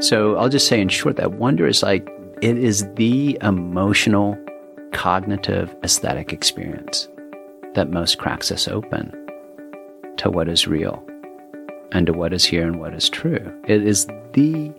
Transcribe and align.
So 0.00 0.36
I'll 0.36 0.48
just 0.48 0.66
say 0.66 0.80
in 0.80 0.88
short 0.88 1.16
that 1.16 1.32
wonder 1.32 1.66
is 1.66 1.82
like 1.82 2.08
it 2.40 2.56
is 2.56 2.86
the 2.94 3.38
emotional, 3.42 4.38
cognitive, 4.92 5.74
aesthetic 5.84 6.32
experience 6.32 7.06
that 7.74 7.90
most 7.90 8.16
cracks 8.16 8.50
us 8.50 8.66
open 8.66 9.12
to 10.16 10.30
what 10.30 10.48
is 10.48 10.66
real 10.66 11.06
and 11.92 12.06
to 12.06 12.14
what 12.14 12.32
is 12.32 12.44
here 12.46 12.66
and 12.66 12.80
what 12.80 12.94
is 12.94 13.10
true. 13.10 13.52
It 13.68 13.86
is 13.86 14.06
the 14.32 14.72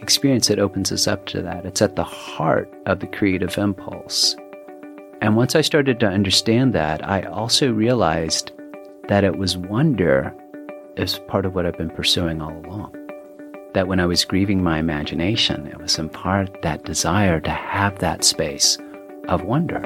experience 0.00 0.48
that 0.48 0.58
opens 0.58 0.90
us 0.90 1.06
up 1.06 1.26
to 1.26 1.40
that. 1.42 1.64
It's 1.64 1.80
at 1.80 1.94
the 1.94 2.02
heart 2.02 2.68
of 2.86 2.98
the 2.98 3.06
creative 3.06 3.56
impulse. 3.58 4.34
And 5.20 5.36
once 5.36 5.54
I 5.54 5.60
started 5.60 6.00
to 6.00 6.08
understand 6.08 6.72
that, 6.74 7.08
I 7.08 7.22
also 7.22 7.72
realized 7.72 8.50
that 9.06 9.22
it 9.22 9.38
was 9.38 9.56
wonder 9.56 10.34
as 10.96 11.20
part 11.20 11.46
of 11.46 11.54
what 11.54 11.64
I've 11.64 11.78
been 11.78 11.90
pursuing 11.90 12.42
all 12.42 12.56
along. 12.66 12.97
That 13.74 13.86
when 13.86 14.00
I 14.00 14.06
was 14.06 14.24
grieving 14.24 14.62
my 14.62 14.78
imagination, 14.78 15.66
it 15.66 15.78
was 15.78 15.98
in 15.98 16.08
part 16.08 16.62
that 16.62 16.84
desire 16.84 17.38
to 17.40 17.50
have 17.50 17.98
that 17.98 18.24
space 18.24 18.78
of 19.28 19.44
wonder. 19.44 19.80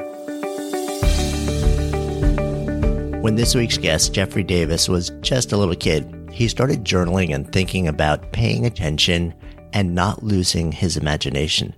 When 3.20 3.34
this 3.34 3.54
week's 3.54 3.78
guest, 3.78 4.14
Jeffrey 4.14 4.44
Davis, 4.44 4.88
was 4.88 5.10
just 5.20 5.52
a 5.52 5.56
little 5.56 5.74
kid, 5.74 6.30
he 6.32 6.48
started 6.48 6.84
journaling 6.84 7.34
and 7.34 7.50
thinking 7.52 7.88
about 7.88 8.32
paying 8.32 8.66
attention 8.66 9.34
and 9.72 9.94
not 9.94 10.22
losing 10.22 10.72
his 10.72 10.96
imagination. 10.96 11.74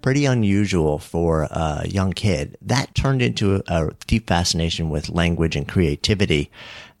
Pretty 0.00 0.26
unusual 0.26 0.98
for 0.98 1.48
a 1.50 1.86
young 1.88 2.12
kid. 2.12 2.56
That 2.62 2.94
turned 2.94 3.20
into 3.20 3.62
a 3.66 3.90
deep 4.06 4.28
fascination 4.28 4.90
with 4.90 5.08
language 5.08 5.56
and 5.56 5.66
creativity 5.66 6.50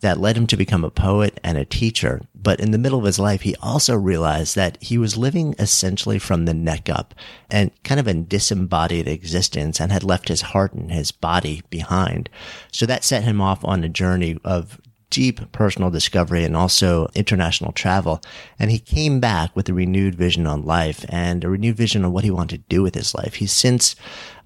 that 0.00 0.20
led 0.20 0.36
him 0.36 0.46
to 0.46 0.56
become 0.56 0.84
a 0.84 0.90
poet 0.90 1.40
and 1.42 1.58
a 1.58 1.64
teacher. 1.64 2.20
But 2.34 2.60
in 2.60 2.70
the 2.70 2.78
middle 2.78 3.00
of 3.00 3.04
his 3.04 3.18
life, 3.18 3.42
he 3.42 3.56
also 3.56 3.96
realized 3.96 4.54
that 4.54 4.78
he 4.80 4.96
was 4.96 5.16
living 5.16 5.54
essentially 5.58 6.18
from 6.18 6.44
the 6.44 6.54
neck 6.54 6.88
up 6.88 7.14
and 7.50 7.70
kind 7.82 7.98
of 7.98 8.06
a 8.06 8.14
disembodied 8.14 9.08
existence 9.08 9.80
and 9.80 9.90
had 9.90 10.04
left 10.04 10.28
his 10.28 10.42
heart 10.42 10.72
and 10.72 10.92
his 10.92 11.10
body 11.10 11.62
behind. 11.68 12.30
So 12.72 12.86
that 12.86 13.04
set 13.04 13.24
him 13.24 13.40
off 13.40 13.64
on 13.64 13.82
a 13.82 13.88
journey 13.88 14.38
of 14.44 14.80
deep 15.10 15.50
personal 15.52 15.90
discovery 15.90 16.44
and 16.44 16.56
also 16.56 17.08
international 17.14 17.72
travel. 17.72 18.20
And 18.58 18.70
he 18.70 18.78
came 18.78 19.20
back 19.20 19.54
with 19.56 19.68
a 19.68 19.74
renewed 19.74 20.14
vision 20.14 20.46
on 20.46 20.64
life 20.64 21.04
and 21.08 21.42
a 21.42 21.48
renewed 21.48 21.76
vision 21.76 22.04
on 22.04 22.12
what 22.12 22.24
he 22.24 22.30
wanted 22.30 22.62
to 22.62 22.68
do 22.68 22.82
with 22.82 22.94
his 22.94 23.14
life. 23.14 23.34
He's 23.34 23.52
since 23.52 23.96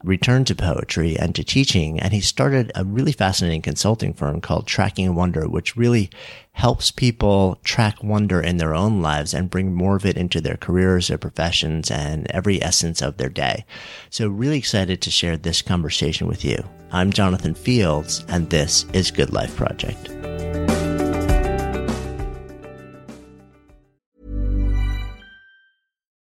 returned 0.04 0.46
to 0.48 0.54
poetry 0.54 1.16
and 1.18 1.34
to 1.34 1.44
teaching, 1.44 2.00
and 2.00 2.12
he 2.12 2.20
started 2.20 2.72
a 2.74 2.84
really 2.84 3.12
fascinating 3.12 3.62
consulting 3.62 4.12
firm 4.12 4.40
called 4.40 4.66
Tracking 4.66 5.14
Wonder, 5.14 5.48
which 5.48 5.76
really 5.76 6.10
helps 6.52 6.90
people 6.90 7.58
track 7.64 8.02
wonder 8.02 8.40
in 8.40 8.58
their 8.58 8.74
own 8.74 9.00
lives 9.00 9.32
and 9.32 9.50
bring 9.50 9.72
more 9.72 9.96
of 9.96 10.04
it 10.04 10.16
into 10.16 10.40
their 10.40 10.56
careers, 10.56 11.08
their 11.08 11.18
professions, 11.18 11.90
and 11.90 12.30
every 12.30 12.62
essence 12.62 13.00
of 13.00 13.16
their 13.16 13.30
day. 13.30 13.64
So 14.10 14.28
really 14.28 14.58
excited 14.58 15.00
to 15.02 15.10
share 15.10 15.36
this 15.36 15.62
conversation 15.62 16.26
with 16.26 16.44
you. 16.44 16.62
I'm 16.90 17.12
Jonathan 17.12 17.54
Fields, 17.54 18.24
and 18.28 18.50
this 18.50 18.84
is 18.92 19.10
Good 19.10 19.32
Life 19.32 19.56
Project. 19.56 20.10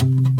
thank 0.00 0.28
you 0.28 0.39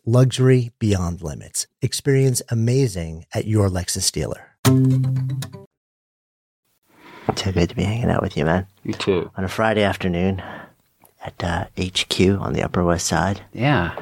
luxury 0.05 0.71
beyond 0.79 1.21
limits. 1.21 1.67
Experience 1.81 2.41
amazing 2.49 3.25
at 3.33 3.45
your 3.45 3.69
Lexus 3.69 4.11
dealer. 4.11 4.47
So 7.35 7.51
good 7.51 7.69
to 7.69 7.75
be 7.75 7.83
hanging 7.83 8.09
out 8.09 8.21
with 8.21 8.35
you, 8.35 8.45
man. 8.45 8.67
You 8.83 8.93
too. 8.93 9.31
On 9.37 9.43
a 9.43 9.47
Friday 9.47 9.83
afternoon 9.83 10.41
at 11.23 11.43
uh, 11.43 11.65
HQ 11.79 12.19
on 12.39 12.53
the 12.53 12.63
Upper 12.63 12.83
West 12.83 13.07
Side. 13.07 13.41
Yeah. 13.53 13.95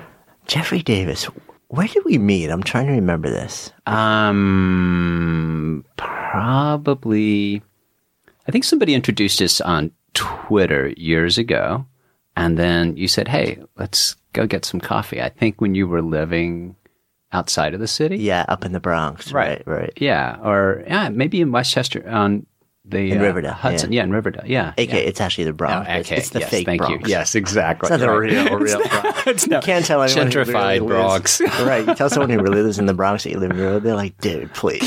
Jeffrey 0.47 0.81
Davis, 0.81 1.25
where 1.67 1.87
did 1.87 2.05
we 2.05 2.17
meet? 2.17 2.49
I'm 2.49 2.63
trying 2.63 2.87
to 2.87 2.93
remember 2.93 3.29
this. 3.29 3.71
Um, 3.85 5.85
probably. 5.97 7.61
I 8.47 8.51
think 8.51 8.63
somebody 8.63 8.95
introduced 8.95 9.41
us 9.41 9.61
on 9.61 9.91
Twitter 10.15 10.87
years 10.97 11.37
ago, 11.37 11.85
and 12.35 12.57
then 12.57 12.97
you 12.97 13.07
said, 13.07 13.27
"Hey, 13.27 13.59
let's 13.77 14.15
go 14.33 14.45
get 14.47 14.65
some 14.65 14.79
coffee." 14.79 15.21
I 15.21 15.29
think 15.29 15.61
when 15.61 15.75
you 15.75 15.87
were 15.87 16.01
living 16.01 16.75
outside 17.31 17.73
of 17.75 17.79
the 17.79 17.87
city. 17.87 18.17
Yeah, 18.17 18.45
up 18.49 18.65
in 18.65 18.71
the 18.71 18.79
Bronx. 18.79 19.31
Right, 19.31 19.61
right. 19.67 19.93
Yeah, 19.97 20.37
or 20.43 20.83
yeah, 20.87 21.09
maybe 21.09 21.41
in 21.41 21.51
Westchester 21.51 22.07
on 22.09 22.45
the 22.85 23.11
In 23.11 23.19
uh, 23.19 23.21
Riverdale, 23.21 23.53
Hudson. 23.53 23.91
yeah. 23.91 23.97
Yeah, 23.99 24.03
in 24.05 24.11
Riverdale. 24.11 24.41
Yeah. 24.47 24.73
AK, 24.75 24.89
yeah. 24.89 24.95
it's 24.95 25.21
actually 25.21 25.43
the 25.43 25.53
Bronx. 25.53 25.87
Oh, 25.87 25.91
It's- 25.91 26.05
okay. 26.07 26.17
It's, 26.17 26.29
the 26.31 26.39
yes, 26.39 26.49
fake 26.49 26.65
thank 26.65 26.81
Bronx. 26.81 27.03
you. 27.07 27.11
Yes, 27.11 27.35
exactly. 27.35 27.85
It's 27.85 27.91
not 27.91 27.99
the 27.99 28.09
Right. 28.09 28.31
real, 28.31 28.57
real 28.57 28.79
Bronx. 28.87 29.21
It's 29.27 29.45
You 29.47 29.59
can't 29.59 29.85
tell 29.85 30.01
anyone 30.01 30.27
really 30.29 30.45
gentrified 30.45 30.79
lives- 30.81 30.85
Bronx. 30.87 31.41
right. 31.61 31.85
You 31.85 31.93
tell 31.93 32.09
someone 32.09 32.31
who 32.31 32.39
really 32.41 32.63
lives 32.63 32.79
in 32.79 32.87
the 32.87 32.95
Bronx 32.95 33.25
that 33.25 33.29
you 33.31 33.37
live 33.37 33.51
in 33.51 33.57
Riverdale, 33.57 33.79
they're 33.81 33.95
like, 33.95 34.17
dude, 34.17 34.51
please. 34.55 34.81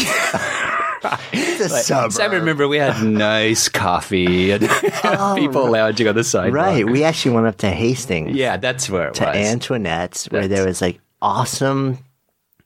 It's 1.33 1.61
a 1.61 1.69
suburb. 1.69 2.21
I 2.21 2.35
remember 2.35 2.69
we 2.69 2.79
had 2.79 3.03
nice 3.05 3.69
coffee 3.69 4.51
and 4.53 4.67
oh. 5.05 5.35
people 5.39 5.71
lounging 5.71 6.09
on 6.09 6.15
the. 6.15 6.33
Oh, 6.35 6.49
Right. 6.51 6.87
We 6.87 7.05
actually 7.05 7.35
went 7.35 7.47
up 7.47 7.57
to 7.59 7.71
Hastings. 7.71 8.37
Yeah, 8.37 8.57
that's 8.57 8.89
where 8.89 9.09
it 9.09 9.15
to 9.15 9.27
was. 9.27 9.37
Antoinette's, 9.37 10.27
where 10.27 10.49
there 10.49 10.67
was 10.67 10.81
like 10.81 11.01
awesome, 11.21 11.99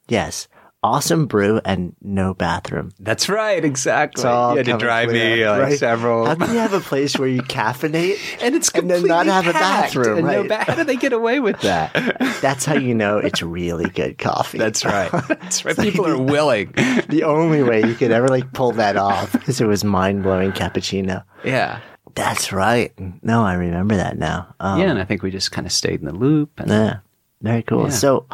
yes, 0.08 0.48
awesome 0.86 1.26
brew 1.26 1.60
and 1.64 1.94
no 2.00 2.32
bathroom. 2.34 2.92
That's 3.00 3.28
right, 3.28 3.64
exactly. 3.64 4.24
All 4.24 4.52
you 4.52 4.58
had 4.58 4.66
to 4.66 4.78
drive 4.78 5.10
me 5.10 5.44
like 5.46 5.60
right? 5.62 5.78
several. 5.78 6.26
How 6.26 6.34
can 6.36 6.52
you 6.52 6.58
have 6.60 6.72
a 6.72 6.80
place 6.90 7.18
where 7.18 7.28
you 7.28 7.42
caffeinate 7.42 8.18
and 8.40 8.54
it's 8.54 8.70
and 8.70 8.88
then 8.90 9.04
not 9.04 9.26
have 9.26 9.46
a 9.48 9.52
bathroom? 9.52 10.18
and 10.18 10.26
no 10.26 10.40
Right? 10.42 10.48
ba- 10.48 10.64
how 10.64 10.74
do 10.76 10.84
they 10.84 10.96
get 10.96 11.12
away 11.12 11.40
with 11.40 11.60
that? 11.62 11.92
That's 12.40 12.64
how 12.64 12.74
you 12.74 12.94
know 12.94 13.18
it's 13.18 13.42
really 13.42 13.88
good 13.90 14.18
coffee. 14.18 14.58
That's 14.58 14.84
right. 14.84 15.10
That's 15.28 15.64
right. 15.64 15.76
People 15.76 16.06
are 16.06 16.16
willing. 16.22 16.72
the 17.08 17.22
only 17.24 17.62
way 17.62 17.84
you 17.84 17.94
could 17.94 18.12
ever 18.12 18.28
like 18.28 18.52
pull 18.52 18.72
that 18.72 18.96
off 18.96 19.48
is 19.48 19.60
it 19.60 19.66
was 19.66 19.82
mind 19.84 20.22
blowing 20.22 20.52
cappuccino. 20.52 21.24
Yeah. 21.44 21.80
That's 22.14 22.52
right. 22.52 22.92
No, 23.22 23.42
I 23.42 23.54
remember 23.54 23.96
that 23.96 24.16
now. 24.16 24.54
Um, 24.60 24.80
yeah, 24.80 24.90
and 24.90 24.98
I 24.98 25.04
think 25.04 25.22
we 25.22 25.30
just 25.30 25.52
kind 25.52 25.66
of 25.66 25.72
stayed 25.72 26.00
in 26.00 26.06
the 26.06 26.14
loop. 26.14 26.58
And 26.60 26.70
Yeah. 26.70 26.98
Very 27.42 27.62
cool. 27.62 27.84
Yeah. 27.84 27.90
So, 27.90 28.26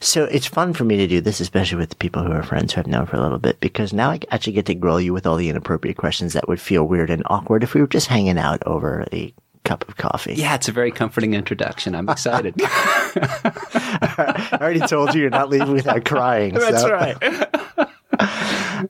so 0.00 0.24
it's 0.24 0.46
fun 0.46 0.72
for 0.72 0.84
me 0.84 0.96
to 0.96 1.06
do 1.06 1.20
this, 1.20 1.40
especially 1.40 1.78
with 1.78 1.90
the 1.90 1.96
people 1.96 2.22
who 2.24 2.32
are 2.32 2.42
friends 2.42 2.72
who 2.72 2.80
I've 2.80 2.86
known 2.86 3.06
for 3.06 3.16
a 3.16 3.20
little 3.20 3.38
bit, 3.38 3.60
because 3.60 3.92
now 3.92 4.10
I 4.10 4.20
actually 4.30 4.54
get 4.54 4.66
to 4.66 4.74
grill 4.74 5.00
you 5.00 5.12
with 5.12 5.26
all 5.26 5.36
the 5.36 5.48
inappropriate 5.48 5.96
questions 5.96 6.32
that 6.32 6.48
would 6.48 6.60
feel 6.60 6.84
weird 6.84 7.10
and 7.10 7.22
awkward 7.26 7.62
if 7.62 7.74
we 7.74 7.80
were 7.80 7.86
just 7.86 8.06
hanging 8.06 8.38
out 8.38 8.62
over 8.66 9.06
a 9.12 9.32
cup 9.64 9.86
of 9.88 9.96
coffee. 9.96 10.34
yeah, 10.34 10.54
it's 10.54 10.68
a 10.68 10.72
very 10.72 10.90
comforting 10.90 11.34
introduction. 11.34 11.94
I'm 11.94 12.08
excited. 12.08 12.54
I 12.62 14.58
already 14.60 14.80
told 14.80 15.14
you 15.14 15.20
you're 15.20 15.30
not 15.30 15.50
leaving 15.50 15.72
without 15.72 16.04
crying. 16.04 16.54
That's 16.54 16.82
so. 16.82 16.90
right. 16.90 17.48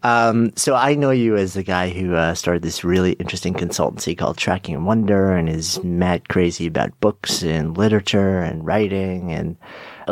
Um, 0.03 0.53
so 0.57 0.75
I 0.75 0.95
know 0.95 1.11
you 1.11 1.37
as 1.37 1.55
the 1.55 1.62
guy 1.62 1.89
who 1.89 2.15
uh, 2.15 2.35
started 2.35 2.62
this 2.62 2.85
really 2.85 3.12
interesting 3.12 3.55
consultancy 3.55 4.17
called 4.17 4.37
Tracking 4.37 4.75
and 4.75 4.87
Wonder 4.87 5.33
and 5.33 5.49
is 5.49 5.83
mad 5.83 6.29
crazy 6.29 6.67
about 6.67 6.99
books 7.01 7.43
and 7.43 7.77
literature 7.77 8.41
and 8.41 8.65
writing. 8.65 9.33
And 9.33 9.57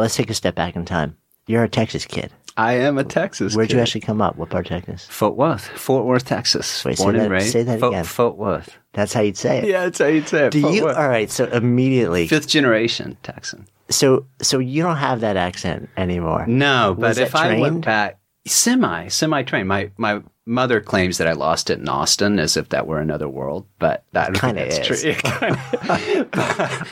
let's 0.01 0.17
take 0.17 0.31
a 0.31 0.35
step 0.35 0.55
back 0.55 0.77
in 0.77 0.85
time. 0.85 1.17
You're 1.47 1.65
a 1.65 1.69
Texas 1.69 2.05
kid. 2.05 2.31
I 2.57 2.75
am 2.75 2.99
a 2.99 3.05
Texas. 3.05 3.55
Where'd 3.55 3.71
you 3.73 3.79
actually 3.79 4.01
come 4.01 4.21
up? 4.21 4.37
What 4.37 4.51
part 4.51 4.67
of 4.67 4.85
Texas? 4.85 5.07
Fort 5.09 5.37
Worth, 5.37 5.65
Fort 5.69 6.05
Worth, 6.07 6.25
Texas. 6.25 6.85
Wait, 6.85 6.99
say 6.99 7.05
Born 7.05 7.15
and 7.15 7.25
that- 7.27 7.31
raised. 7.31 7.53
say 7.53 7.63
that 7.63 7.79
Fort, 7.79 7.93
again. 7.93 8.05
Fort 8.05 8.37
Worth. 8.37 8.77
That's 8.95 9.13
how 9.13 9.21
you'd 9.21 9.37
say 9.37 9.59
it. 9.59 9.65
Yeah, 9.69 9.85
that's 9.85 9.99
how 10.01 10.07
you'd 10.07 10.27
say 10.29 10.47
it. 10.47 10.53
Do 10.53 10.63
Fort 10.63 10.75
you? 10.75 10.85
Worth. 10.85 10.97
All 10.97 11.09
right. 11.09 11.31
So 11.31 11.45
immediately, 11.47 12.27
Fifth 12.27 12.49
generation 12.49 13.17
Texan. 13.23 13.67
so 13.91 14.27
so 14.43 14.59
you 14.59 14.83
don't 14.83 14.97
have 14.97 15.21
that 15.21 15.37
accent 15.37 15.89
anymore. 15.97 16.47
No, 16.49 16.97
but 16.99 17.17
if 17.17 17.31
that 17.33 17.41
I 17.41 17.49
went 17.61 17.61
trained? 17.61 17.85
back, 17.85 18.19
semi, 18.49 19.09
semi 19.09 19.43
trained. 19.43 19.69
My 19.69 19.91
my 19.97 20.23
mother 20.49 20.81
claims 20.81 21.19
that 21.19 21.29
I 21.29 21.33
lost 21.33 21.71
it 21.71 21.79
in 21.79 21.89
Austin, 21.89 22.39
as 22.39 22.57
if 22.57 22.71
that 22.71 22.87
were 22.87 22.99
another 22.99 23.29
world. 23.29 23.67
But 23.79 24.05
that 24.13 24.35
Kinda 24.35 24.67
that's 24.67 24.79
is. 24.91 25.03
true. 25.03 25.15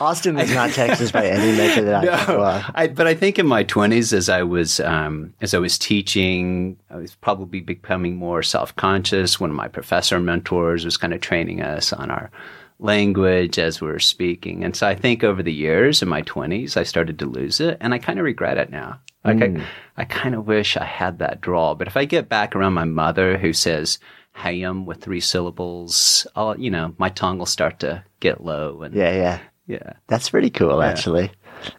Austin 0.07 0.39
is 0.39 0.55
not 0.55 0.71
Texas 0.71 1.11
by 1.11 1.27
any 1.27 1.57
measure 1.57 1.83
that 1.85 2.05
I 2.05 2.07
can 2.07 2.27
go 2.27 2.37
no. 2.37 2.65
I, 2.75 2.87
but 2.87 3.07
I 3.07 3.15
think 3.15 3.39
in 3.39 3.47
my 3.47 3.65
twenties, 3.65 4.13
as 4.13 4.29
I 4.29 4.43
was 4.43 4.79
um, 4.81 5.35
as 5.41 5.55
I 5.55 5.59
was 5.59 5.79
teaching, 5.79 6.77
I 6.91 6.97
was 6.97 7.15
probably 7.17 7.61
becoming 7.61 8.17
more 8.17 8.43
self 8.43 8.77
conscious. 8.77 9.41
One 9.41 9.51
of 9.51 9.57
my 9.57 9.69
professor 9.69 10.21
mentors 10.21 10.85
was 10.85 10.97
kind 10.97 11.15
of 11.15 11.21
training 11.21 11.63
us 11.63 11.93
on 11.93 12.11
our 12.11 12.31
language 12.79 13.59
as 13.59 13.81
we 13.81 13.89
were 13.89 13.99
speaking, 13.99 14.63
and 14.63 14.77
so 14.77 14.87
I 14.87 14.95
think 14.95 15.25
over 15.25 15.43
the 15.43 15.53
years 15.53 16.03
in 16.03 16.09
my 16.09 16.21
twenties, 16.23 16.77
I 16.77 16.83
started 16.83 17.19
to 17.21 17.27
lose 17.27 17.61
it, 17.61 17.79
and 17.81 17.95
I 17.95 17.99
kind 17.99 18.19
of 18.19 18.25
regret 18.25 18.59
it 18.59 18.71
now. 18.71 19.01
Like 19.27 19.43
I, 19.43 19.49
hmm. 19.49 19.63
I 19.97 20.05
kind 20.05 20.35
of 20.35 20.47
wish 20.47 20.77
I 20.77 20.85
had 20.85 21.19
that 21.19 21.41
draw. 21.41 21.75
But 21.75 21.89
if 21.89 21.97
I 21.97 22.05
get 22.05 22.29
back 22.29 22.55
around 22.55 22.75
my 22.75 22.85
mother 22.85 23.37
who 23.39 23.53
says 23.53 23.99
"ham" 24.33 24.65
um, 24.65 24.87
with 24.87 25.03
three 25.03 25.21
syllables, 25.21 26.27
I'll, 26.37 26.59
you 26.59 26.71
know, 26.71 26.95
my 26.99 27.09
tongue 27.09 27.39
will 27.39 27.47
start 27.47 27.81
to 27.81 28.05
get 28.21 28.43
low, 28.43 28.83
and 28.83 28.95
Yeah, 28.95 29.13
yeah. 29.13 29.39
yeah. 29.67 29.93
That's 30.07 30.31
pretty 30.31 30.51
cool, 30.51 30.83
actually. 30.83 31.31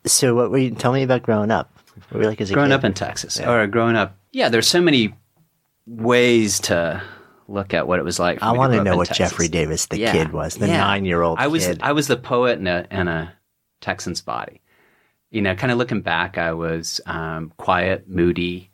So, 0.06 0.36
what 0.36 0.52
were 0.52 0.58
you? 0.58 0.72
Tell 0.72 0.92
me 0.92 1.04
about 1.04 1.24
growing 1.24 1.52
up. 1.52 1.72
What 2.10 2.18
were 2.18 2.22
you 2.24 2.28
like 2.30 2.42
as 2.42 2.52
a 2.52 2.54
growing 2.54 2.70
kid? 2.70 2.76
up 2.76 2.84
in 2.84 2.94
Texas 2.94 3.40
or 3.40 3.66
growing 3.68 3.96
up. 3.96 4.18
Yeah, 4.32 4.50
there's 4.50 4.68
so 4.68 4.82
many 4.82 5.14
ways 5.86 6.60
to 6.62 7.02
look 7.48 7.74
at 7.74 7.88
what 7.88 8.00
it 8.00 8.04
was 8.04 8.20
like. 8.20 8.40
For 8.40 8.46
I 8.46 8.52
want 8.52 8.74
to 8.74 8.84
know 8.84 8.98
what 8.98 9.08
Texas. 9.08 9.30
Jeffrey 9.32 9.48
Davis, 9.48 9.86
the 9.88 10.00
Yeah, 10.00 10.12
kid, 10.12 10.34
was. 10.34 10.56
The 10.56 10.68
yeah. 10.68 10.78
nine-year-old 10.78 11.40
I 11.40 11.48
was 11.48 11.66
kid. 11.66 11.80
I 11.82 11.94
was 11.94 12.08
the 12.08 12.18
poet 12.18 12.60
in 12.60 12.68
a 12.68 12.88
in 12.92 13.08
a 13.08 13.34
Texan's 13.82 14.22
body. 14.22 14.62
You 15.30 15.42
know, 15.42 15.56
kind 15.56 15.72
of 15.72 15.78
looking 15.78 16.02
back, 16.02 16.38
I 16.38 16.54
was 16.54 17.02
um, 17.06 17.52
quiet, 17.58 18.08
moody. 18.08 18.72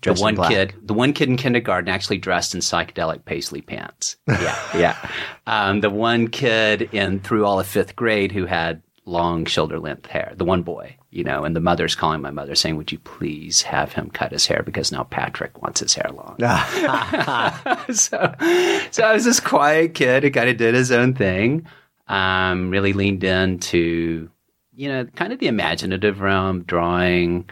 Dressed 0.00 0.18
the 0.18 0.22
one 0.22 0.36
kid, 0.48 0.74
the 0.82 0.94
one 0.94 1.12
kid 1.12 1.28
in 1.28 1.36
kindergarten, 1.36 1.90
actually 1.90 2.16
dressed 2.16 2.54
in 2.54 2.60
psychedelic 2.62 3.26
paisley 3.26 3.60
pants. 3.60 4.16
Yeah, 4.28 4.58
yeah. 4.74 5.10
Um, 5.46 5.80
the 5.82 5.90
one 5.90 6.28
kid 6.28 6.88
in 6.94 7.20
through 7.20 7.44
all 7.44 7.60
of 7.60 7.66
fifth 7.66 7.96
grade 7.96 8.32
who 8.32 8.46
had 8.46 8.82
long 9.04 9.44
shoulder 9.44 9.78
length 9.78 10.06
hair. 10.06 10.32
The 10.36 10.44
one 10.44 10.62
boy, 10.62 10.96
you 11.10 11.24
know, 11.24 11.44
and 11.44 11.54
the 11.54 11.60
mother's 11.60 11.94
calling 11.94 12.22
my 12.22 12.30
mother 12.30 12.54
saying, 12.54 12.76
"Would 12.76 12.92
you 12.92 12.98
please 12.98 13.62
have 13.62 13.92
him 13.92 14.08
cut 14.10 14.32
his 14.32 14.46
hair 14.46 14.62
because 14.64 14.92
now 14.92 15.04
Patrick 15.04 15.60
wants 15.60 15.80
his 15.80 15.94
hair 15.94 16.10
long." 16.12 16.36
so, 17.92 18.34
so 18.90 19.04
I 19.04 19.12
was 19.12 19.24
this 19.24 19.40
quiet 19.40 19.94
kid 19.94 20.22
who 20.22 20.30
kind 20.30 20.48
of 20.48 20.56
did 20.56 20.74
his 20.74 20.92
own 20.92 21.14
thing. 21.14 21.66
Um, 22.08 22.70
really 22.70 22.92
leaned 22.92 23.22
into, 23.22 24.30
you 24.80 24.88
know, 24.88 25.04
kind 25.04 25.32
of 25.32 25.38
the 25.38 25.48
imaginative 25.48 26.20
realm, 26.20 26.62
drawing, 26.62 27.48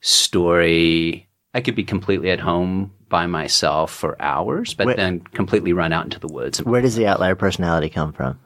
story. 0.00 1.28
I 1.54 1.60
could 1.60 1.74
be 1.74 1.84
completely 1.84 2.30
at 2.30 2.40
home 2.40 2.92
by 3.08 3.26
myself 3.26 3.92
for 3.92 4.20
hours, 4.20 4.74
but 4.74 4.86
Wait. 4.86 4.96
then 4.96 5.20
completely 5.20 5.72
run 5.72 5.92
out 5.92 6.04
into 6.04 6.18
the 6.18 6.28
woods. 6.28 6.62
Where 6.62 6.80
does 6.80 6.96
the 6.96 7.06
outlier 7.06 7.34
personality 7.34 7.88
come 7.88 8.12
from? 8.12 8.38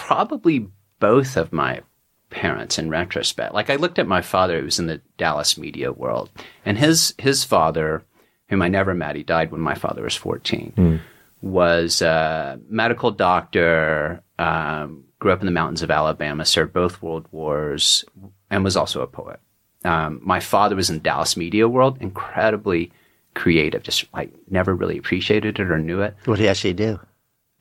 probably 0.00 0.66
both 0.98 1.36
of 1.36 1.52
my 1.52 1.82
parents 2.30 2.78
in 2.78 2.88
retrospect. 2.88 3.52
Like 3.52 3.68
I 3.68 3.76
looked 3.76 3.98
at 3.98 4.06
my 4.06 4.22
father 4.22 4.58
who 4.58 4.64
was 4.64 4.78
in 4.78 4.86
the 4.86 5.00
Dallas 5.18 5.58
media 5.58 5.92
world 5.92 6.30
and 6.64 6.78
his 6.78 7.14
his 7.18 7.44
father, 7.44 8.02
whom 8.48 8.62
I 8.62 8.68
never 8.68 8.94
met, 8.94 9.16
he 9.16 9.22
died 9.22 9.52
when 9.52 9.60
my 9.60 9.74
father 9.74 10.02
was 10.02 10.16
14, 10.16 11.00
was 11.42 12.00
a 12.00 12.58
medical 12.68 13.10
doctor, 13.10 14.22
um, 14.38 15.04
grew 15.20 15.30
up 15.30 15.40
in 15.40 15.46
the 15.46 15.52
mountains 15.52 15.82
of 15.82 15.90
Alabama, 15.90 16.44
served 16.44 16.72
both 16.72 17.00
world 17.00 17.26
wars, 17.30 18.04
and 18.50 18.64
was 18.64 18.76
also 18.76 19.02
a 19.02 19.06
poet. 19.06 19.38
Um, 19.84 20.20
my 20.22 20.40
father 20.40 20.74
was 20.74 20.90
in 20.90 21.00
Dallas 21.00 21.36
media 21.36 21.68
world, 21.68 21.98
incredibly 22.00 22.90
creative, 23.34 23.82
just 23.82 24.12
like 24.12 24.32
never 24.50 24.74
really 24.74 24.98
appreciated 24.98 25.60
it 25.60 25.70
or 25.70 25.78
knew 25.78 26.02
it. 26.02 26.16
What 26.24 26.36
did 26.36 26.42
he 26.42 26.48
actually 26.48 26.74
do? 26.74 26.98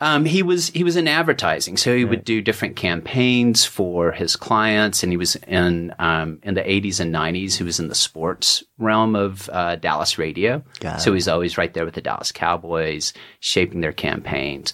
Um, 0.01 0.23
he 0.23 0.43
was 0.43 0.69
he 0.69 0.85
was 0.85 0.95
in 0.95 1.09
advertising, 1.09 1.75
so 1.75 1.95
he 1.95 2.05
would 2.05 2.23
do 2.23 2.41
different 2.41 2.77
campaigns 2.77 3.65
for 3.65 4.13
his 4.13 4.37
clients, 4.37 5.03
and 5.03 5.11
he 5.11 5.17
was 5.17 5.35
in 5.47 5.93
um, 5.99 6.39
in 6.43 6.53
the 6.53 6.69
eighties 6.69 7.01
and 7.01 7.11
nineties. 7.11 7.57
He 7.57 7.65
was 7.65 7.81
in 7.81 7.89
the 7.89 7.95
sports 7.95 8.63
realm 8.77 9.15
of 9.15 9.49
uh, 9.51 9.75
Dallas 9.75 10.17
radio, 10.17 10.63
so 10.97 11.13
he's 11.13 11.27
always 11.27 11.57
right 11.57 11.73
there 11.73 11.83
with 11.83 11.95
the 11.95 12.01
Dallas 12.01 12.31
Cowboys, 12.31 13.11
shaping 13.41 13.81
their 13.81 13.91
campaigns, 13.91 14.73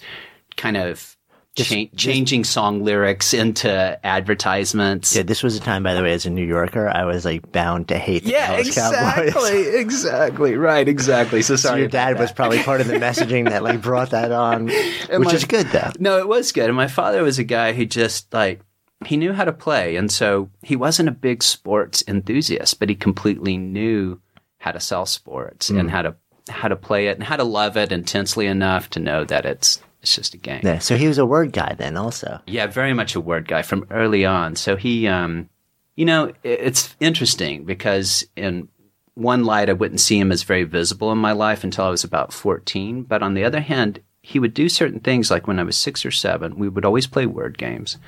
kind 0.56 0.76
of 0.76 1.15
cha- 1.64 1.88
changing 1.96 2.44
song 2.44 2.84
lyrics 2.84 3.32
into 3.34 3.98
advertisements. 4.04 5.14
Yeah, 5.16 5.22
this 5.22 5.42
was 5.42 5.56
a 5.56 5.60
time, 5.60 5.82
by 5.82 5.94
the 5.94 6.02
way, 6.02 6.12
as 6.12 6.26
a 6.26 6.30
New 6.30 6.44
Yorker, 6.44 6.88
I 6.88 7.04
was 7.04 7.24
like 7.24 7.50
bound 7.52 7.88
to 7.88 7.98
hate 7.98 8.24
the 8.24 8.30
Yeah, 8.30 8.48
Dallas 8.52 8.66
exactly, 8.68 9.32
Cowboys. 9.32 9.66
exactly, 9.74 10.56
right, 10.56 10.86
exactly. 10.86 11.42
So 11.42 11.56
So 11.56 11.68
sorry. 11.68 11.80
your 11.80 11.88
dad 11.88 12.18
was 12.18 12.32
probably 12.32 12.62
part 12.62 12.80
of 12.80 12.86
the 12.86 12.94
messaging 12.98 13.48
that 13.48 13.62
like 13.62 13.80
brought 13.82 14.10
that 14.10 14.32
on, 14.32 14.66
which 14.66 15.08
my- 15.10 15.32
is 15.32 15.44
good 15.44 15.66
though. 15.68 15.90
No, 15.98 16.18
it 16.18 16.28
was 16.28 16.52
good. 16.52 16.66
And 16.68 16.76
my 16.76 16.88
father 16.88 17.22
was 17.22 17.38
a 17.38 17.44
guy 17.44 17.72
who 17.72 17.86
just 17.86 18.32
like 18.34 18.60
he 19.04 19.16
knew 19.16 19.32
how 19.32 19.44
to 19.44 19.52
play, 19.52 19.96
and 19.96 20.10
so 20.10 20.50
he 20.62 20.74
wasn't 20.76 21.08
a 21.08 21.12
big 21.12 21.42
sports 21.42 22.02
enthusiast, 22.08 22.78
but 22.80 22.88
he 22.88 22.94
completely 22.94 23.56
knew 23.56 24.20
how 24.58 24.72
to 24.72 24.80
sell 24.80 25.06
sports 25.06 25.70
Mm. 25.70 25.80
and 25.80 25.90
how 25.90 26.02
to 26.02 26.16
how 26.48 26.68
to 26.68 26.76
play 26.76 27.08
it 27.08 27.16
and 27.16 27.24
how 27.24 27.36
to 27.36 27.44
love 27.44 27.76
it 27.76 27.90
intensely 27.92 28.46
enough 28.46 28.88
to 28.90 29.00
know 29.00 29.24
that 29.24 29.44
it's 29.44 29.80
it's 30.06 30.14
just 30.14 30.34
a 30.34 30.38
game. 30.38 30.60
Yeah, 30.62 30.78
so 30.78 30.96
he 30.96 31.08
was 31.08 31.18
a 31.18 31.26
word 31.26 31.52
guy 31.52 31.74
then, 31.76 31.96
also. 31.96 32.40
Yeah, 32.46 32.68
very 32.68 32.94
much 32.94 33.16
a 33.16 33.20
word 33.20 33.48
guy 33.48 33.62
from 33.62 33.88
early 33.90 34.24
on. 34.24 34.54
So 34.54 34.76
he, 34.76 35.08
um, 35.08 35.50
you 35.96 36.04
know, 36.04 36.32
it's 36.44 36.94
interesting 37.00 37.64
because 37.64 38.24
in 38.36 38.68
one 39.14 39.42
light, 39.42 39.68
I 39.68 39.72
wouldn't 39.72 39.98
see 39.98 40.20
him 40.20 40.30
as 40.30 40.44
very 40.44 40.62
visible 40.62 41.10
in 41.10 41.18
my 41.18 41.32
life 41.32 41.64
until 41.64 41.86
I 41.86 41.90
was 41.90 42.04
about 42.04 42.32
14. 42.32 43.02
But 43.02 43.24
on 43.24 43.34
the 43.34 43.42
other 43.42 43.58
hand, 43.58 43.98
he 44.22 44.38
would 44.38 44.54
do 44.54 44.68
certain 44.68 45.00
things 45.00 45.28
like 45.28 45.48
when 45.48 45.58
I 45.58 45.64
was 45.64 45.76
six 45.76 46.06
or 46.06 46.12
seven, 46.12 46.56
we 46.56 46.68
would 46.68 46.84
always 46.84 47.08
play 47.08 47.26
word 47.26 47.58
games. 47.58 47.98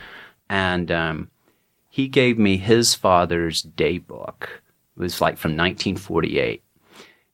And 0.48 0.92
um, 0.92 1.30
he 1.88 2.06
gave 2.06 2.38
me 2.38 2.58
his 2.58 2.94
father's 2.94 3.60
day 3.60 3.98
book. 3.98 4.62
It 4.96 5.00
was 5.00 5.20
like 5.20 5.36
from 5.36 5.56
1948 5.56 6.62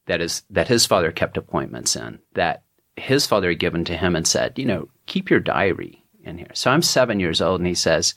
that 0.06 0.20
is 0.20 0.42
that 0.50 0.68
his 0.68 0.86
father 0.86 1.12
kept 1.12 1.36
appointments 1.36 1.96
in 1.96 2.20
that 2.34 2.63
his 2.96 3.26
father 3.26 3.48
had 3.48 3.58
given 3.58 3.84
to 3.84 3.96
him 3.96 4.14
and 4.16 4.26
said, 4.26 4.58
you 4.58 4.64
know, 4.64 4.88
keep 5.06 5.30
your 5.30 5.40
diary 5.40 6.04
in 6.22 6.38
here. 6.38 6.50
So 6.54 6.70
I'm 6.70 6.82
seven 6.82 7.20
years 7.20 7.40
old 7.40 7.60
and 7.60 7.66
he 7.66 7.74
says, 7.74 8.14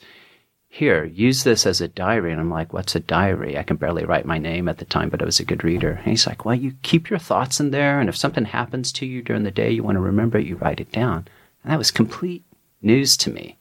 here, 0.70 1.04
use 1.04 1.44
this 1.44 1.66
as 1.66 1.80
a 1.80 1.88
diary. 1.88 2.30
And 2.30 2.40
I'm 2.40 2.50
like, 2.50 2.72
what's 2.72 2.94
a 2.94 3.00
diary? 3.00 3.56
I 3.56 3.62
can 3.62 3.76
barely 3.76 4.04
write 4.04 4.26
my 4.26 4.38
name 4.38 4.68
at 4.68 4.78
the 4.78 4.84
time, 4.84 5.08
but 5.08 5.22
I 5.22 5.24
was 5.24 5.40
a 5.40 5.44
good 5.44 5.64
reader. 5.64 5.92
And 5.92 6.06
he's 6.06 6.26
like, 6.26 6.44
well, 6.44 6.54
you 6.54 6.74
keep 6.82 7.08
your 7.08 7.18
thoughts 7.18 7.58
in 7.58 7.70
there. 7.70 8.00
And 8.00 8.08
if 8.08 8.16
something 8.16 8.44
happens 8.44 8.92
to 8.92 9.06
you 9.06 9.22
during 9.22 9.44
the 9.44 9.50
day, 9.50 9.70
you 9.70 9.82
want 9.82 9.96
to 9.96 10.00
remember 10.00 10.38
it, 10.38 10.46
you 10.46 10.56
write 10.56 10.80
it 10.80 10.92
down. 10.92 11.26
And 11.62 11.72
that 11.72 11.78
was 11.78 11.90
complete 11.90 12.44
news 12.82 13.16
to 13.18 13.30
me 13.30 13.56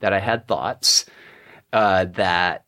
that 0.00 0.12
I 0.12 0.20
had 0.20 0.48
thoughts 0.48 1.04
uh, 1.72 2.06
that 2.06 2.64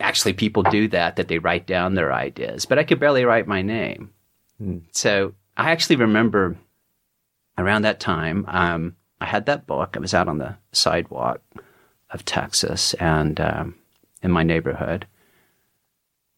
actually 0.00 0.34
people 0.34 0.62
do 0.64 0.88
that 0.88 1.16
that 1.16 1.28
they 1.28 1.38
write 1.38 1.66
down 1.66 1.94
their 1.94 2.12
ideas, 2.12 2.66
but 2.66 2.78
I 2.78 2.84
could 2.84 3.00
barely 3.00 3.24
write 3.24 3.46
my 3.46 3.62
name. 3.62 4.10
So 4.92 5.34
I 5.56 5.70
actually 5.70 5.96
remember 5.96 6.56
around 7.58 7.82
that 7.82 8.00
time, 8.00 8.44
um, 8.48 8.96
I 9.20 9.26
had 9.26 9.46
that 9.46 9.66
book. 9.66 9.94
I 9.96 10.00
was 10.00 10.14
out 10.14 10.28
on 10.28 10.38
the 10.38 10.56
sidewalk 10.72 11.40
of 12.10 12.24
Texas 12.24 12.94
and 12.94 13.40
um, 13.40 13.74
in 14.22 14.30
my 14.30 14.42
neighborhood, 14.42 15.06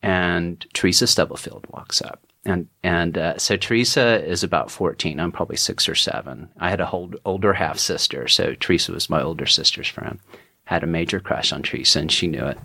and 0.03 0.65
Teresa 0.75 1.07
Stubblefield 1.07 1.67
walks 1.71 2.03
up. 2.03 2.21
And 2.45 2.69
and 2.83 3.17
uh, 3.17 3.39
so 3.39 3.57
Teresa 3.57 4.23
is 4.23 4.43
about 4.43 4.71
fourteen. 4.71 5.19
I'm 5.19 5.33
probably 5.33 5.57
six 5.57 5.89
or 5.89 5.95
seven. 5.95 6.51
I 6.59 6.69
had 6.69 6.81
a 6.81 6.87
hold, 6.87 7.17
older 7.25 7.55
half 7.55 7.79
sister, 7.79 8.29
so 8.29 8.55
Teresa 8.55 8.93
was 8.93 9.09
my 9.09 9.23
older 9.23 9.47
sister's 9.47 9.89
friend. 9.89 10.21
Had 10.65 10.83
a 10.83 10.87
major 10.87 11.21
crush 11.21 11.53
on 11.53 11.63
Teresa, 11.63 12.01
and 12.01 12.13
she 12.13 12.27
knew 12.27 12.45
it. 12.45 12.59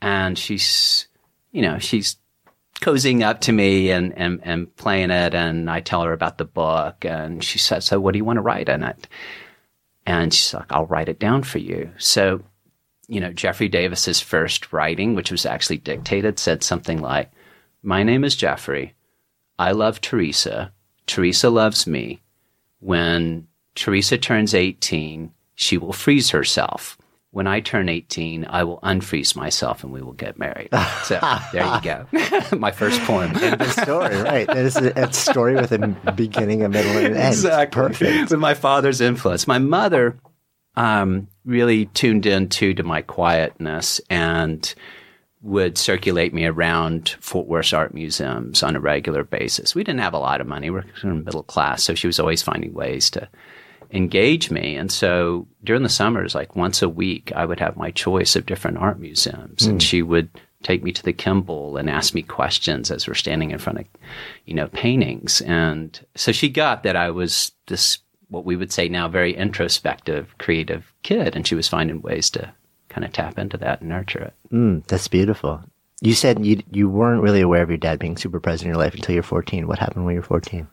And 0.00 0.38
she's, 0.38 1.08
you 1.50 1.62
know, 1.62 1.78
she's 1.78 2.16
cozying 2.80 3.22
up 3.22 3.40
to 3.42 3.52
me 3.52 3.90
and, 3.90 4.16
and, 4.16 4.40
and 4.42 4.74
playing 4.76 5.10
it. 5.10 5.34
And 5.34 5.70
I 5.70 5.80
tell 5.80 6.02
her 6.02 6.12
about 6.12 6.38
the 6.38 6.44
book. 6.44 7.04
And 7.04 7.42
she 7.44 7.58
says, 7.58 7.84
So, 7.84 8.00
what 8.00 8.12
do 8.12 8.18
you 8.18 8.24
want 8.24 8.38
to 8.38 8.42
write 8.42 8.68
in 8.68 8.82
it? 8.82 9.08
And 10.06 10.32
she's 10.32 10.54
like, 10.54 10.70
I'll 10.70 10.86
write 10.86 11.08
it 11.08 11.18
down 11.18 11.42
for 11.42 11.58
you. 11.58 11.90
So, 11.98 12.42
you 13.06 13.20
know, 13.20 13.32
Jeffrey 13.32 13.68
Davis's 13.68 14.20
first 14.20 14.72
writing, 14.72 15.14
which 15.14 15.30
was 15.30 15.44
actually 15.44 15.78
dictated, 15.78 16.38
said 16.38 16.62
something 16.62 17.00
like, 17.00 17.30
My 17.82 18.02
name 18.02 18.24
is 18.24 18.36
Jeffrey. 18.36 18.94
I 19.58 19.72
love 19.72 20.00
Teresa. 20.00 20.72
Teresa 21.06 21.50
loves 21.50 21.86
me. 21.86 22.22
When 22.78 23.46
Teresa 23.74 24.16
turns 24.16 24.54
18, 24.54 25.32
she 25.54 25.76
will 25.76 25.92
freeze 25.92 26.30
herself. 26.30 26.96
When 27.32 27.46
I 27.46 27.60
turn 27.60 27.88
18, 27.88 28.44
I 28.50 28.64
will 28.64 28.80
unfreeze 28.80 29.36
myself 29.36 29.84
and 29.84 29.92
we 29.92 30.02
will 30.02 30.14
get 30.14 30.36
married. 30.36 30.70
So 31.04 31.20
there 31.52 31.64
you 31.64 31.80
go. 31.80 32.06
My 32.56 32.72
first 32.72 33.00
poem. 33.02 33.32
the 33.32 33.70
story, 33.70 34.16
right? 34.16 34.48
It's 34.48 34.76
a, 34.76 34.92
a 34.96 35.12
story 35.12 35.54
with 35.54 35.70
a 35.70 36.12
beginning, 36.16 36.64
a 36.64 36.68
middle, 36.68 36.90
and 36.90 37.06
an 37.06 37.16
end. 37.16 37.28
Exactly. 37.28 37.82
Perfect. 37.82 38.30
With 38.30 38.40
my 38.40 38.54
father's 38.54 39.00
influence. 39.00 39.46
My 39.46 39.58
mother 39.58 40.18
um, 40.76 41.28
really 41.44 41.86
tuned 41.86 42.26
into 42.26 42.74
to 42.74 42.82
my 42.82 43.02
quietness 43.02 44.00
and 44.10 44.74
would 45.42 45.78
circulate 45.78 46.34
me 46.34 46.44
around 46.46 47.16
Fort 47.20 47.46
Worth 47.46 47.72
art 47.72 47.94
museums 47.94 48.62
on 48.62 48.76
a 48.76 48.80
regular 48.80 49.24
basis. 49.24 49.74
We 49.74 49.84
didn't 49.84 50.00
have 50.00 50.14
a 50.14 50.18
lot 50.18 50.40
of 50.40 50.46
money. 50.46 50.70
We're 50.70 50.84
middle 51.02 51.42
class, 51.42 51.82
so 51.82 51.94
she 51.94 52.06
was 52.06 52.20
always 52.20 52.42
finding 52.42 52.74
ways 52.74 53.10
to 53.10 53.28
engage 53.92 54.50
me. 54.50 54.76
And 54.76 54.90
so 54.90 55.46
during 55.64 55.82
the 55.82 55.88
summers, 55.88 56.34
like 56.34 56.56
once 56.56 56.82
a 56.82 56.88
week, 56.88 57.32
I 57.34 57.44
would 57.44 57.60
have 57.60 57.76
my 57.76 57.90
choice 57.90 58.36
of 58.36 58.46
different 58.46 58.78
art 58.78 58.98
museums, 59.00 59.66
and 59.66 59.82
she 59.82 60.02
would 60.02 60.28
take 60.62 60.82
me 60.82 60.92
to 60.92 61.02
the 61.02 61.12
Kimbell 61.12 61.78
and 61.78 61.88
ask 61.88 62.14
me 62.14 62.22
questions 62.22 62.90
as 62.90 63.08
we're 63.08 63.14
standing 63.14 63.50
in 63.50 63.58
front 63.58 63.78
of, 63.78 63.86
you 64.44 64.54
know, 64.54 64.68
paintings. 64.68 65.40
And 65.40 65.98
so 66.14 66.32
she 66.32 66.48
got 66.48 66.82
that 66.82 66.96
I 66.96 67.10
was 67.10 67.52
this, 67.66 67.98
what 68.28 68.44
we 68.44 68.56
would 68.56 68.72
say 68.72 68.88
now, 68.88 69.08
very 69.08 69.34
introspective, 69.34 70.34
creative 70.38 70.92
kid, 71.02 71.34
and 71.34 71.46
she 71.46 71.54
was 71.54 71.68
finding 71.68 72.02
ways 72.02 72.30
to 72.30 72.52
kind 72.88 73.04
of 73.04 73.12
tap 73.12 73.38
into 73.38 73.56
that 73.56 73.80
and 73.80 73.88
nurture 73.88 74.20
it. 74.20 74.34
Mm, 74.52 74.86
that's 74.86 75.08
beautiful. 75.08 75.62
You 76.02 76.14
said 76.14 76.44
you 76.44 76.62
you 76.70 76.88
weren't 76.88 77.22
really 77.22 77.42
aware 77.42 77.62
of 77.62 77.68
your 77.68 77.78
dad 77.78 77.98
being 77.98 78.16
super 78.16 78.40
present 78.40 78.66
in 78.66 78.74
your 78.74 78.82
life 78.82 78.94
until 78.94 79.14
you're 79.14 79.22
14. 79.22 79.66
What 79.66 79.78
happened 79.78 80.04
when 80.04 80.14
you 80.14 80.20
were 80.20 80.26
14? 80.26 80.66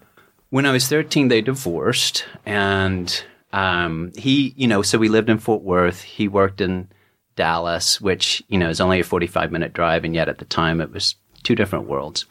When 0.49 0.65
I 0.65 0.71
was 0.71 0.87
13, 0.87 1.27
they 1.27 1.41
divorced, 1.41 2.25
and 2.45 3.23
um, 3.51 4.11
he, 4.15 4.53
you 4.55 4.67
know, 4.67 4.81
so 4.81 4.97
we 4.97 5.09
lived 5.09 5.29
in 5.29 5.39
Fort 5.39 5.61
Worth. 5.61 6.01
He 6.01 6.27
worked 6.27 6.61
in 6.61 6.89
Dallas, 7.35 7.99
which, 7.99 8.41
you 8.47 8.57
know, 8.57 8.69
is 8.69 8.79
only 8.79 8.99
a 8.99 9.03
45 9.03 9.51
minute 9.51 9.73
drive, 9.73 10.05
and 10.05 10.15
yet 10.15 10.29
at 10.29 10.37
the 10.37 10.45
time 10.45 10.79
it 10.79 10.91
was 10.91 11.15
two 11.43 11.55
different 11.55 11.87
worlds. 11.87 12.25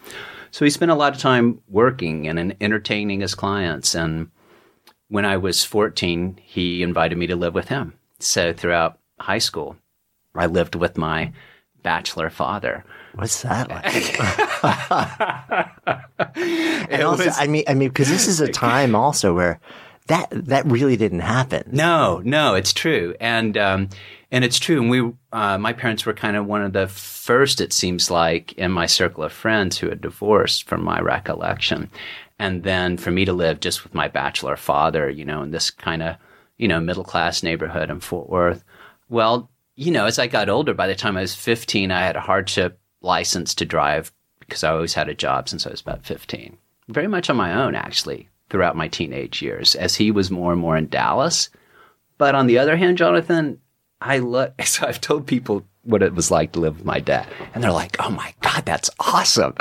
So 0.50 0.64
he 0.64 0.70
spent 0.70 0.90
a 0.90 0.94
lot 0.94 1.14
of 1.14 1.20
time 1.20 1.60
working 1.68 2.26
and 2.28 2.56
entertaining 2.60 3.20
his 3.20 3.34
clients. 3.34 3.94
And 3.94 4.30
when 5.08 5.24
I 5.24 5.36
was 5.36 5.64
14, 5.64 6.38
he 6.42 6.82
invited 6.82 7.18
me 7.18 7.26
to 7.26 7.36
live 7.36 7.54
with 7.54 7.68
him. 7.68 7.94
So 8.18 8.52
throughout 8.52 8.98
high 9.20 9.38
school, 9.38 9.76
I 10.34 10.46
lived 10.46 10.74
with 10.74 10.96
my 10.96 11.32
bachelor 11.82 12.30
father. 12.30 12.84
What's 13.16 13.42
that 13.42 13.68
like? 13.68 14.20
and 16.90 17.02
also, 17.02 17.26
was- 17.26 17.38
I 17.38 17.46
mean, 17.46 17.64
I 17.66 17.74
mean, 17.74 17.88
because 17.88 18.08
this 18.08 18.28
is 18.28 18.40
a 18.40 18.48
time 18.52 18.94
also 18.94 19.34
where 19.34 19.60
that 20.06 20.28
that 20.30 20.66
really 20.66 20.96
didn't 20.96 21.20
happen. 21.20 21.68
No, 21.72 22.20
no, 22.24 22.54
it's 22.54 22.72
true, 22.72 23.14
and 23.20 23.56
um, 23.58 23.88
and 24.30 24.44
it's 24.44 24.58
true. 24.58 24.80
And 24.80 24.90
we, 24.90 25.12
uh, 25.32 25.58
my 25.58 25.72
parents 25.72 26.04
were 26.04 26.12
kind 26.12 26.36
of 26.36 26.46
one 26.46 26.62
of 26.62 26.72
the 26.72 26.88
first, 26.88 27.60
it 27.60 27.72
seems 27.72 28.10
like, 28.10 28.52
in 28.54 28.70
my 28.70 28.86
circle 28.86 29.24
of 29.24 29.32
friends 29.32 29.78
who 29.78 29.88
had 29.88 30.00
divorced, 30.00 30.68
from 30.68 30.82
my 30.82 31.00
recollection. 31.00 31.90
And 32.38 32.62
then 32.64 32.98
for 32.98 33.10
me 33.10 33.24
to 33.24 33.32
live 33.32 33.60
just 33.60 33.82
with 33.82 33.94
my 33.94 34.08
bachelor 34.08 34.56
father, 34.56 35.08
you 35.08 35.24
know, 35.24 35.42
in 35.42 35.52
this 35.52 35.70
kind 35.70 36.02
of, 36.02 36.16
you 36.58 36.68
know, 36.68 36.80
middle 36.80 37.04
class 37.04 37.42
neighborhood 37.42 37.88
in 37.88 38.00
Fort 38.00 38.28
Worth. 38.28 38.62
Well, 39.08 39.50
you 39.74 39.90
know, 39.90 40.04
as 40.06 40.18
I 40.18 40.26
got 40.26 40.48
older, 40.48 40.74
by 40.74 40.86
the 40.86 40.94
time 40.94 41.16
I 41.16 41.22
was 41.22 41.34
15, 41.34 41.90
I 41.90 42.04
had 42.04 42.16
a 42.16 42.20
hardship 42.20 42.78
license 43.00 43.54
to 43.56 43.64
drive 43.64 44.12
because 44.40 44.64
I 44.64 44.70
always 44.70 44.94
had 44.94 45.08
a 45.08 45.14
job 45.14 45.48
since 45.48 45.66
I 45.66 45.70
was 45.70 45.80
about 45.80 46.04
15. 46.04 46.56
Very 46.88 47.08
much 47.08 47.28
on 47.28 47.36
my 47.36 47.52
own, 47.52 47.74
actually, 47.74 48.28
throughout 48.48 48.76
my 48.76 48.88
teenage 48.88 49.42
years, 49.42 49.74
as 49.74 49.96
he 49.96 50.10
was 50.10 50.30
more 50.30 50.52
and 50.52 50.60
more 50.60 50.76
in 50.76 50.88
Dallas. 50.88 51.48
But 52.18 52.34
on 52.34 52.46
the 52.46 52.58
other 52.58 52.76
hand, 52.76 52.98
Jonathan, 52.98 53.60
I 54.00 54.18
look, 54.18 54.60
so 54.64 54.86
I've 54.86 55.00
told 55.00 55.26
people 55.26 55.66
what 55.82 56.02
it 56.02 56.14
was 56.14 56.30
like 56.30 56.52
to 56.52 56.60
live 56.60 56.78
with 56.78 56.84
my 56.84 56.98
dad. 56.98 57.28
And 57.54 57.62
they're 57.62 57.70
like, 57.70 57.96
oh 58.00 58.10
my 58.10 58.34
God, 58.40 58.64
that's 58.66 58.90
awesome. 58.98 59.54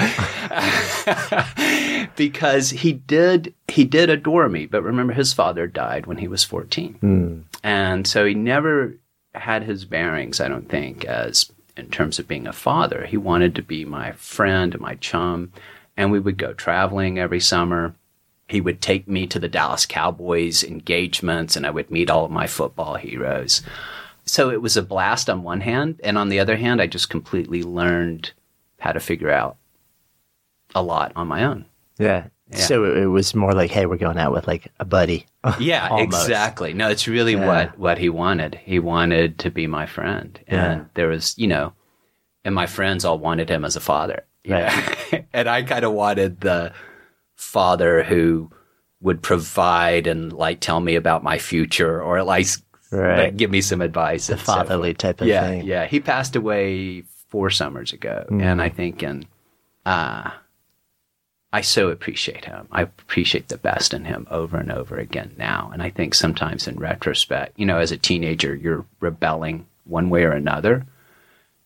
because 2.15 2.71
he 2.71 2.93
did, 2.93 3.53
he 3.67 3.85
did 3.85 4.09
adore 4.09 4.49
me. 4.49 4.65
But 4.65 4.81
remember, 4.81 5.13
his 5.13 5.33
father 5.33 5.67
died 5.67 6.07
when 6.07 6.17
he 6.17 6.27
was 6.27 6.43
14. 6.43 6.95
Hmm. 6.95 7.39
And 7.63 8.07
so 8.07 8.25
he 8.25 8.33
never 8.33 8.97
had 9.35 9.63
his 9.63 9.85
bearings, 9.85 10.41
I 10.41 10.47
don't 10.47 10.67
think, 10.67 11.05
as 11.05 11.51
in 11.77 11.89
terms 11.89 12.19
of 12.19 12.27
being 12.27 12.47
a 12.47 12.53
father. 12.53 13.05
He 13.05 13.17
wanted 13.17 13.55
to 13.55 13.61
be 13.61 13.85
my 13.85 14.13
friend 14.13 14.79
my 14.79 14.95
chum. 14.95 15.51
And 15.97 16.11
we 16.11 16.19
would 16.19 16.37
go 16.37 16.53
traveling 16.53 17.17
every 17.19 17.39
summer 17.39 17.95
he 18.47 18.61
would 18.61 18.81
take 18.81 19.07
me 19.07 19.25
to 19.27 19.39
the 19.39 19.47
Dallas 19.47 19.85
Cowboys 19.85 20.63
engagements 20.63 21.55
and 21.55 21.65
I 21.65 21.71
would 21.71 21.89
meet 21.89 22.09
all 22.09 22.25
of 22.25 22.31
my 22.31 22.47
football 22.47 22.95
heroes. 22.95 23.61
So 24.25 24.49
it 24.49 24.61
was 24.61 24.77
a 24.77 24.83
blast 24.83 25.29
on 25.29 25.43
one 25.43 25.61
hand. 25.61 25.99
And 26.03 26.17
on 26.17 26.29
the 26.29 26.39
other 26.39 26.55
hand, 26.55 26.81
I 26.81 26.87
just 26.87 27.09
completely 27.09 27.63
learned 27.63 28.31
how 28.79 28.91
to 28.91 28.99
figure 28.99 29.31
out 29.31 29.57
a 30.73 30.83
lot 30.83 31.11
on 31.15 31.27
my 31.27 31.43
own. 31.43 31.65
Yeah. 31.97 32.27
So 32.51 32.83
it, 32.85 33.05
was 33.05 33.33
more 33.33 33.53
like, 33.53 33.71
hey, 33.71 33.85
we're 33.87 33.97
going 33.97 34.19
out 34.19 34.31
with 34.31 34.47
like 34.47 34.71
a 34.79 34.85
buddy. 34.85 35.25
Yeah, 35.59 35.97
exactly. 35.97 36.73
No, 36.73 36.89
it's 36.89 37.07
really 37.07 37.33
Yeah. 37.33 37.45
what, 37.47 37.79
what 37.79 37.97
he 37.97 38.09
wanted. 38.09 38.55
He 38.63 38.79
wanted 38.79 39.39
to 39.39 39.49
be 39.51 39.67
my 39.67 39.85
friend. 39.85 40.39
And 40.47 40.81
Yeah. 40.81 40.85
there 40.93 41.07
was, 41.07 41.35
you 41.37 41.47
know, 41.47 41.73
and 42.43 42.53
my 42.53 42.65
friends 42.67 43.03
all 43.05 43.17
wanted 43.19 43.49
him 43.49 43.65
as 43.65 43.75
a 43.75 43.79
father. 43.79 44.25
Right. 44.47 45.25
and 45.33 45.49
I 45.49 45.63
kind 45.63 45.85
of 45.85 45.93
wanted 45.93 46.41
the 46.41 46.71
father 47.35 48.03
who 48.03 48.51
would 49.01 49.21
provide 49.21 50.07
and 50.07 50.31
like 50.31 50.59
tell 50.59 50.79
me 50.79 50.95
about 50.95 51.23
my 51.23 51.37
future 51.37 52.01
or 52.01 52.23
like, 52.23 52.47
Right. 52.91 53.17
like, 53.25 53.37
give 53.37 53.49
me 53.51 53.61
some 53.61 53.81
advice. 53.81 54.27
The 54.27 54.33
and 54.33 54.41
so 54.41 54.45
fatherly 54.53 54.93
type 54.93 55.19
of 55.21 55.27
yeah, 55.27 55.47
thing. 55.47 55.63
Mm. 55.63 55.65
Yeah, 55.65 55.85
he 55.85 55.99
passed 55.99 56.35
away 56.35 57.01
four 57.29 57.49
summers 57.49 57.91
ago, 57.91 58.25
and 58.29 58.61
I 58.61 58.69
think 58.69 59.01
in 59.03 59.25
uh, 59.85 60.29
I 61.55 61.61
so 61.61 61.87
appreciate 61.87 62.43
him. 62.43 62.67
I 62.69 62.81
appreciate 62.81 63.47
the 63.47 63.57
best 63.57 63.93
in 63.93 64.03
him 64.03 64.27
over 64.29 64.57
and 64.57 64.69
over 64.69 64.97
again 64.97 65.35
now, 65.37 65.69
and 65.71 65.81
I 65.81 65.89
think 65.89 66.13
sometimes 66.13 66.67
in 66.67 66.75
retrospect, 66.75 67.57
you 67.57 67.65
know, 67.65 67.77
as 67.77 67.93
a 67.93 67.97
teenager, 67.97 68.53
you're 68.53 68.83
rebelling 68.99 69.65
one 69.85 70.09
way 70.09 70.25
or 70.25 70.33
another, 70.33 70.85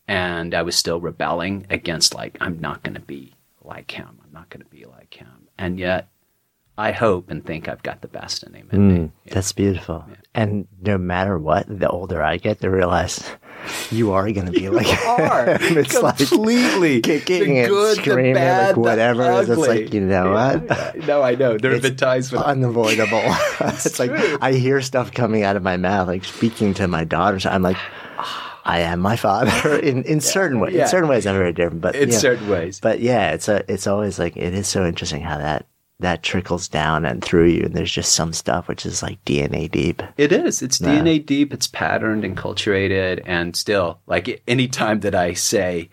and 0.07 0.53
I 0.53 0.61
was 0.61 0.75
still 0.75 0.99
rebelling 1.01 1.65
against 1.71 2.13
like 2.13 2.37
I'm 2.39 2.59
not 2.59 2.83
going 2.83 2.93
to 2.93 2.99
be 2.99 3.33
like 3.63 3.89
him. 3.89 4.19
I'm 4.23 4.31
not 4.31 4.51
going 4.51 4.63
to 4.63 4.69
be 4.69 4.85
like 4.85 5.15
him, 5.15 5.47
and 5.57 5.79
yet. 5.79 6.07
I 6.79 6.93
hope 6.93 7.29
and 7.29 7.45
think 7.45 7.67
I've 7.67 7.83
got 7.83 8.01
the 8.01 8.07
best 8.07 8.41
in 8.43 8.53
him. 8.53 8.69
Mm, 8.71 9.11
That's 9.33 9.51
beautiful. 9.51 10.05
And 10.33 10.65
no 10.81 10.97
matter 10.97 11.37
what, 11.37 11.65
the 11.67 11.89
older 11.89 12.23
I 12.23 12.37
get, 12.37 12.59
the 12.59 12.69
realize 12.69 13.21
you 13.91 14.13
are 14.13 14.31
going 14.31 14.45
to 14.45 14.53
be 14.53 14.69
like 14.69 14.87
are 15.05 15.57
it's 15.59 16.29
completely 16.29 16.95
like 16.95 17.03
kicking 17.03 17.55
the 17.55 17.59
and 17.59 17.67
good, 17.67 17.97
the 17.97 18.01
screaming, 18.01 18.33
bad, 18.35 18.77
like 18.77 18.77
whatever. 18.77 19.23
it 19.23 19.41
is. 19.41 19.49
Ugly. 19.49 19.67
like 19.67 19.93
you 19.93 19.99
know 19.99 20.31
what? 20.31 21.05
no, 21.05 21.21
I 21.21 21.35
know. 21.35 21.57
There 21.57 21.71
have 21.71 21.83
It's 21.83 21.89
been 21.89 21.97
times 21.97 22.31
when 22.31 22.43
unavoidable. 22.43 23.23
it's 23.59 23.99
like 23.99 24.11
I 24.41 24.53
hear 24.53 24.81
stuff 24.81 25.11
coming 25.11 25.43
out 25.43 25.57
of 25.57 25.63
my 25.63 25.75
mouth, 25.75 26.07
like 26.07 26.23
speaking 26.23 26.73
to 26.75 26.87
my 26.87 27.03
daughters. 27.03 27.45
I'm 27.45 27.61
like, 27.61 27.77
I 28.63 28.79
am 28.79 29.01
my 29.01 29.17
father 29.17 29.79
in, 29.79 30.03
in 30.03 30.21
certain 30.21 30.61
ways. 30.61 30.75
Yeah. 30.75 30.83
In 30.83 30.87
certain 30.87 31.09
ways, 31.09 31.27
I'm 31.27 31.35
very 31.35 31.51
different, 31.51 31.81
but 31.81 31.95
in 31.97 32.09
yeah. 32.09 32.17
certain 32.17 32.47
ways. 32.47 32.79
But 32.79 33.01
yeah, 33.01 33.31
it's 33.31 33.49
a, 33.49 33.69
it's 33.69 33.85
always 33.85 34.17
like 34.17 34.37
it 34.37 34.53
is 34.53 34.69
so 34.69 34.85
interesting 34.85 35.21
how 35.21 35.39
that 35.39 35.65
that 35.99 36.23
trickles 36.23 36.67
down 36.67 37.05
and 37.05 37.23
through 37.23 37.47
you, 37.47 37.63
and 37.65 37.73
there's 37.73 37.91
just 37.91 38.13
some 38.13 38.31
stuff 38.33 38.67
which 38.67 38.85
is 38.85 39.03
like 39.03 39.23
DNA 39.25 39.69
deep. 39.69 40.01
It 40.17 40.31
is. 40.31 40.61
It's 40.61 40.79
Yeah. 40.79 40.87
DNA 41.01 41.25
deep. 41.25 41.53
It's 41.53 41.67
patterned 41.67 42.23
and 42.23 42.37
culturated. 42.37 43.21
And 43.25 43.55
still, 43.55 43.99
like 44.07 44.41
any 44.47 44.67
time 44.67 45.01
that 45.01 45.13
I 45.15 45.33
say, 45.33 45.89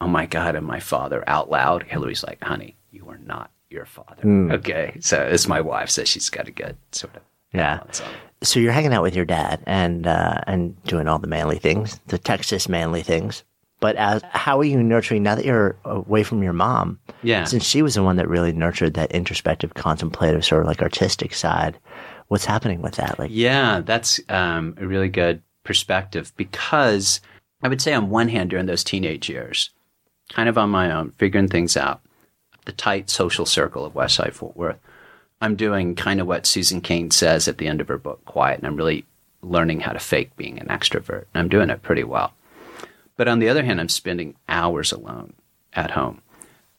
"Oh 0.00 0.08
my 0.08 0.26
God, 0.26 0.56
I'm 0.56 0.64
my 0.64 0.80
father" 0.80 1.22
out 1.26 1.50
loud, 1.50 1.82
Hillary's 1.84 2.24
like, 2.24 2.42
"Honey, 2.42 2.76
you 2.90 3.06
are 3.08 3.18
not 3.18 3.50
your 3.68 3.84
father." 3.84 4.22
Hmm. 4.22 4.50
Okay, 4.50 4.96
so 5.00 5.18
as 5.20 5.46
my 5.46 5.60
wife 5.60 5.90
says, 5.90 6.08
she's 6.08 6.30
got 6.30 6.48
a 6.48 6.52
good 6.52 6.76
sort 6.92 7.16
of 7.16 7.22
Yeah. 7.52 7.76
balance 7.78 8.00
on 8.00 8.08
it. 8.08 8.46
So 8.46 8.58
you're 8.60 8.72
hanging 8.72 8.94
out 8.94 9.02
with 9.02 9.14
your 9.14 9.26
dad 9.26 9.60
and 9.66 10.06
uh, 10.06 10.40
and 10.46 10.82
doing 10.84 11.06
all 11.06 11.18
the 11.18 11.26
manly 11.26 11.58
things, 11.58 12.00
the 12.06 12.16
Texas 12.16 12.66
manly 12.68 13.02
things. 13.02 13.44
But 13.80 13.96
as 13.96 14.22
how 14.30 14.60
are 14.60 14.64
you 14.64 14.82
nurturing 14.82 15.22
now 15.22 15.34
that 15.34 15.44
you're 15.44 15.76
away 15.84 16.22
from 16.22 16.42
your 16.42 16.52
mom? 16.52 16.98
Yeah. 17.22 17.44
Since 17.44 17.64
she 17.64 17.82
was 17.82 17.94
the 17.94 18.02
one 18.02 18.16
that 18.16 18.28
really 18.28 18.52
nurtured 18.52 18.94
that 18.94 19.10
introspective, 19.10 19.74
contemplative, 19.74 20.44
sort 20.44 20.62
of 20.62 20.68
like 20.68 20.82
artistic 20.82 21.34
side. 21.34 21.78
What's 22.28 22.44
happening 22.44 22.82
with 22.82 22.94
that? 22.94 23.18
Like, 23.18 23.30
Yeah, 23.32 23.80
that's 23.80 24.20
um, 24.28 24.74
a 24.78 24.86
really 24.86 25.08
good 25.08 25.42
perspective 25.64 26.32
because 26.36 27.20
I 27.62 27.68
would 27.68 27.82
say, 27.82 27.92
on 27.92 28.10
one 28.10 28.28
hand, 28.28 28.50
during 28.50 28.66
those 28.66 28.84
teenage 28.84 29.28
years, 29.28 29.70
kind 30.30 30.48
of 30.48 30.56
on 30.56 30.70
my 30.70 30.92
own, 30.92 31.12
figuring 31.18 31.48
things 31.48 31.76
out, 31.76 32.00
the 32.64 32.72
tight 32.72 33.10
social 33.10 33.46
circle 33.46 33.84
of 33.84 33.94
West 33.94 34.14
Side 34.14 34.34
Fort 34.34 34.56
Worth, 34.56 34.78
I'm 35.40 35.56
doing 35.56 35.94
kind 35.94 36.20
of 36.20 36.26
what 36.26 36.46
Susan 36.46 36.80
Cain 36.80 37.10
says 37.10 37.48
at 37.48 37.58
the 37.58 37.66
end 37.66 37.80
of 37.80 37.88
her 37.88 37.98
book, 37.98 38.24
Quiet, 38.26 38.58
and 38.58 38.66
I'm 38.66 38.76
really 38.76 39.04
learning 39.42 39.80
how 39.80 39.92
to 39.92 39.98
fake 39.98 40.36
being 40.36 40.58
an 40.58 40.68
extrovert. 40.68 41.24
And 41.32 41.40
I'm 41.42 41.48
doing 41.48 41.70
it 41.70 41.82
pretty 41.82 42.04
well. 42.04 42.34
But 43.20 43.28
on 43.28 43.38
the 43.38 43.50
other 43.50 43.62
hand, 43.62 43.82
I'm 43.82 43.90
spending 43.90 44.34
hours 44.48 44.92
alone 44.92 45.34
at 45.74 45.90
home. 45.90 46.22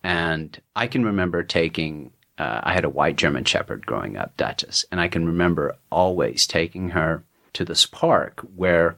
And 0.03 0.60
I 0.75 0.88
can 0.88 1.05
remember 1.05 1.43
taking, 1.43 2.13
uh, 2.39 2.62
I 2.63 2.74
had 2.74 2.83
a 2.83 2.89
white 2.89 3.15
German 3.15 3.43
Shepherd 3.43 3.86
growing 3.86 4.17
up, 4.17 4.36
Duchess, 4.38 4.83
and 4.91 5.00
I 5.00 5.07
can 5.07 5.27
remember 5.27 5.77
always 5.91 6.48
taking 6.48 6.89
her 6.89 7.24
to 7.53 7.63
this 7.63 7.86
park 7.86 8.43
where, 8.55 8.95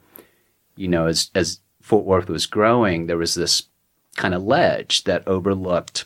you 0.77 0.87
know, 0.87 1.07
as, 1.07 1.31
as 1.35 1.59
Fort 1.81 2.05
Worth 2.05 2.29
was 2.29 2.45
growing, 2.45 3.07
there 3.07 3.17
was 3.17 3.33
this 3.33 3.63
kind 4.15 4.33
of 4.33 4.43
ledge 4.43 5.03
that 5.03 5.27
overlooked 5.27 6.05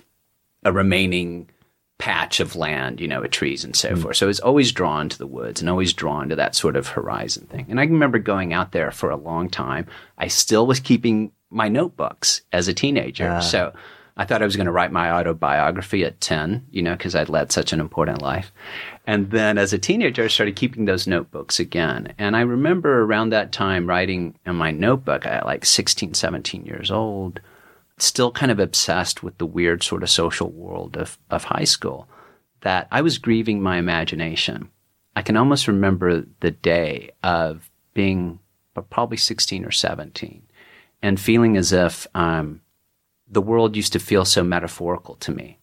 a 0.66 0.74
remaining 0.74 1.52
patch 1.98 2.40
of 2.40 2.56
land, 2.56 3.00
you 3.00 3.08
know, 3.08 3.22
with 3.22 3.32
trees 3.32 3.64
and 3.64 3.76
so 3.76 3.96
hmm. 3.96 4.02
forth. 4.02 4.18
So 4.18 4.26
I 4.26 4.28
was 4.28 4.40
always 4.40 4.72
drawn 4.72 5.10
to 5.10 5.18
the 5.18 5.28
woods 5.28 5.62
and 5.62 5.70
always 5.70 5.94
drawn 5.94 6.30
to 6.30 6.36
that 6.36 6.56
sort 6.56 6.76
of 6.76 6.88
horizon 6.88 7.48
thing. 7.48 7.66
And 7.70 7.80
I 7.80 7.84
remember 7.84 8.20
going 8.20 8.54
out 8.54 8.72
there 8.72 8.92
for 8.92 9.10
a 9.10 9.18
long 9.18 9.50
time. 9.50 9.88
I 10.18 10.28
still 10.28 10.68
was 10.68 10.80
keeping 10.80 11.32
my 11.50 11.70
notebooks 11.70 12.42
as 12.52 12.68
a 12.68 12.74
teenager. 12.74 13.30
Ah. 13.30 13.40
So 13.40 13.74
I 14.18 14.26
thought 14.26 14.42
I 14.42 14.46
was 14.46 14.56
going 14.56 14.66
to 14.66 14.72
write 14.72 14.92
my 14.92 15.12
autobiography 15.12 16.04
at 16.04 16.20
10, 16.20 16.66
you 16.72 16.82
know, 16.82 16.94
because 16.94 17.16
I'd 17.16 17.30
led 17.30 17.52
such 17.52 17.72
an 17.72 17.80
important 17.80 18.22
life. 18.22 18.52
And 19.06 19.30
then 19.30 19.58
as 19.58 19.74
a 19.74 19.78
teenager, 19.78 20.24
I 20.24 20.28
started 20.28 20.56
keeping 20.56 20.86
those 20.86 21.08
notebooks 21.08 21.60
again. 21.60 22.14
And 22.18 22.36
I 22.36 22.42
remember 22.42 23.04
around 23.04 23.30
that 23.30 23.52
time 23.52 23.88
writing 23.88 24.36
in 24.46 24.56
my 24.56 24.72
notebook 24.72 25.26
at 25.26 25.46
like 25.46 25.66
16, 25.66 26.16
17 26.16 26.66
years 26.66 26.90
old, 26.90 27.40
still 27.98 28.32
kind 28.32 28.52
of 28.52 28.60
obsessed 28.60 29.24
with 29.24 29.38
the 29.38 29.46
weird 29.46 29.84
sort 29.84 30.04
of 30.04 30.10
social 30.10 30.50
world 30.50 30.98
of, 30.98 31.18
of 31.30 31.46
high 31.46 31.64
school, 31.64 32.08
that 32.62 32.88
I 32.92 33.02
was 33.02 33.18
grieving 33.18 33.62
my 33.62 33.78
imagination. 33.78 34.70
I 35.16 35.22
can 35.22 35.38
almost 35.38 35.68
remember 35.68 36.26
the 36.40 36.52
day 36.52 37.12
of 37.24 37.70
being 37.94 38.40
probably 38.90 39.18
16 39.18 39.66
or 39.66 39.72
17 39.72 40.44
and 41.02 41.20
feeling 41.20 41.58
as 41.58 41.74
if 41.74 42.06
um, 42.14 42.62
the 43.28 43.42
world 43.42 43.76
used 43.76 43.94
to 43.94 44.00
feel 44.00 44.26
so 44.26 44.44
metaphorical 44.44 45.16
to 45.16 45.32
me, 45.32 45.58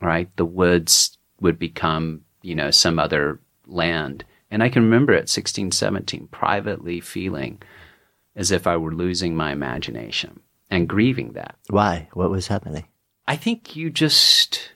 right? 0.00 0.34
The 0.36 0.44
woods 0.44 1.18
would 1.40 1.58
become, 1.58 2.22
you 2.42 2.54
know, 2.54 2.70
some 2.70 2.98
other 2.98 3.40
land. 3.66 4.24
And 4.50 4.62
I 4.62 4.68
can 4.68 4.84
remember 4.84 5.12
at 5.14 5.28
16, 5.28 5.72
17, 5.72 6.28
privately 6.28 7.00
feeling 7.00 7.60
as 8.36 8.52
if 8.52 8.66
I 8.66 8.76
were 8.76 8.94
losing 8.94 9.34
my 9.34 9.50
imagination 9.50 10.40
and 10.70 10.88
grieving 10.88 11.32
that. 11.32 11.56
why? 11.70 12.08
What 12.12 12.30
was 12.30 12.48
happening? 12.48 12.84
I 13.26 13.36
think 13.36 13.74
you 13.76 13.90
just 13.90 14.72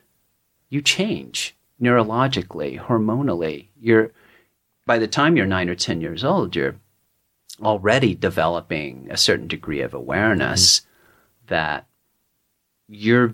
you 0.69 0.81
change 0.81 1.55
neurologically, 1.81 2.79
hormonally. 2.79 3.67
You're 3.79 4.11
by 4.85 4.97
the 4.99 5.07
time 5.07 5.37
you're 5.37 5.45
nine 5.45 5.69
or 5.69 5.75
ten 5.75 6.01
years 6.01 6.23
old, 6.23 6.55
you're 6.55 6.75
already 7.61 8.15
developing 8.15 9.07
a 9.11 9.17
certain 9.17 9.47
degree 9.47 9.81
of 9.81 9.93
awareness 9.93 10.79
mm-hmm. 10.79 11.47
that 11.47 11.85
you're. 12.87 13.33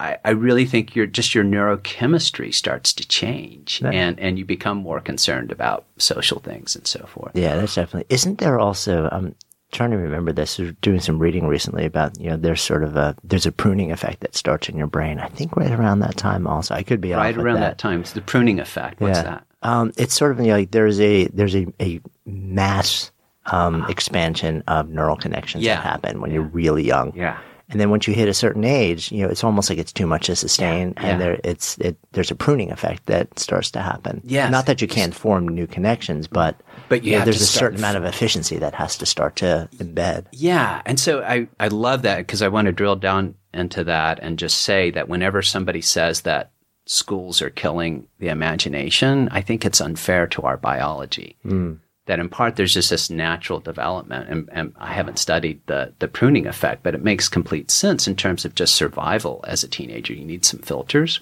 I, 0.00 0.18
I 0.24 0.30
really 0.30 0.66
think 0.66 0.96
your 0.96 1.06
just 1.06 1.34
your 1.36 1.44
neurochemistry 1.44 2.52
starts 2.52 2.92
to 2.94 3.06
change, 3.06 3.80
Yeah. 3.80 3.90
and 3.90 4.18
and 4.18 4.38
you 4.38 4.44
become 4.44 4.78
more 4.78 5.00
concerned 5.00 5.52
about 5.52 5.84
social 5.98 6.40
things 6.40 6.74
and 6.74 6.86
so 6.86 7.06
forth. 7.06 7.32
Yeah, 7.34 7.56
that's 7.56 7.76
definitely. 7.76 8.12
Isn't 8.14 8.38
there 8.38 8.58
also? 8.58 9.08
I'm 9.10 9.36
trying 9.74 9.90
to 9.90 9.96
remember 9.98 10.32
this. 10.32 10.58
Doing 10.80 11.00
some 11.00 11.18
reading 11.18 11.46
recently 11.46 11.84
about 11.84 12.18
you 12.18 12.30
know 12.30 12.36
there's 12.38 12.62
sort 12.62 12.82
of 12.82 12.96
a 12.96 13.14
there's 13.22 13.44
a 13.44 13.52
pruning 13.52 13.92
effect 13.92 14.20
that 14.20 14.34
starts 14.34 14.68
in 14.70 14.76
your 14.78 14.86
brain. 14.86 15.18
I 15.18 15.28
think 15.28 15.54
right 15.56 15.70
around 15.70 15.98
that 16.00 16.16
time 16.16 16.46
also. 16.46 16.74
I 16.74 16.82
could 16.82 17.00
be 17.00 17.12
Right 17.12 17.36
around 17.36 17.60
that. 17.60 17.76
time, 17.78 18.00
it's 18.00 18.12
the 18.12 18.22
pruning 18.22 18.58
effect. 18.60 19.00
What's 19.00 19.20
that? 19.22 19.44
Um, 19.62 19.92
it's 19.98 20.14
sort 20.14 20.32
of 20.32 20.38
you 20.40 20.46
know, 20.46 20.54
like 20.54 20.70
there's 20.70 20.98
a 21.00 21.26
there's 21.26 21.54
a, 21.54 21.66
a 21.80 22.00
mass 22.24 23.10
um, 23.46 23.84
expansion 23.90 24.62
of 24.66 24.88
neural 24.88 25.16
connections 25.16 25.64
Yeah. 25.64 25.74
that 25.76 25.82
happen 25.82 26.20
when 26.20 26.30
you're 26.30 26.42
really 26.42 26.84
young. 26.84 27.14
Yeah. 27.14 27.38
And 27.70 27.80
then 27.80 27.88
once 27.90 28.06
you 28.06 28.14
hit 28.14 28.28
a 28.28 28.34
certain 28.34 28.62
age, 28.64 29.10
you 29.10 29.22
know, 29.22 29.28
it's 29.28 29.42
almost 29.42 29.70
like 29.70 29.78
it's 29.78 29.92
too 29.92 30.06
much 30.06 30.26
to 30.26 30.36
sustain, 30.36 30.92
Yeah. 30.96 31.06
and 31.06 31.20
there 31.20 31.40
it's 31.44 31.78
it 31.78 31.96
there's 32.12 32.30
a 32.30 32.34
pruning 32.34 32.70
effect 32.70 33.06
that 33.06 33.38
starts 33.38 33.70
to 33.72 33.80
happen. 33.80 34.20
Yes. 34.24 34.50
Not 34.52 34.66
that 34.66 34.82
you 34.82 34.88
can't 34.88 35.14
form 35.14 35.48
new 35.48 35.66
connections, 35.66 36.26
but 36.28 36.60
But 36.88 37.04
you 37.04 37.18
know, 37.18 37.24
there's 37.24 37.40
a 37.40 37.46
certain 37.46 37.78
amount 37.78 37.96
of 37.96 38.04
efficiency 38.04 38.58
that 38.58 38.74
has 38.74 38.98
to 38.98 39.06
start 39.06 39.36
to 39.36 39.68
embed. 39.78 40.26
Yeah. 40.32 40.82
And 40.84 41.00
so 41.00 41.22
I, 41.22 41.48
I 41.58 41.68
love 41.68 42.02
that 42.02 42.18
because 42.18 42.42
I 42.42 42.48
want 42.48 42.66
to 42.66 42.72
drill 42.72 42.96
down 42.96 43.34
into 43.54 43.84
that 43.84 44.18
and 44.20 44.38
just 44.38 44.58
say 44.58 44.90
that 44.90 45.08
whenever 45.08 45.40
somebody 45.40 45.80
says 45.80 46.20
that 46.22 46.50
schools 46.86 47.40
are 47.40 47.50
killing 47.50 48.06
the 48.18 48.28
imagination, 48.28 49.28
I 49.32 49.40
think 49.40 49.64
it's 49.64 49.80
unfair 49.80 50.26
to 50.28 50.42
our 50.42 50.56
biology. 50.58 51.36
Hmm. 51.42 51.74
That 52.06 52.18
in 52.18 52.28
part 52.28 52.56
there's 52.56 52.74
just 52.74 52.90
this 52.90 53.08
natural 53.08 53.60
development. 53.60 54.28
And, 54.28 54.48
and 54.52 54.74
I 54.76 54.92
haven't 54.92 55.18
studied 55.18 55.60
the, 55.66 55.92
the 56.00 56.08
pruning 56.08 56.46
effect, 56.46 56.82
but 56.82 56.94
it 56.94 57.02
makes 57.02 57.28
complete 57.28 57.70
sense 57.70 58.06
in 58.06 58.14
terms 58.14 58.44
of 58.44 58.54
just 58.54 58.74
survival 58.74 59.42
as 59.48 59.64
a 59.64 59.68
teenager. 59.68 60.12
You 60.12 60.24
need 60.24 60.44
some 60.44 60.60
filters. 60.60 61.20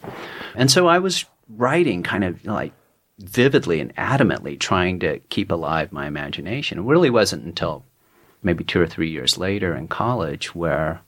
And 0.56 0.70
so 0.70 0.88
I 0.88 0.98
was 0.98 1.24
writing 1.48 2.02
kind 2.02 2.24
of 2.24 2.44
like 2.44 2.72
vividly 3.18 3.80
and 3.80 3.94
adamantly 3.96 4.58
trying 4.58 4.98
to 5.00 5.20
keep 5.28 5.52
alive 5.52 5.92
my 5.92 6.06
imagination. 6.06 6.78
It 6.78 6.82
really 6.82 7.10
wasn't 7.10 7.44
until 7.44 7.84
maybe 8.42 8.64
two 8.64 8.80
or 8.80 8.86
three 8.86 9.10
years 9.10 9.38
later 9.38 9.76
in 9.76 9.86
college 9.88 10.54
where 10.54 11.02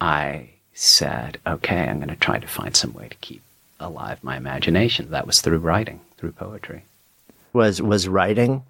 I 0.00 0.50
said, 0.74 1.38
okay, 1.46 1.88
I'm 1.88 1.98
going 1.98 2.08
to 2.08 2.16
try 2.16 2.38
to 2.38 2.46
find 2.46 2.76
some 2.76 2.92
way 2.92 3.08
to 3.08 3.16
keep 3.16 3.42
alive 3.80 4.22
my 4.22 4.36
imagination. 4.36 5.10
That 5.10 5.26
was 5.26 5.40
through 5.40 5.58
writing, 5.58 6.00
through 6.18 6.32
poetry. 6.32 6.84
Was 7.56 7.80
was 7.82 8.06
writing 8.06 8.64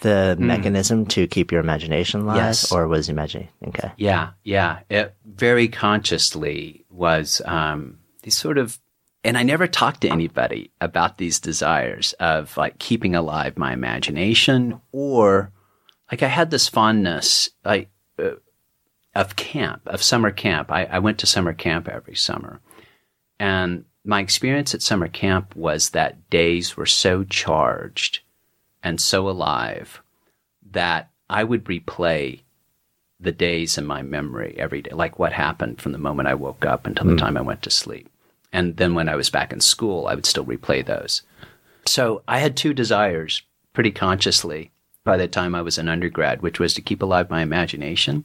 the 0.00 0.36
mechanism 0.38 1.06
to 1.06 1.26
keep 1.26 1.52
your 1.52 1.60
imagination 1.60 2.22
alive. 2.22 2.36
Yes. 2.36 2.72
or 2.72 2.88
was 2.88 3.08
imagining? 3.08 3.48
Okay. 3.68 3.92
Yeah, 3.96 4.30
yeah. 4.44 4.80
It 4.88 5.14
very 5.24 5.68
consciously 5.68 6.84
was 6.90 7.42
um, 7.44 7.98
these 8.22 8.36
sort 8.36 8.58
of, 8.58 8.78
and 9.24 9.36
I 9.36 9.42
never 9.42 9.66
talked 9.66 10.00
to 10.02 10.08
anybody 10.08 10.72
about 10.80 11.18
these 11.18 11.38
desires 11.38 12.14
of 12.14 12.56
like 12.56 12.78
keeping 12.78 13.14
alive 13.14 13.58
my 13.58 13.72
imagination 13.72 14.80
or 14.92 15.52
like 16.10 16.22
I 16.22 16.28
had 16.28 16.50
this 16.50 16.68
fondness 16.68 17.50
like 17.64 17.90
uh, 18.18 18.36
of 19.14 19.36
camp, 19.36 19.82
of 19.86 20.02
summer 20.02 20.30
camp. 20.30 20.70
I, 20.72 20.84
I 20.84 20.98
went 21.00 21.18
to 21.18 21.26
summer 21.26 21.52
camp 21.52 21.88
every 21.88 22.16
summer. 22.16 22.60
And 23.38 23.84
my 24.04 24.20
experience 24.20 24.74
at 24.74 24.82
summer 24.82 25.08
camp 25.08 25.54
was 25.54 25.90
that 25.90 26.30
days 26.30 26.76
were 26.76 26.86
so 26.86 27.24
charged 27.24 28.20
and 28.82 29.00
so 29.00 29.28
alive 29.28 30.00
that 30.72 31.10
I 31.28 31.44
would 31.44 31.64
replay 31.64 32.40
the 33.18 33.32
days 33.32 33.76
in 33.76 33.86
my 33.86 34.02
memory 34.02 34.54
every 34.58 34.82
day, 34.82 34.92
like 34.92 35.18
what 35.18 35.32
happened 35.32 35.80
from 35.80 35.92
the 35.92 35.98
moment 35.98 36.28
I 36.28 36.34
woke 36.34 36.64
up 36.64 36.86
until 36.86 37.06
the 37.06 37.12
hmm. 37.12 37.18
time 37.18 37.36
I 37.36 37.42
went 37.42 37.62
to 37.62 37.70
sleep. 37.70 38.08
And 38.52 38.78
then 38.78 38.94
when 38.94 39.08
I 39.08 39.14
was 39.14 39.30
back 39.30 39.52
in 39.52 39.60
school, 39.60 40.06
I 40.06 40.14
would 40.14 40.26
still 40.26 40.44
replay 40.44 40.84
those. 40.84 41.22
So 41.86 42.22
I 42.26 42.38
had 42.38 42.56
two 42.56 42.72
desires 42.72 43.42
pretty 43.72 43.90
consciously 43.90 44.70
by 45.04 45.16
the 45.16 45.28
time 45.28 45.54
I 45.54 45.62
was 45.62 45.78
an 45.78 45.88
undergrad, 45.88 46.42
which 46.42 46.58
was 46.58 46.74
to 46.74 46.82
keep 46.82 47.02
alive 47.02 47.30
my 47.30 47.42
imagination 47.42 48.24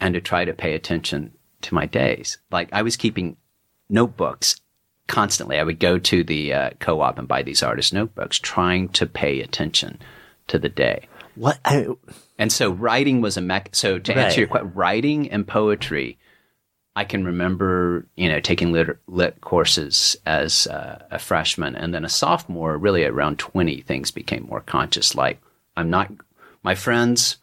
and 0.00 0.14
to 0.14 0.20
try 0.20 0.44
to 0.44 0.52
pay 0.52 0.74
attention 0.74 1.32
to 1.62 1.74
my 1.74 1.86
days. 1.86 2.38
Like 2.50 2.68
I 2.72 2.82
was 2.82 2.96
keeping 2.96 3.36
notebooks 3.88 4.60
constantly. 5.06 5.58
I 5.58 5.64
would 5.64 5.78
go 5.78 5.98
to 5.98 6.24
the 6.24 6.52
uh, 6.52 6.70
co-op 6.80 7.18
and 7.18 7.28
buy 7.28 7.42
these 7.42 7.62
artist 7.62 7.92
notebooks, 7.92 8.38
trying 8.38 8.88
to 8.90 9.06
pay 9.06 9.40
attention 9.40 9.98
to 10.48 10.58
the 10.58 10.68
day. 10.68 11.08
What 11.34 11.58
I, 11.64 11.86
And 12.38 12.52
so 12.52 12.70
writing 12.70 13.20
was 13.20 13.36
a 13.36 13.40
mech. 13.40 13.70
So 13.72 13.98
to 13.98 14.16
answer 14.16 14.40
your 14.40 14.48
question, 14.48 14.72
writing 14.74 15.30
and 15.30 15.46
poetry 15.46 16.18
I 16.96 17.04
can 17.04 17.24
remember, 17.24 18.06
you 18.14 18.28
know, 18.28 18.40
taking 18.40 18.72
lit, 18.72 18.98
lit 19.08 19.40
courses 19.40 20.16
as 20.26 20.66
uh, 20.68 21.04
a 21.10 21.18
freshman 21.18 21.74
and 21.74 21.92
then 21.92 22.04
a 22.04 22.08
sophomore, 22.08 22.78
really 22.78 23.04
around 23.04 23.38
20, 23.38 23.80
things 23.80 24.12
became 24.12 24.46
more 24.48 24.60
conscious. 24.60 25.14
Like, 25.14 25.40
I'm 25.76 25.90
not, 25.90 26.12
my 26.62 26.76
friends 26.76 27.38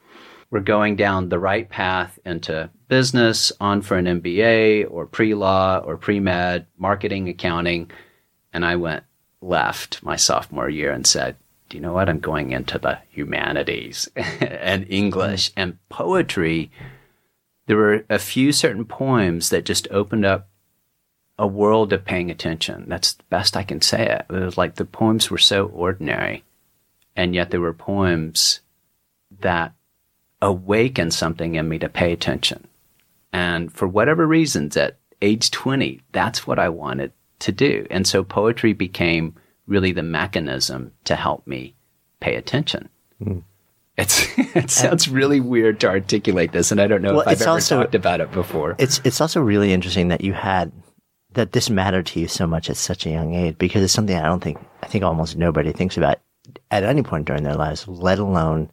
were 0.51 0.59
going 0.59 0.97
down 0.97 1.29
the 1.29 1.39
right 1.39 1.67
path 1.67 2.19
into 2.25 2.69
business, 2.89 3.51
on 3.59 3.81
for 3.81 3.97
an 3.97 4.05
MBA 4.05 4.85
or 4.91 5.07
pre 5.07 5.33
law 5.33 5.79
or 5.79 5.97
pre 5.97 6.19
med, 6.19 6.67
marketing, 6.77 7.29
accounting. 7.29 7.89
And 8.53 8.63
I 8.65 8.75
went 8.75 9.03
left 9.41 10.03
my 10.03 10.17
sophomore 10.17 10.69
year 10.69 10.91
and 10.91 11.07
said, 11.07 11.37
do 11.71 11.77
you 11.77 11.81
know 11.81 11.93
what? 11.93 12.09
I'm 12.09 12.19
going 12.19 12.51
into 12.51 12.77
the 12.77 12.99
humanities 13.09 14.09
and 14.15 14.85
English 14.89 15.51
mm. 15.51 15.53
and 15.55 15.77
poetry. 15.87 16.69
There 17.65 17.77
were 17.77 18.03
a 18.09 18.19
few 18.19 18.51
certain 18.51 18.83
poems 18.83 19.49
that 19.49 19.63
just 19.63 19.87
opened 19.89 20.25
up 20.25 20.49
a 21.39 21.47
world 21.47 21.93
of 21.93 22.03
paying 22.03 22.29
attention. 22.29 22.85
That's 22.89 23.13
the 23.13 23.23
best 23.29 23.55
I 23.55 23.63
can 23.63 23.81
say 23.81 24.05
it. 24.05 24.25
It 24.29 24.43
was 24.43 24.57
like 24.57 24.75
the 24.75 24.85
poems 24.85 25.31
were 25.31 25.37
so 25.37 25.67
ordinary, 25.67 26.43
and 27.15 27.33
yet 27.33 27.51
there 27.51 27.61
were 27.61 27.73
poems 27.73 28.59
that 29.39 29.73
awakened 30.41 31.13
something 31.13 31.55
in 31.55 31.69
me 31.69 31.79
to 31.79 31.89
pay 31.89 32.11
attention. 32.11 32.67
And 33.33 33.71
for 33.71 33.87
whatever 33.87 34.27
reasons, 34.27 34.75
at 34.75 34.97
age 35.21 35.51
20, 35.51 36.01
that's 36.11 36.45
what 36.45 36.59
I 36.59 36.69
wanted 36.69 37.13
to 37.39 37.51
do. 37.51 37.85
And 37.89 38.05
so 38.05 38.23
poetry 38.23 38.73
became 38.73 39.35
really 39.67 39.91
the 39.91 40.03
mechanism 40.03 40.91
to 41.05 41.15
help 41.15 41.45
me 41.47 41.75
pay 42.19 42.35
attention. 42.35 42.89
Mm. 43.23 43.43
It's, 43.97 44.25
it 44.37 44.71
sounds 44.71 45.07
and, 45.07 45.15
really 45.15 45.39
weird 45.39 45.79
to 45.81 45.87
articulate 45.87 46.51
this, 46.51 46.71
and 46.71 46.81
I 46.81 46.87
don't 46.87 47.01
know 47.01 47.13
well, 47.13 47.21
if 47.21 47.27
I've 47.27 47.41
ever 47.41 47.51
also, 47.51 47.81
talked 47.81 47.95
about 47.95 48.21
it 48.21 48.31
before. 48.31 48.75
It's 48.79 49.01
it's 49.03 49.21
also 49.21 49.41
really 49.41 49.73
interesting 49.73 50.07
that 50.07 50.21
you 50.21 50.33
had 50.33 50.71
that 51.33 51.51
this 51.51 51.69
mattered 51.69 52.05
to 52.07 52.19
you 52.19 52.27
so 52.27 52.47
much 52.47 52.69
at 52.69 52.77
such 52.77 53.05
a 53.05 53.09
young 53.09 53.33
age 53.33 53.57
because 53.57 53.83
it's 53.83 53.93
something 53.93 54.17
I 54.17 54.23
don't 54.23 54.43
think 54.43 54.59
I 54.81 54.87
think 54.87 55.03
almost 55.03 55.37
nobody 55.37 55.71
thinks 55.71 55.97
about 55.97 56.19
at 56.71 56.83
any 56.83 57.03
point 57.03 57.25
during 57.25 57.43
their 57.43 57.55
lives, 57.55 57.87
let 57.87 58.19
alone 58.19 58.71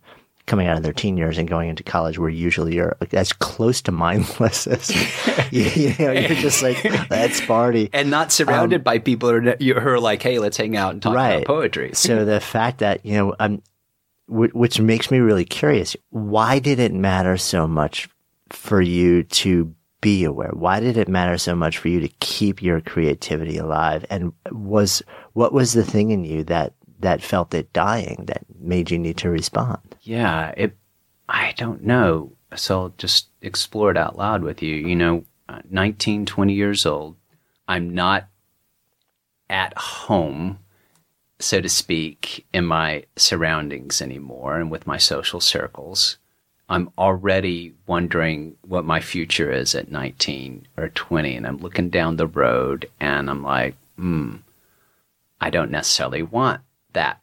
coming 0.48 0.66
out 0.66 0.76
of 0.76 0.82
their 0.82 0.92
teen 0.92 1.16
years 1.16 1.38
and 1.38 1.48
going 1.48 1.68
into 1.68 1.82
college 1.82 2.18
where 2.18 2.28
usually 2.28 2.74
you're 2.74 2.96
as 3.12 3.32
close 3.32 3.80
to 3.82 3.92
mindless 3.92 4.66
as 4.66 4.90
you, 5.52 5.62
you 5.62 5.94
know 5.98 6.10
you're 6.12 6.36
just 6.36 6.62
like 6.62 6.82
let's 7.10 7.40
party 7.42 7.88
and 7.92 8.10
not 8.10 8.32
surrounded 8.32 8.80
um, 8.80 8.82
by 8.82 8.98
people 8.98 9.30
who 9.30 9.74
are 9.76 10.00
like 10.00 10.22
hey 10.22 10.38
let's 10.38 10.56
hang 10.56 10.76
out 10.76 10.92
and 10.92 11.02
talk 11.02 11.14
right. 11.14 11.34
about 11.34 11.46
poetry. 11.46 11.92
So 12.08 12.24
the 12.24 12.40
fact 12.40 12.78
that 12.78 13.04
you 13.04 13.14
know 13.14 13.34
I'm 13.38 13.62
which 14.28 14.80
makes 14.80 15.10
me 15.10 15.18
really 15.18 15.44
curious 15.44 15.96
why 16.10 16.58
did 16.58 16.78
it 16.78 16.92
matter 16.92 17.36
so 17.36 17.66
much 17.66 18.08
for 18.50 18.80
you 18.80 19.24
to 19.24 19.74
be 20.00 20.24
aware? 20.24 20.52
Why 20.52 20.80
did 20.80 20.96
it 20.96 21.08
matter 21.08 21.38
so 21.38 21.54
much 21.54 21.78
for 21.78 21.88
you 21.88 22.00
to 22.00 22.08
keep 22.20 22.62
your 22.62 22.80
creativity 22.80 23.58
alive? 23.58 24.04
And 24.10 24.32
was 24.50 25.02
what 25.32 25.52
was 25.52 25.72
the 25.72 25.84
thing 25.84 26.10
in 26.10 26.24
you 26.24 26.44
that 26.44 26.74
that 27.00 27.22
felt 27.22 27.54
it 27.54 27.72
dying 27.72 28.24
that 28.26 28.44
made 28.60 28.90
you 28.90 28.98
need 28.98 29.16
to 29.18 29.30
respond? 29.30 29.96
Yeah, 30.02 30.52
it. 30.56 30.76
I 31.28 31.52
don't 31.56 31.82
know. 31.82 32.32
So 32.56 32.80
I'll 32.80 32.94
just 32.96 33.28
explore 33.42 33.90
it 33.90 33.96
out 33.96 34.16
loud 34.16 34.42
with 34.42 34.62
you. 34.62 34.74
You 34.74 34.96
know, 34.96 35.24
uh, 35.48 35.60
19, 35.70 36.26
20 36.26 36.52
years 36.52 36.86
old. 36.86 37.16
I'm 37.66 37.94
not 37.94 38.28
at 39.50 39.76
home, 39.76 40.58
so 41.38 41.60
to 41.60 41.68
speak, 41.68 42.46
in 42.52 42.64
my 42.64 43.04
surroundings 43.16 44.00
anymore 44.00 44.58
and 44.58 44.70
with 44.70 44.86
my 44.86 44.96
social 44.96 45.40
circles. 45.40 46.16
I'm 46.70 46.90
already 46.98 47.74
wondering 47.86 48.56
what 48.62 48.84
my 48.84 49.00
future 49.00 49.50
is 49.50 49.74
at 49.74 49.90
19 49.90 50.68
or 50.76 50.88
20. 50.88 51.36
And 51.36 51.46
I'm 51.46 51.58
looking 51.58 51.88
down 51.88 52.16
the 52.16 52.26
road 52.26 52.88
and 53.00 53.30
I'm 53.30 53.42
like, 53.42 53.74
hmm, 53.96 54.36
I 55.40 55.48
don't 55.50 55.70
necessarily 55.70 56.22
want 56.22 56.60
that 56.98 57.22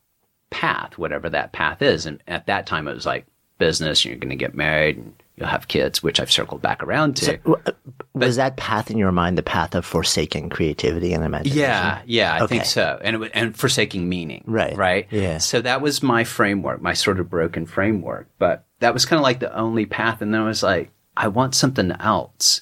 path, 0.49 0.97
whatever 0.97 1.29
that 1.29 1.51
path 1.51 1.81
is. 1.81 2.05
And 2.05 2.23
at 2.27 2.47
that 2.47 2.65
time, 2.65 2.87
it 2.87 2.93
was 2.93 3.05
like 3.05 3.25
business, 3.57 4.03
and 4.03 4.11
you're 4.11 4.19
going 4.19 4.29
to 4.29 4.35
get 4.35 4.55
married 4.55 4.97
and 4.97 5.13
you'll 5.35 5.49
have 5.49 5.67
kids, 5.67 6.01
which 6.01 6.19
I've 6.19 6.31
circled 6.31 6.61
back 6.61 6.81
around 6.81 7.17
to. 7.17 7.25
So, 7.25 7.59
uh, 7.65 7.71
was 8.13 8.37
that 8.37 8.55
path 8.55 8.89
in 8.89 8.97
your 8.97 9.11
mind 9.11 9.37
the 9.37 9.43
path 9.43 9.75
of 9.75 9.85
forsaking 9.85 10.49
creativity 10.49 11.13
and 11.13 11.23
imagination? 11.23 11.59
Yeah, 11.59 12.01
yeah, 12.05 12.33
I 12.33 12.37
okay. 12.41 12.47
think 12.47 12.65
so. 12.65 12.99
And 13.03 13.23
it, 13.23 13.31
and 13.33 13.55
forsaking 13.55 14.07
meaning, 14.07 14.43
right? 14.47 14.75
Right. 14.77 15.07
Yeah. 15.11 15.39
So 15.39 15.61
that 15.61 15.81
was 15.81 16.01
my 16.01 16.23
framework, 16.23 16.81
my 16.81 16.93
sort 16.93 17.19
of 17.19 17.29
broken 17.29 17.65
framework. 17.65 18.29
But 18.39 18.65
that 18.79 18.93
was 18.93 19.05
kind 19.05 19.19
of 19.19 19.23
like 19.23 19.41
the 19.41 19.53
only 19.53 19.85
path. 19.85 20.21
And 20.21 20.33
then 20.33 20.41
I 20.41 20.45
was 20.45 20.63
like, 20.63 20.91
I 21.17 21.27
want 21.27 21.53
something 21.53 21.91
else. 21.99 22.61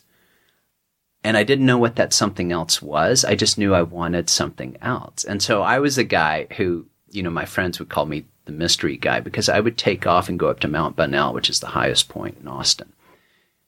And 1.23 1.37
I 1.37 1.43
didn't 1.43 1.65
know 1.65 1.77
what 1.77 1.95
that 1.95 2.11
something 2.11 2.51
else 2.51 2.81
was. 2.81 3.23
I 3.23 3.35
just 3.35 3.57
knew 3.57 3.73
I 3.73 3.83
wanted 3.83 4.29
something 4.29 4.75
else. 4.81 5.23
And 5.23 5.41
so 5.41 5.61
I 5.61 5.79
was 5.79 5.97
a 5.97 6.03
guy 6.03 6.47
who 6.57 6.87
you 7.13 7.23
know, 7.23 7.29
my 7.29 7.45
friends 7.45 7.79
would 7.79 7.89
call 7.89 8.05
me 8.05 8.25
the 8.45 8.51
mystery 8.51 8.97
guy 8.97 9.19
because 9.19 9.47
I 9.47 9.59
would 9.59 9.77
take 9.77 10.05
off 10.05 10.29
and 10.29 10.39
go 10.39 10.49
up 10.49 10.59
to 10.61 10.67
Mount 10.67 10.95
Bunnell, 10.95 11.33
which 11.33 11.49
is 11.49 11.59
the 11.59 11.67
highest 11.67 12.09
point 12.09 12.37
in 12.41 12.47
Austin. 12.47 12.91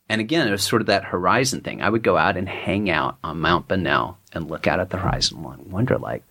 And 0.09 0.21
again, 0.21 0.47
it 0.47 0.51
was 0.51 0.63
sort 0.63 0.81
of 0.81 0.87
that 0.87 1.05
horizon 1.05 1.61
thing. 1.61 1.81
I 1.81 1.89
would 1.89 2.03
go 2.03 2.17
out 2.17 2.37
and 2.37 2.47
hang 2.47 2.89
out 2.89 3.17
on 3.23 3.39
Mount 3.39 3.67
Bunnell 3.67 4.17
and 4.33 4.49
look 4.49 4.67
out 4.67 4.79
at 4.79 4.89
the 4.89 4.97
horizon 4.97 5.43
and 5.45 5.71
wonder, 5.71 5.97
like, 5.97 6.23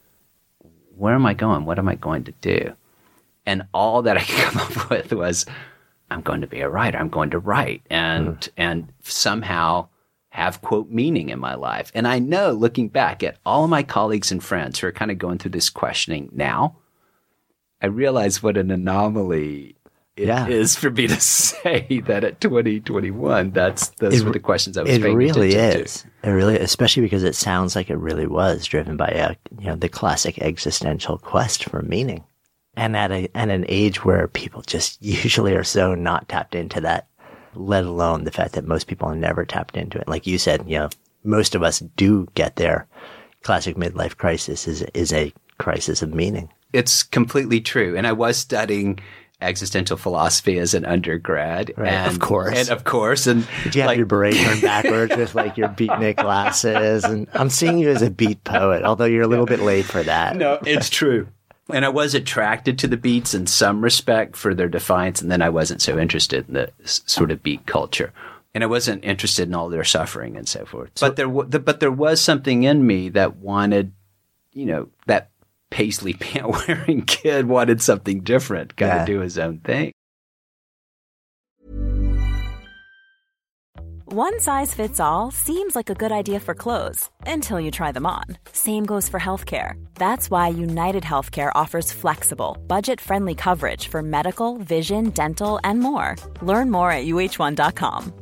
where 0.96 1.14
am 1.14 1.26
I 1.26 1.34
going? 1.34 1.64
What 1.64 1.78
am 1.78 1.88
I 1.88 1.96
going 1.96 2.24
to 2.24 2.32
do? 2.40 2.74
And 3.46 3.66
all 3.72 4.02
that 4.02 4.16
I 4.18 4.22
could 4.22 4.36
come 4.36 4.60
up 4.60 4.90
with 4.90 5.12
was, 5.12 5.46
I'm 6.10 6.20
going 6.20 6.42
to 6.42 6.46
be 6.46 6.60
a 6.60 6.68
writer. 6.68 6.98
I'm 6.98 7.08
going 7.08 7.30
to 7.30 7.38
write 7.38 7.82
and, 7.90 8.40
mm. 8.40 8.48
and 8.56 8.92
somehow 9.02 9.88
have 10.28 10.60
quote 10.60 10.90
meaning 10.90 11.28
in 11.28 11.38
my 11.38 11.54
life. 11.54 11.90
And 11.94 12.06
I 12.08 12.18
know 12.18 12.52
looking 12.52 12.88
back 12.88 13.22
at 13.22 13.36
all 13.46 13.64
of 13.64 13.70
my 13.70 13.82
colleagues 13.82 14.32
and 14.32 14.42
friends 14.42 14.78
who 14.78 14.86
are 14.88 14.92
kind 14.92 15.10
of 15.10 15.18
going 15.18 15.38
through 15.38 15.52
this 15.52 15.70
questioning 15.70 16.28
now, 16.32 16.76
I 17.84 17.88
realize 17.88 18.42
what 18.42 18.56
an 18.56 18.70
anomaly 18.70 19.76
it 20.16 20.28
yeah. 20.28 20.46
is 20.46 20.74
for 20.74 20.90
me 20.90 21.06
to 21.06 21.20
say 21.20 22.00
that 22.06 22.24
at 22.24 22.40
2021, 22.40 23.50
that's 23.50 23.88
those 23.98 24.22
it, 24.22 24.24
were 24.24 24.32
the 24.32 24.40
questions 24.40 24.78
I 24.78 24.84
was. 24.84 24.90
It 24.90 25.02
really 25.02 25.54
is. 25.54 26.06
To. 26.22 26.30
It 26.30 26.32
really, 26.32 26.58
especially 26.58 27.02
because 27.02 27.24
it 27.24 27.34
sounds 27.34 27.76
like 27.76 27.90
it 27.90 27.98
really 27.98 28.26
was 28.26 28.64
driven 28.64 28.96
by 28.96 29.08
a 29.08 29.36
you 29.60 29.66
know 29.66 29.76
the 29.76 29.90
classic 29.90 30.38
existential 30.38 31.18
quest 31.18 31.64
for 31.64 31.82
meaning, 31.82 32.24
and 32.74 32.96
at 32.96 33.12
a 33.12 33.28
at 33.34 33.50
an 33.50 33.66
age 33.68 34.02
where 34.02 34.28
people 34.28 34.62
just 34.62 35.02
usually 35.04 35.54
are 35.54 35.62
so 35.62 35.94
not 35.94 36.26
tapped 36.26 36.54
into 36.54 36.80
that. 36.80 37.06
Let 37.54 37.84
alone 37.84 38.24
the 38.24 38.32
fact 38.32 38.54
that 38.54 38.64
most 38.64 38.86
people 38.86 39.08
are 39.08 39.14
never 39.14 39.44
tapped 39.44 39.76
into 39.76 39.98
it. 39.98 40.08
Like 40.08 40.26
you 40.26 40.38
said, 40.38 40.64
you 40.66 40.78
know, 40.78 40.88
most 41.22 41.54
of 41.54 41.62
us 41.62 41.80
do 41.80 42.28
get 42.34 42.56
there. 42.56 42.86
Classic 43.42 43.76
midlife 43.76 44.16
crisis 44.16 44.66
is 44.66 44.80
is 44.94 45.12
a 45.12 45.34
crisis 45.58 46.00
of 46.00 46.14
meaning 46.14 46.48
it's 46.74 47.02
completely 47.02 47.60
true. 47.60 47.96
And 47.96 48.06
I 48.06 48.12
was 48.12 48.36
studying 48.36 48.98
existential 49.40 49.96
philosophy 49.96 50.58
as 50.58 50.74
an 50.74 50.84
undergrad. 50.84 51.72
Right, 51.76 51.92
and, 51.92 52.12
of 52.12 52.20
course. 52.20 52.58
And 52.58 52.68
of 52.70 52.84
course. 52.84 53.26
And 53.26 53.46
Did 53.64 53.74
you 53.74 53.82
have 53.82 53.88
like, 53.88 53.96
your 53.98 54.06
beret 54.06 54.34
turned 54.34 54.62
backwards 54.62 55.16
with 55.16 55.34
like 55.34 55.56
your 55.56 55.68
beatnik 55.68 56.16
glasses? 56.16 57.04
And 57.04 57.28
I'm 57.34 57.50
seeing 57.50 57.78
you 57.78 57.90
as 57.90 58.02
a 58.02 58.10
beat 58.10 58.42
poet, 58.44 58.84
although 58.84 59.04
you're 59.04 59.22
a 59.22 59.28
little 59.28 59.46
bit 59.46 59.60
late 59.60 59.84
for 59.84 60.02
that. 60.02 60.36
No, 60.36 60.58
it's 60.64 60.88
true. 60.88 61.28
And 61.72 61.84
I 61.84 61.88
was 61.88 62.14
attracted 62.14 62.78
to 62.80 62.88
the 62.88 62.96
beats 62.96 63.34
in 63.34 63.46
some 63.46 63.82
respect 63.82 64.36
for 64.36 64.54
their 64.54 64.68
defiance. 64.68 65.22
And 65.22 65.30
then 65.30 65.42
I 65.42 65.48
wasn't 65.48 65.82
so 65.82 65.98
interested 65.98 66.46
in 66.48 66.54
the 66.54 66.70
sort 66.84 67.30
of 67.30 67.42
beat 67.42 67.66
culture. 67.66 68.12
And 68.54 68.62
I 68.62 68.66
wasn't 68.68 69.04
interested 69.04 69.48
in 69.48 69.54
all 69.54 69.68
their 69.68 69.84
suffering 69.84 70.36
and 70.36 70.48
so 70.48 70.64
forth. 70.64 70.90
So, 70.94 71.08
but 71.08 71.16
there, 71.16 71.26
w- 71.26 71.48
but 71.48 71.80
there 71.80 71.90
was 71.90 72.20
something 72.20 72.62
in 72.62 72.86
me 72.86 73.08
that 73.10 73.36
wanted, 73.36 73.92
you 74.52 74.66
know, 74.66 74.88
that 75.06 75.30
paisley 75.74 76.12
pant 76.24 76.46
wearing 76.68 77.02
kid 77.02 77.46
wanted 77.46 77.82
something 77.82 78.20
different, 78.20 78.76
got 78.76 78.92
to 78.92 79.00
yeah. 79.00 79.04
do 79.04 79.20
his 79.20 79.38
own 79.38 79.58
thing. 79.58 79.92
One 84.06 84.38
size 84.38 84.74
fits 84.74 85.00
all 85.00 85.32
seems 85.32 85.74
like 85.74 85.90
a 85.90 85.94
good 85.94 86.12
idea 86.12 86.38
for 86.38 86.54
clothes 86.54 87.10
until 87.26 87.58
you 87.58 87.72
try 87.72 87.90
them 87.90 88.06
on. 88.06 88.24
Same 88.52 88.84
goes 88.86 89.08
for 89.08 89.18
healthcare. 89.18 89.72
That's 89.96 90.30
why 90.30 90.48
United 90.48 91.02
Healthcare 91.02 91.50
offers 91.56 91.90
flexible, 91.90 92.56
budget 92.68 93.00
friendly 93.00 93.34
coverage 93.34 93.88
for 93.88 94.02
medical, 94.02 94.58
vision, 94.58 95.10
dental, 95.10 95.58
and 95.64 95.80
more. 95.80 96.14
Learn 96.42 96.70
more 96.70 96.92
at 96.92 97.06
uh1.com. 97.06 98.12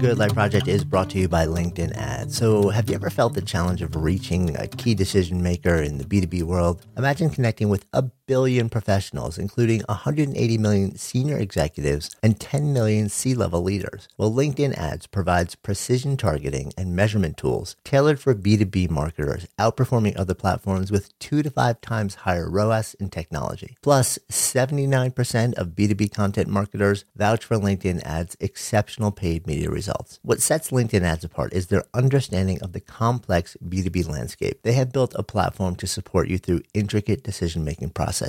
Good 0.00 0.16
Life 0.16 0.32
Project 0.32 0.66
is 0.66 0.82
brought 0.82 1.10
to 1.10 1.18
you 1.18 1.28
by 1.28 1.44
LinkedIn 1.44 1.94
Ads. 1.94 2.34
So, 2.34 2.70
have 2.70 2.88
you 2.88 2.94
ever 2.94 3.10
felt 3.10 3.34
the 3.34 3.42
challenge 3.42 3.82
of 3.82 3.94
reaching 3.94 4.56
a 4.56 4.66
key 4.66 4.94
decision 4.94 5.42
maker 5.42 5.74
in 5.74 5.98
the 5.98 6.04
B2B 6.04 6.42
world? 6.44 6.86
Imagine 6.96 7.28
connecting 7.28 7.68
with 7.68 7.84
a 7.92 8.04
billion 8.30 8.68
professionals, 8.68 9.38
including 9.38 9.82
180 9.88 10.56
million 10.56 10.94
senior 10.94 11.36
executives 11.36 12.14
and 12.22 12.38
10 12.38 12.72
million 12.72 13.08
C 13.08 13.34
level 13.34 13.60
leaders. 13.60 14.06
Well, 14.16 14.30
LinkedIn 14.30 14.72
ads 14.78 15.08
provides 15.08 15.56
precision 15.56 16.16
targeting 16.16 16.72
and 16.78 16.94
measurement 16.94 17.36
tools 17.36 17.74
tailored 17.82 18.20
for 18.20 18.32
B2B 18.32 18.88
marketers, 18.88 19.48
outperforming 19.58 20.16
other 20.16 20.34
platforms 20.34 20.92
with 20.92 21.18
two 21.18 21.42
to 21.42 21.50
five 21.50 21.80
times 21.80 22.22
higher 22.26 22.48
ROAS 22.48 22.94
in 23.00 23.10
technology. 23.10 23.76
Plus, 23.82 24.16
79% 24.30 25.54
of 25.54 25.74
B2B 25.74 26.14
content 26.14 26.46
marketers 26.46 27.04
vouch 27.16 27.44
for 27.44 27.56
LinkedIn 27.56 28.00
ads' 28.04 28.36
exceptional 28.38 29.10
paid 29.10 29.44
media 29.48 29.70
results. 29.70 30.20
What 30.22 30.40
sets 30.40 30.70
LinkedIn 30.70 31.02
ads 31.02 31.24
apart 31.24 31.52
is 31.52 31.66
their 31.66 31.82
understanding 31.92 32.62
of 32.62 32.74
the 32.74 32.80
complex 32.80 33.56
B2B 33.68 34.08
landscape. 34.08 34.62
They 34.62 34.74
have 34.74 34.92
built 34.92 35.16
a 35.16 35.24
platform 35.24 35.74
to 35.74 35.88
support 35.88 36.28
you 36.28 36.38
through 36.38 36.62
intricate 36.74 37.24
decision 37.24 37.64
making 37.64 37.90
processes. 37.90 38.19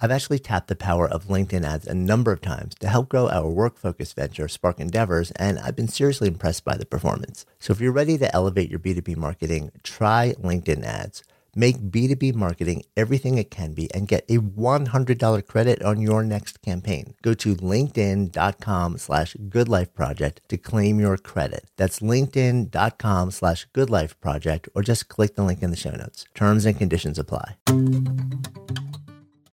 I've 0.00 0.10
actually 0.10 0.38
tapped 0.38 0.68
the 0.68 0.76
power 0.76 1.08
of 1.08 1.26
LinkedIn 1.26 1.64
ads 1.64 1.86
a 1.86 1.94
number 1.94 2.32
of 2.32 2.40
times 2.40 2.74
to 2.76 2.88
help 2.88 3.08
grow 3.08 3.28
our 3.28 3.48
work 3.48 3.78
focused 3.78 4.16
venture, 4.16 4.48
Spark 4.48 4.80
Endeavors, 4.80 5.30
and 5.32 5.58
I've 5.58 5.76
been 5.76 5.88
seriously 5.88 6.28
impressed 6.28 6.64
by 6.64 6.76
the 6.76 6.86
performance. 6.86 7.46
So 7.58 7.72
if 7.72 7.80
you're 7.80 7.92
ready 7.92 8.18
to 8.18 8.34
elevate 8.34 8.70
your 8.70 8.80
B2B 8.80 9.16
marketing, 9.16 9.70
try 9.82 10.34
LinkedIn 10.40 10.84
ads. 10.84 11.22
Make 11.56 11.78
B2B 11.78 12.34
marketing 12.34 12.82
everything 12.96 13.38
it 13.38 13.50
can 13.50 13.74
be 13.74 13.92
and 13.94 14.08
get 14.08 14.24
a 14.28 14.38
$100 14.38 15.46
credit 15.46 15.82
on 15.82 16.00
your 16.00 16.24
next 16.24 16.60
campaign. 16.62 17.14
Go 17.22 17.34
to 17.34 17.54
linkedin.com 17.54 18.98
slash 18.98 19.36
goodlifeproject 19.36 20.38
to 20.48 20.56
claim 20.56 20.98
your 20.98 21.16
credit. 21.16 21.66
That's 21.76 22.00
linkedin.com 22.00 23.30
slash 23.30 23.66
goodlifeproject 23.72 24.68
or 24.74 24.82
just 24.82 25.08
click 25.08 25.36
the 25.36 25.44
link 25.44 25.62
in 25.62 25.70
the 25.70 25.76
show 25.76 25.92
notes. 25.92 26.26
Terms 26.34 26.66
and 26.66 26.76
conditions 26.76 27.18
apply. 27.18 27.56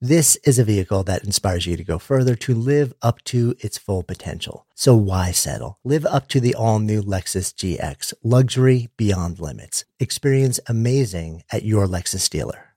This 0.00 0.36
is 0.44 0.58
a 0.58 0.64
vehicle 0.64 1.04
that 1.04 1.24
inspires 1.24 1.64
you 1.64 1.74
to 1.78 1.82
go 1.82 1.98
further 1.98 2.34
to 2.36 2.54
live 2.54 2.92
up 3.00 3.24
to 3.24 3.54
its 3.60 3.78
full 3.78 4.02
potential. 4.02 4.66
So 4.74 4.94
why 4.94 5.30
settle? 5.30 5.78
Live 5.84 6.04
up 6.04 6.28
to 6.28 6.40
the 6.40 6.54
all 6.54 6.80
new 6.80 7.00
Lexus 7.00 7.54
GX, 7.54 8.12
luxury 8.22 8.90
beyond 8.98 9.40
limits. 9.40 9.86
Experience 9.98 10.60
amazing 10.68 11.44
at 11.50 11.64
your 11.64 11.86
Lexus 11.86 12.28
dealer. 12.28 12.74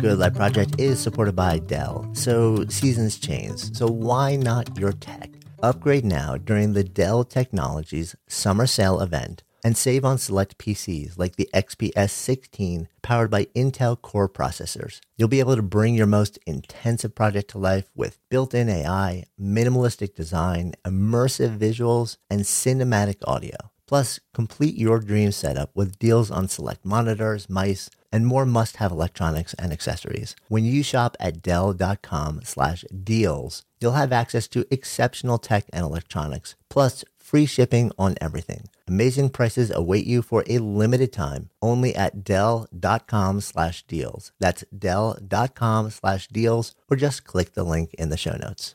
Good 0.00 0.18
Life 0.18 0.34
Project 0.34 0.80
is 0.80 0.98
supported 0.98 1.36
by 1.36 1.58
Dell, 1.58 2.08
so 2.14 2.64
seasons 2.68 3.18
change. 3.18 3.76
So 3.76 3.86
why 3.86 4.36
not 4.36 4.78
your 4.78 4.92
tech? 4.92 5.30
Upgrade 5.62 6.06
now 6.06 6.38
during 6.38 6.72
the 6.72 6.84
Dell 6.84 7.22
Technologies 7.22 8.16
Summer 8.28 8.66
Sale 8.66 9.00
event 9.00 9.42
and 9.64 9.76
save 9.76 10.04
on 10.04 10.18
select 10.18 10.58
PCs 10.58 11.18
like 11.18 11.36
the 11.36 11.48
XPS 11.54 12.10
16 12.10 12.86
powered 13.02 13.30
by 13.30 13.46
Intel 13.56 14.00
Core 14.00 14.28
processors. 14.28 15.00
You'll 15.16 15.28
be 15.28 15.40
able 15.40 15.56
to 15.56 15.62
bring 15.62 15.94
your 15.94 16.06
most 16.06 16.38
intensive 16.46 17.14
project 17.14 17.50
to 17.50 17.58
life 17.58 17.90
with 17.96 18.18
built 18.28 18.52
in 18.52 18.68
AI, 18.68 19.24
minimalistic 19.40 20.14
design, 20.14 20.74
immersive 20.84 21.58
visuals, 21.58 22.18
and 22.28 22.42
cinematic 22.42 23.16
audio. 23.26 23.56
Plus, 23.86 24.20
complete 24.32 24.76
your 24.76 24.98
dream 24.98 25.32
setup 25.32 25.70
with 25.74 25.98
deals 25.98 26.30
on 26.30 26.48
select 26.48 26.84
monitors, 26.84 27.48
mice, 27.50 27.90
and 28.12 28.26
more 28.26 28.46
must-have 28.46 28.92
electronics 28.92 29.54
and 29.54 29.72
accessories. 29.72 30.36
When 30.48 30.64
you 30.64 30.82
shop 30.82 31.16
at 31.18 31.42
Dell.com 31.42 32.42
slash 32.44 32.84
deals, 33.02 33.64
you'll 33.80 33.92
have 33.92 34.12
access 34.12 34.46
to 34.48 34.66
exceptional 34.70 35.38
tech 35.38 35.64
and 35.72 35.84
electronics, 35.84 36.54
plus 36.70 37.04
free 37.18 37.46
shipping 37.46 37.90
on 37.98 38.14
everything. 38.20 38.68
Amazing 38.86 39.30
prices 39.30 39.70
await 39.74 40.04
you 40.04 40.20
for 40.20 40.44
a 40.46 40.58
limited 40.58 41.10
time 41.10 41.48
only 41.62 41.94
at 41.94 42.22
Dell.com 42.22 43.40
slash 43.40 43.82
deals. 43.84 44.32
That's 44.40 44.62
Dell.com 44.76 45.90
slash 45.90 46.28
deals, 46.28 46.74
or 46.90 46.96
just 46.96 47.24
click 47.24 47.54
the 47.54 47.64
link 47.64 47.94
in 47.94 48.10
the 48.10 48.18
show 48.18 48.36
notes. 48.36 48.74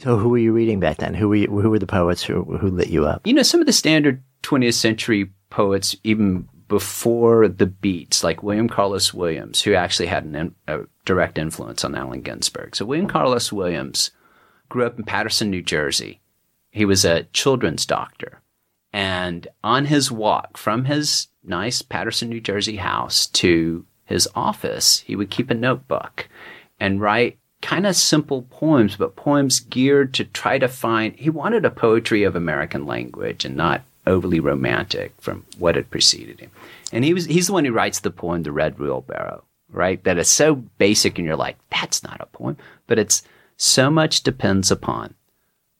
So, 0.00 0.16
who 0.16 0.28
were 0.28 0.38
you 0.38 0.52
reading 0.52 0.78
back 0.78 0.98
then? 0.98 1.14
Who 1.14 1.28
were 1.28 1.36
you, 1.36 1.48
who 1.48 1.70
were 1.70 1.78
the 1.78 1.86
poets 1.86 2.22
who 2.22 2.42
who 2.44 2.68
lit 2.68 2.88
you 2.88 3.04
up? 3.06 3.26
You 3.26 3.34
know, 3.34 3.42
some 3.42 3.60
of 3.60 3.66
the 3.66 3.72
standard 3.72 4.22
20th 4.42 4.74
century 4.74 5.30
poets, 5.50 5.96
even 6.04 6.48
before 6.68 7.48
the 7.48 7.66
Beats, 7.66 8.24
like 8.24 8.42
William 8.42 8.68
Carlos 8.68 9.12
Williams, 9.12 9.60
who 9.60 9.74
actually 9.74 10.06
had 10.06 10.24
an, 10.24 10.54
a 10.66 10.80
direct 11.04 11.36
influence 11.36 11.84
on 11.84 11.94
Allen 11.94 12.22
Ginsberg. 12.22 12.76
So, 12.76 12.84
William 12.84 13.08
Carlos 13.08 13.52
Williams 13.52 14.12
grew 14.68 14.86
up 14.86 14.98
in 14.98 15.04
Paterson, 15.04 15.50
New 15.50 15.62
Jersey. 15.62 16.21
He 16.72 16.84
was 16.84 17.04
a 17.04 17.24
children's 17.24 17.86
doctor. 17.86 18.40
And 18.92 19.46
on 19.62 19.84
his 19.86 20.10
walk 20.10 20.56
from 20.56 20.86
his 20.86 21.28
nice 21.44 21.82
Paterson, 21.82 22.28
New 22.28 22.40
Jersey 22.40 22.76
house 22.76 23.26
to 23.28 23.84
his 24.04 24.28
office, 24.34 25.00
he 25.00 25.14
would 25.14 25.30
keep 25.30 25.50
a 25.50 25.54
notebook 25.54 26.28
and 26.80 27.00
write 27.00 27.38
kind 27.60 27.86
of 27.86 27.94
simple 27.94 28.42
poems, 28.42 28.96
but 28.96 29.16
poems 29.16 29.60
geared 29.60 30.12
to 30.14 30.24
try 30.24 30.58
to 30.58 30.66
find, 30.66 31.14
he 31.14 31.30
wanted 31.30 31.64
a 31.64 31.70
poetry 31.70 32.24
of 32.24 32.34
American 32.34 32.86
language 32.86 33.44
and 33.44 33.56
not 33.56 33.82
overly 34.06 34.40
romantic 34.40 35.12
from 35.20 35.44
what 35.58 35.76
had 35.76 35.90
preceded 35.90 36.40
him. 36.40 36.50
And 36.90 37.04
he 37.04 37.14
was, 37.14 37.26
he's 37.26 37.46
the 37.46 37.52
one 37.52 37.64
who 37.64 37.72
writes 37.72 38.00
the 38.00 38.10
poem, 38.10 38.42
The 38.42 38.50
Red 38.50 38.78
Wheelbarrow, 38.78 39.44
right? 39.70 40.02
That 40.04 40.18
is 40.18 40.28
so 40.28 40.56
basic 40.56 41.18
and 41.18 41.26
you're 41.26 41.36
like, 41.36 41.56
that's 41.70 42.02
not 42.02 42.20
a 42.20 42.26
poem, 42.26 42.56
but 42.86 42.98
it's 42.98 43.22
so 43.56 43.90
much 43.90 44.22
depends 44.22 44.70
upon 44.70 45.14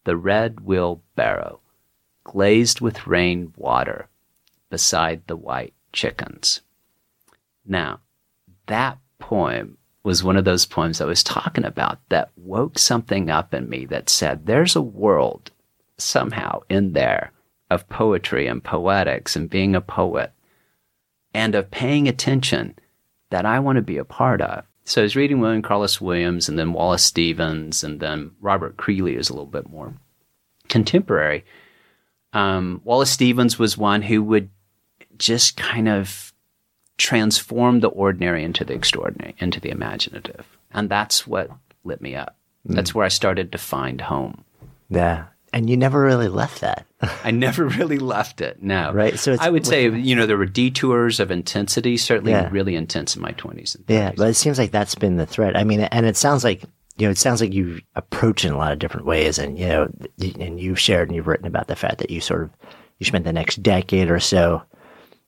the 0.04 0.16
red 0.16 0.60
wheelbarrow 0.60 1.60
glazed 2.24 2.80
with 2.80 3.06
rain 3.06 3.52
water 3.56 4.08
beside 4.70 5.26
the 5.26 5.36
white 5.36 5.74
chickens. 5.92 6.60
Now, 7.64 8.00
that 8.66 8.98
poem 9.18 9.78
was 10.02 10.24
one 10.24 10.36
of 10.36 10.44
those 10.44 10.66
poems 10.66 11.00
I 11.00 11.04
was 11.04 11.22
talking 11.22 11.64
about 11.64 11.98
that 12.08 12.30
woke 12.36 12.78
something 12.78 13.30
up 13.30 13.54
in 13.54 13.68
me 13.68 13.86
that 13.86 14.08
said 14.08 14.46
there's 14.46 14.74
a 14.74 14.82
world 14.82 15.50
somehow 15.98 16.62
in 16.68 16.92
there 16.92 17.32
of 17.70 17.88
poetry 17.88 18.46
and 18.46 18.62
poetics 18.62 19.36
and 19.36 19.48
being 19.48 19.74
a 19.76 19.80
poet 19.80 20.32
and 21.32 21.54
of 21.54 21.70
paying 21.70 22.08
attention 22.08 22.74
that 23.30 23.46
I 23.46 23.60
want 23.60 23.76
to 23.76 23.82
be 23.82 23.96
a 23.96 24.04
part 24.04 24.40
of. 24.40 24.64
So 24.84 25.00
I 25.00 25.04
was 25.04 25.16
reading 25.16 25.40
William 25.40 25.62
Carlos 25.62 26.00
Williams 26.00 26.48
and 26.48 26.58
then 26.58 26.72
Wallace 26.72 27.04
Stevens 27.04 27.84
and 27.84 28.00
then 28.00 28.32
Robert 28.40 28.76
Creeley 28.76 29.16
is 29.16 29.30
a 29.30 29.32
little 29.32 29.46
bit 29.46 29.68
more 29.68 29.94
contemporary. 30.68 31.44
Um, 32.32 32.80
Wallace 32.84 33.10
Stevens 33.10 33.58
was 33.58 33.78
one 33.78 34.02
who 34.02 34.22
would 34.22 34.50
just 35.18 35.56
kind 35.56 35.88
of 35.88 36.32
transform 36.98 37.80
the 37.80 37.88
ordinary 37.88 38.42
into 38.42 38.64
the 38.64 38.74
extraordinary, 38.74 39.34
into 39.38 39.60
the 39.60 39.70
imaginative. 39.70 40.46
And 40.72 40.88
that's 40.88 41.26
what 41.26 41.50
lit 41.84 42.00
me 42.00 42.14
up. 42.16 42.36
Mm. 42.66 42.74
That's 42.74 42.94
where 42.94 43.04
I 43.04 43.08
started 43.08 43.52
to 43.52 43.58
find 43.58 44.00
home. 44.00 44.44
Yeah. 44.88 45.26
And 45.52 45.68
you 45.68 45.76
never 45.76 46.00
really 46.00 46.28
left 46.28 46.60
that. 46.60 46.86
I 47.24 47.30
never 47.30 47.66
really 47.68 47.98
left 47.98 48.40
it. 48.40 48.62
No. 48.62 48.92
Right. 48.92 49.18
So 49.18 49.36
I 49.40 49.50
would 49.50 49.66
say, 49.66 49.90
you 49.90 50.14
know, 50.14 50.26
there 50.26 50.36
were 50.36 50.46
detours 50.46 51.20
of 51.20 51.30
intensity, 51.30 51.96
certainly 51.96 52.32
yeah. 52.32 52.48
really 52.50 52.76
intense 52.76 53.16
in 53.16 53.22
my 53.22 53.32
20s 53.32 53.74
and 53.74 53.86
30s. 53.86 53.88
Yeah. 53.88 54.12
But 54.16 54.28
it 54.28 54.34
seems 54.34 54.58
like 54.58 54.70
that's 54.70 54.94
been 54.94 55.16
the 55.16 55.26
thread. 55.26 55.56
I 55.56 55.64
mean, 55.64 55.80
and 55.80 56.06
it 56.06 56.16
sounds 56.16 56.44
like, 56.44 56.62
you 56.96 57.06
know, 57.06 57.10
it 57.10 57.18
sounds 57.18 57.40
like 57.40 57.52
you 57.52 57.80
approach 57.96 58.44
in 58.44 58.52
a 58.52 58.56
lot 58.56 58.72
of 58.72 58.78
different 58.78 59.06
ways. 59.06 59.38
And, 59.38 59.58
you 59.58 59.66
know, 59.66 59.92
and 60.38 60.60
you've 60.60 60.78
shared 60.78 61.08
and 61.08 61.16
you've 61.16 61.26
written 61.26 61.46
about 61.46 61.66
the 61.66 61.76
fact 61.76 61.98
that 61.98 62.10
you 62.10 62.20
sort 62.20 62.42
of, 62.42 62.50
you 62.98 63.06
spent 63.06 63.24
the 63.24 63.32
next 63.32 63.62
decade 63.62 64.10
or 64.10 64.20
so 64.20 64.62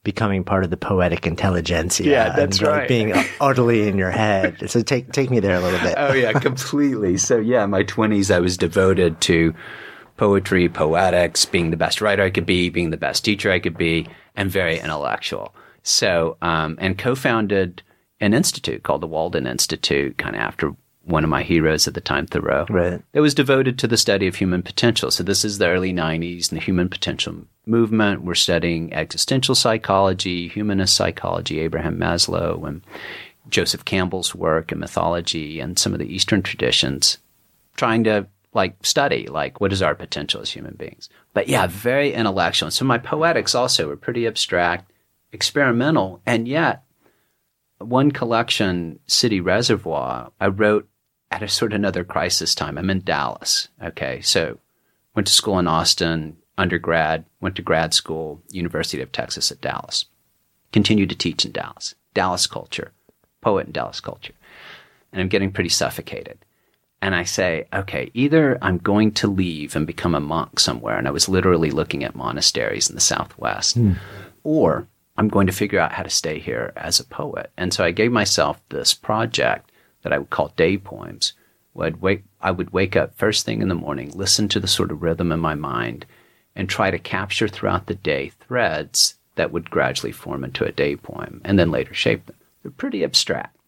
becoming 0.04 0.44
part 0.44 0.62
of 0.62 0.70
the 0.70 0.76
poetic 0.76 1.26
intelligentsia. 1.26 2.06
Yeah, 2.06 2.36
that's 2.36 2.58
and, 2.58 2.68
right. 2.68 2.78
Like, 2.80 2.88
being 2.88 3.14
utterly 3.40 3.88
in 3.88 3.98
your 3.98 4.10
head. 4.10 4.70
So 4.70 4.82
take 4.82 5.10
take 5.12 5.30
me 5.30 5.40
there 5.40 5.56
a 5.56 5.60
little 5.60 5.80
bit. 5.80 5.94
oh 5.96 6.12
yeah, 6.12 6.32
completely. 6.38 7.16
So 7.16 7.38
yeah, 7.38 7.66
my 7.66 7.82
twenties, 7.82 8.30
I 8.30 8.38
was 8.38 8.56
devoted 8.56 9.20
to 9.22 9.54
poetry, 10.16 10.68
poetics, 10.68 11.44
being 11.44 11.70
the 11.70 11.76
best 11.76 12.00
writer 12.00 12.22
I 12.22 12.30
could 12.30 12.46
be, 12.46 12.68
being 12.68 12.90
the 12.90 12.96
best 12.96 13.24
teacher 13.24 13.50
I 13.50 13.58
could 13.58 13.76
be, 13.76 14.08
and 14.36 14.50
very 14.50 14.78
intellectual. 14.78 15.54
So, 15.82 16.36
um, 16.40 16.78
and 16.80 16.98
co-founded 16.98 17.82
an 18.20 18.32
institute 18.32 18.82
called 18.82 19.02
the 19.02 19.06
Walden 19.06 19.46
Institute, 19.46 20.16
kind 20.16 20.34
of 20.34 20.40
after 20.40 20.74
one 21.04 21.24
of 21.24 21.30
my 21.30 21.42
heroes 21.42 21.86
at 21.86 21.94
the 21.94 22.00
time, 22.00 22.26
Thoreau. 22.26 22.66
Right. 22.68 23.02
It 23.12 23.20
was 23.20 23.34
devoted 23.34 23.78
to 23.78 23.86
the 23.86 23.96
study 23.96 24.26
of 24.26 24.36
human 24.36 24.62
potential. 24.62 25.10
So 25.10 25.22
this 25.22 25.44
is 25.44 25.58
the 25.58 25.68
early 25.68 25.92
90s 25.92 26.50
and 26.50 26.58
the 26.58 26.64
human 26.64 26.88
potential 26.88 27.36
movement. 27.66 28.22
We're 28.22 28.34
studying 28.34 28.92
existential 28.94 29.54
psychology, 29.54 30.48
humanist 30.48 30.96
psychology, 30.96 31.60
Abraham 31.60 31.98
Maslow, 31.98 32.66
and 32.66 32.82
Joseph 33.48 33.84
Campbell's 33.84 34.34
work 34.34 34.72
and 34.72 34.80
mythology 34.80 35.60
and 35.60 35.78
some 35.78 35.92
of 35.92 35.98
the 35.98 36.12
Eastern 36.12 36.42
traditions, 36.42 37.18
trying 37.76 38.04
to 38.04 38.26
like 38.54 38.76
study 38.84 39.26
like 39.26 39.60
what 39.60 39.72
is 39.72 39.82
our 39.82 39.94
potential 39.94 40.40
as 40.40 40.50
human 40.50 40.74
beings. 40.74 41.08
But 41.32 41.48
yeah, 41.48 41.66
very 41.66 42.12
intellectual. 42.12 42.68
And 42.68 42.72
so 42.72 42.84
my 42.84 42.98
poetics 42.98 43.54
also 43.54 43.88
were 43.88 43.96
pretty 43.96 44.26
abstract, 44.26 44.90
experimental, 45.32 46.22
and 46.24 46.48
yet 46.48 46.84
one 47.78 48.10
collection, 48.10 48.98
City 49.06 49.40
Reservoir, 49.40 50.32
I 50.40 50.46
wrote 50.48 50.88
at 51.30 51.42
a 51.42 51.48
sort 51.48 51.72
of 51.72 51.76
another 51.76 52.04
crisis 52.04 52.54
time. 52.54 52.78
I'm 52.78 52.90
in 52.90 53.00
Dallas. 53.00 53.68
Okay. 53.82 54.20
So 54.20 54.58
went 55.14 55.26
to 55.26 55.32
school 55.32 55.58
in 55.58 55.66
Austin, 55.66 56.36
undergrad, 56.56 57.24
went 57.40 57.56
to 57.56 57.62
grad 57.62 57.94
school, 57.94 58.42
University 58.50 59.02
of 59.02 59.12
Texas 59.12 59.50
at 59.50 59.60
Dallas. 59.60 60.06
Continued 60.72 61.10
to 61.10 61.16
teach 61.16 61.44
in 61.44 61.52
Dallas. 61.52 61.94
Dallas 62.14 62.46
culture, 62.46 62.92
poet 63.40 63.66
in 63.66 63.72
Dallas 63.72 64.00
culture. 64.00 64.34
And 65.12 65.20
I'm 65.20 65.28
getting 65.28 65.52
pretty 65.52 65.70
suffocated. 65.70 66.43
And 67.04 67.14
I 67.14 67.24
say, 67.24 67.66
okay, 67.70 68.10
either 68.14 68.56
I'm 68.62 68.78
going 68.78 69.12
to 69.12 69.28
leave 69.28 69.76
and 69.76 69.86
become 69.86 70.14
a 70.14 70.20
monk 70.20 70.58
somewhere. 70.58 70.96
And 70.96 71.06
I 71.06 71.10
was 71.10 71.28
literally 71.28 71.70
looking 71.70 72.02
at 72.02 72.14
monasteries 72.14 72.88
in 72.88 72.94
the 72.94 73.00
Southwest, 73.02 73.76
hmm. 73.76 73.92
or 74.42 74.88
I'm 75.18 75.28
going 75.28 75.46
to 75.46 75.52
figure 75.52 75.78
out 75.78 75.92
how 75.92 76.02
to 76.02 76.08
stay 76.08 76.38
here 76.38 76.72
as 76.76 76.98
a 76.98 77.04
poet. 77.04 77.52
And 77.58 77.74
so 77.74 77.84
I 77.84 77.90
gave 77.90 78.10
myself 78.10 78.58
this 78.70 78.94
project 78.94 79.70
that 80.00 80.14
I 80.14 80.18
would 80.18 80.30
call 80.30 80.54
day 80.56 80.78
poems. 80.78 81.34
Where 81.74 81.88
I'd 81.88 82.00
wake, 82.00 82.24
I 82.40 82.50
would 82.50 82.72
wake 82.72 82.96
up 82.96 83.18
first 83.18 83.44
thing 83.44 83.60
in 83.60 83.68
the 83.68 83.74
morning, 83.74 84.10
listen 84.14 84.48
to 84.48 84.60
the 84.60 84.66
sort 84.66 84.90
of 84.90 85.02
rhythm 85.02 85.30
in 85.30 85.40
my 85.40 85.54
mind, 85.54 86.06
and 86.56 86.70
try 86.70 86.90
to 86.90 86.98
capture 86.98 87.48
throughout 87.48 87.86
the 87.86 87.96
day 87.96 88.32
threads 88.48 89.16
that 89.34 89.52
would 89.52 89.70
gradually 89.70 90.12
form 90.12 90.42
into 90.42 90.64
a 90.64 90.72
day 90.72 90.96
poem 90.96 91.42
and 91.44 91.58
then 91.58 91.70
later 91.70 91.92
shape 91.92 92.24
them. 92.24 92.36
They're 92.62 92.70
pretty 92.70 93.04
abstract, 93.04 93.58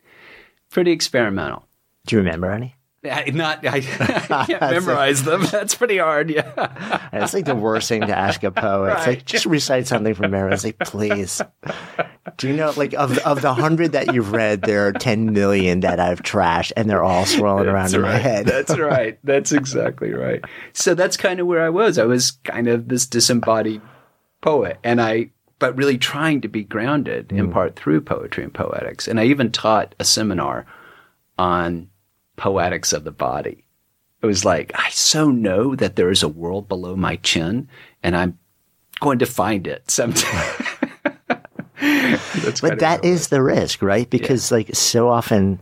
pretty 0.70 0.92
experimental. 0.92 1.66
Do 2.07 2.16
you 2.16 2.22
remember 2.22 2.51
any? 2.51 2.75
I, 3.10 3.30
not, 3.30 3.66
I, 3.66 3.76
I 4.30 4.46
can't 4.46 4.60
memorize 4.60 5.22
them. 5.24 5.44
That's 5.50 5.74
pretty 5.74 5.98
hard. 5.98 6.30
Yeah. 6.30 7.08
It's 7.12 7.34
like 7.34 7.44
the 7.44 7.54
worst 7.54 7.88
thing 7.88 8.02
to 8.02 8.16
ask 8.16 8.42
a 8.44 8.50
poet. 8.50 8.94
It's 8.98 9.06
like 9.06 9.24
just 9.24 9.46
recite 9.46 9.86
something 9.86 10.14
from 10.14 10.30
memory. 10.30 10.52
It's 10.52 10.64
like, 10.64 10.78
please. 10.78 11.40
Do 12.36 12.48
you 12.48 12.54
know, 12.54 12.72
like 12.76 12.92
of 12.94 13.18
of 13.18 13.40
the 13.40 13.54
hundred 13.54 13.92
that 13.92 14.12
you've 14.12 14.32
read, 14.32 14.62
there 14.62 14.86
are 14.86 14.92
ten 14.92 15.32
million 15.32 15.80
that 15.80 16.00
I've 16.00 16.22
trashed, 16.22 16.72
and 16.76 16.90
they're 16.90 17.04
all 17.04 17.24
swirling 17.24 17.68
around 17.68 17.94
in 17.94 18.00
my 18.02 18.18
head. 18.18 18.46
That's 18.46 18.76
right. 18.76 19.18
That's 19.24 19.52
exactly 19.52 20.12
right. 20.12 20.44
So 20.72 20.94
that's 20.94 21.16
kind 21.16 21.40
of 21.40 21.46
where 21.46 21.64
I 21.64 21.70
was. 21.70 21.98
I 21.98 22.04
was 22.04 22.32
kind 22.32 22.68
of 22.68 22.88
this 22.88 23.06
disembodied 23.06 23.80
poet, 24.42 24.78
and 24.84 25.00
I, 25.00 25.30
but 25.58 25.76
really 25.76 25.98
trying 25.98 26.40
to 26.42 26.48
be 26.48 26.64
grounded 26.64 27.32
in 27.32 27.48
mm. 27.48 27.52
part 27.52 27.76
through 27.76 28.00
poetry 28.02 28.44
and 28.44 28.52
poetics. 28.52 29.08
And 29.08 29.18
I 29.18 29.24
even 29.24 29.50
taught 29.50 29.94
a 29.98 30.04
seminar 30.04 30.66
on 31.38 31.88
poetics 32.37 32.92
of 32.92 33.05
the 33.05 33.11
body. 33.11 33.64
It 34.22 34.27
was 34.27 34.44
like, 34.44 34.72
I 34.75 34.88
so 34.90 35.31
know 35.31 35.75
that 35.77 35.96
there 35.96 36.11
is 36.11 36.22
a 36.22 36.29
world 36.29 36.68
below 36.68 36.96
my 36.96 37.16
chin, 37.16 37.68
and 38.03 38.16
I'm 38.16 38.38
going 39.01 39.18
to 39.18 39.27
find 39.27 39.66
it 39.66 39.90
sometime. 39.90 40.66
That's 41.81 42.61
but 42.61 42.62
that 42.62 42.70
is 42.70 42.72
of 42.72 42.79
that 42.79 42.87
how 42.87 42.94
it 42.96 43.05
is 43.05 43.29
the 43.29 43.42
risk, 43.42 43.83
right? 43.83 44.09
Because 44.09 44.51
like 44.51 44.75
so 44.75 45.09
often, 45.09 45.61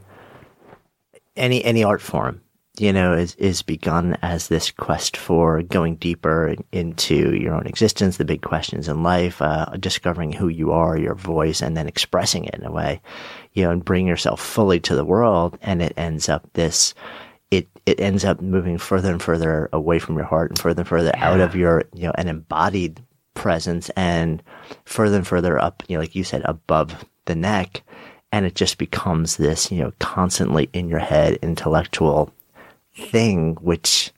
any 1.36 1.64
any 1.64 1.82
art 1.82 2.00
form, 2.00 2.40
you 2.78 2.92
know, 2.92 3.12
is 3.12 3.34
is 3.36 3.62
begun 3.62 4.16
as 4.22 4.48
this 4.48 4.70
quest 4.70 5.16
for 5.16 5.62
going 5.62 5.96
deeper 5.96 6.56
into 6.72 7.34
your 7.36 7.54
own 7.54 7.66
existence, 7.66 8.16
the 8.16 8.24
big 8.24 8.42
questions 8.42 8.88
in 8.88 9.02
life, 9.02 9.40
uh, 9.40 9.66
discovering 9.78 10.32
who 10.32 10.48
you 10.48 10.72
are, 10.72 10.98
your 10.98 11.14
voice, 11.14 11.62
and 11.62 11.76
then 11.76 11.86
expressing 11.86 12.44
it 12.44 12.54
in 12.56 12.64
a 12.64 12.72
way, 12.72 13.00
you 13.52 13.62
know, 13.62 13.70
and 13.70 13.84
bring 13.84 14.06
yourself 14.08 14.40
fully 14.40 14.80
to 14.80 14.96
the 14.96 15.04
world. 15.04 15.56
And 15.62 15.82
it 15.82 15.94
ends 15.96 16.28
up 16.28 16.48
this. 16.54 16.94
It, 17.52 17.68
it 17.86 18.00
ends 18.00 18.24
up 18.24 18.40
moving 18.40 18.78
further 18.78 19.12
and 19.12 19.22
further 19.22 19.68
away 19.72 20.00
from 20.00 20.16
your 20.16 20.24
heart 20.24 20.50
and 20.50 20.58
further 20.58 20.80
and 20.80 20.88
further 20.88 21.12
out 21.16 21.38
of 21.38 21.54
your 21.54 21.84
you 21.92 22.04
know 22.04 22.12
an 22.16 22.26
embodied 22.26 23.00
presence 23.34 23.90
and 23.90 24.42
further 24.84 25.18
and 25.18 25.26
further 25.26 25.60
up, 25.60 25.84
you 25.86 25.94
know, 25.94 26.00
like 26.00 26.16
you 26.16 26.24
said, 26.24 26.42
above 26.44 27.04
the 27.26 27.36
neck. 27.36 27.82
And 28.32 28.44
it 28.46 28.56
just 28.56 28.78
becomes 28.78 29.36
this, 29.36 29.70
you 29.70 29.80
know, 29.80 29.92
constantly 30.00 30.68
in 30.72 30.88
your 30.88 30.98
head 30.98 31.38
intellectual 31.40 32.32
thing, 32.94 33.54
which 33.56 34.12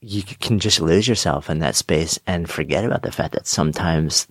you 0.00 0.22
can 0.22 0.58
just 0.58 0.80
lose 0.80 1.08
yourself 1.08 1.50
in 1.50 1.58
that 1.58 1.76
space 1.76 2.18
and 2.26 2.48
forget 2.48 2.84
about 2.84 3.02
the 3.02 3.12
fact 3.12 3.34
that 3.34 3.46
sometimes 3.46 4.26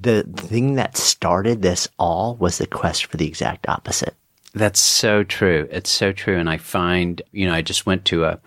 the 0.00 0.24
thing 0.36 0.74
that 0.74 0.96
started 0.96 1.62
this 1.62 1.88
all 1.98 2.36
was 2.36 2.58
the 2.58 2.66
quest 2.66 3.06
for 3.06 3.16
the 3.16 3.26
exact 3.26 3.68
opposite. 3.68 4.16
That's 4.54 4.80
so 4.80 5.22
true. 5.22 5.68
It's 5.70 5.90
so 5.90 6.12
true. 6.12 6.38
And 6.38 6.50
I 6.50 6.58
find, 6.58 7.22
you 7.32 7.46
know, 7.46 7.54
I 7.54 7.62
just 7.62 7.86
went 7.86 8.04
to 8.06 8.24
a 8.24 8.40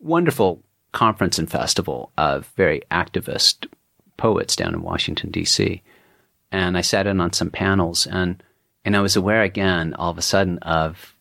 wonderful 0.00 0.62
conference 0.92 1.38
and 1.38 1.50
festival 1.50 2.10
of 2.16 2.46
very 2.56 2.82
activist 2.90 3.66
poets 4.16 4.56
down 4.56 4.74
in 4.74 4.82
Washington, 4.82 5.30
D.C. 5.30 5.82
And 6.50 6.76
I 6.76 6.80
sat 6.80 7.06
in 7.06 7.20
on 7.20 7.32
some 7.32 7.50
panels 7.50 8.06
and, 8.06 8.42
and 8.84 8.96
I 8.96 9.00
was 9.00 9.16
aware 9.16 9.42
again, 9.42 9.94
all 9.94 10.10
of 10.10 10.18
a 10.18 10.22
sudden, 10.22 10.58
of 10.58 11.14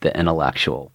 the 0.00 0.16
intellectual 0.16 0.92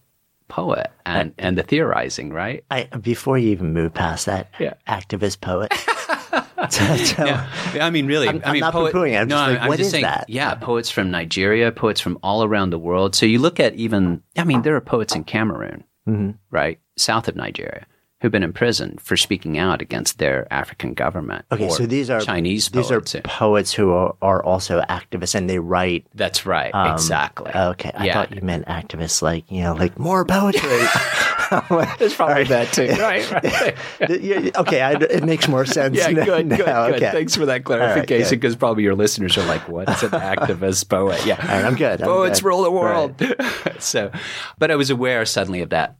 poet 0.48 0.90
and, 1.04 1.32
and 1.38 1.56
the 1.58 1.62
theorizing, 1.62 2.30
right? 2.32 2.64
I, 2.70 2.84
before 3.00 3.36
you 3.38 3.50
even 3.50 3.72
move 3.72 3.92
past 3.94 4.26
that, 4.26 4.48
Yeah. 4.58 4.74
activist 4.88 5.40
poet. 5.40 5.72
So- 6.70 6.96
so- 6.96 7.24
Yeah, 7.24 7.46
I 7.86 7.90
mean, 7.90 8.06
really. 8.06 8.26
I'm- 8.28 8.40
I 8.44 8.48
I'm 8.48 8.52
mean, 8.54 8.60
not 8.60 8.72
poo-pooing 8.72 9.12
it. 9.12 9.16
I'm 9.16 9.28
no, 9.28 9.36
just 9.36 9.50
like, 9.52 9.60
I'm 9.60 9.68
what 9.68 9.76
just 9.78 9.86
is 9.88 9.92
saying, 9.92 10.02
that? 10.04 10.24
Yeah, 10.28 10.54
poets 10.54 10.90
from 10.90 11.10
Nigeria, 11.10 11.70
poets 11.70 12.00
from 12.00 12.18
all 12.22 12.42
around 12.44 12.70
the 12.70 12.78
world. 12.78 13.14
So 13.14 13.26
you 13.26 13.38
look 13.38 13.60
at 13.60 13.74
even, 13.74 14.22
I 14.36 14.44
mean, 14.44 14.62
there 14.62 14.74
are 14.74 14.80
poets 14.80 15.14
in 15.14 15.24
Cameroon, 15.24 15.84
Mm-hmm. 16.08 16.30
right, 16.50 16.80
south 16.96 17.28
of 17.28 17.36
Nigeria, 17.36 17.86
who've 18.20 18.32
been 18.32 18.42
imprisoned 18.42 19.00
for 19.00 19.16
speaking 19.16 19.58
out 19.58 19.82
against 19.82 20.18
their 20.18 20.50
African 20.50 20.94
government. 20.94 21.44
Okay, 21.52 21.68
so 21.68 21.84
these 21.84 22.08
are 22.08 22.20
Chinese 22.20 22.68
These 22.70 22.88
poets. 22.88 23.14
are 23.14 23.20
poets 23.22 23.72
who 23.74 23.90
are, 23.90 24.16
are 24.22 24.42
also 24.42 24.80
activists, 24.82 25.34
and 25.34 25.50
they 25.50 25.58
write. 25.58 26.06
That's 26.14 26.46
right, 26.46 26.74
um, 26.74 26.92
exactly. 26.94 27.50
Okay, 27.54 27.92
I 27.94 28.06
yeah. 28.06 28.14
thought 28.14 28.34
you 28.34 28.40
meant 28.42 28.66
activists, 28.66 29.20
like 29.22 29.50
you 29.50 29.62
know, 29.62 29.74
like 29.74 29.98
more 29.98 30.24
poetry. 30.24 30.68
There's 31.98 32.14
probably 32.14 32.44
that 32.44 32.72
too. 32.72 32.86
Right, 32.96 33.30
right. 33.30 33.76
Okay, 34.56 34.80
I, 34.80 34.92
it 34.92 35.24
makes 35.24 35.46
more 35.48 35.64
sense. 35.66 35.96
Yeah, 35.96 36.08
now. 36.08 36.24
good, 36.24 36.48
good, 36.48 36.58
good. 36.58 36.68
Okay. 36.94 37.10
Thanks 37.12 37.36
for 37.36 37.46
that 37.46 37.64
clarification 37.64 38.30
because 38.38 38.56
probably 38.56 38.82
your 38.82 38.94
listeners 38.94 39.36
are 39.36 39.44
like, 39.46 39.68
what's 39.68 40.02
an 40.02 40.10
activist 40.10 40.88
poet? 40.88 41.24
Yeah. 41.26 41.36
Right, 41.46 41.64
I'm 41.64 41.76
good. 41.76 42.00
I'm 42.00 42.08
Poets 42.08 42.40
good. 42.40 42.46
rule 42.48 42.62
the 42.62 42.72
Right. 42.72 43.20
world. 43.20 43.82
so, 43.82 44.10
but 44.58 44.70
I 44.70 44.76
was 44.76 44.90
aware 44.90 45.24
suddenly 45.24 45.60
of 45.60 45.70
that 45.70 45.96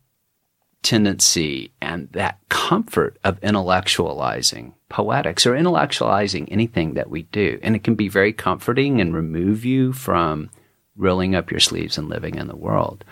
tendency 0.87 1.72
and 1.83 2.09
that 2.12 2.38
comfort 2.49 3.18
of 3.25 3.40
intellectualizing 3.40 4.72
poetics 4.88 5.44
or 5.44 5.55
intellectualizing 5.55 6.46
anything 6.49 6.94
that 6.94 7.11
we 7.11 7.22
do. 7.22 7.59
And 7.61 7.75
it 7.75 7.83
can 7.83 7.96
be 7.96 8.09
very 8.09 8.33
comforting 8.33 9.01
and 9.01 9.12
remove 9.12 9.64
you 9.64 9.92
from 9.92 10.49
rolling 10.96 11.35
up 11.35 11.51
your 11.51 11.59
sleeves 11.59 11.99
and 11.99 12.09
living 12.09 12.37
in 12.37 12.46
the 12.46 12.55
world. 12.55 13.05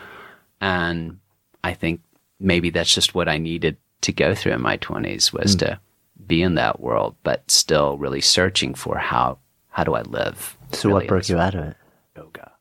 And 0.60 1.18
I 1.64 1.74
think 1.74 2.00
maybe 2.38 2.70
that's 2.70 2.94
just 2.94 3.12
what 3.12 3.28
I 3.28 3.38
needed 3.38 3.76
to 4.02 4.12
go 4.12 4.36
through 4.36 4.52
in 4.52 4.62
my 4.62 4.76
20s 4.78 5.32
was 5.32 5.56
to 5.56 5.80
be 6.24 6.42
in 6.42 6.54
that 6.54 6.78
world, 6.78 7.16
but 7.24 7.50
still 7.50 7.98
really 7.98 8.20
searching 8.20 8.74
for 8.74 8.98
how, 8.98 9.38
how 9.70 9.82
do 9.82 9.94
I 9.94 10.02
live? 10.02 10.56
So, 10.70 10.90
really 10.90 11.00
what 11.00 11.08
broke 11.08 11.28
you 11.28 11.38
out 11.38 11.56
of 11.56 11.64
it? 11.64 11.76
Yoga. 12.16 12.52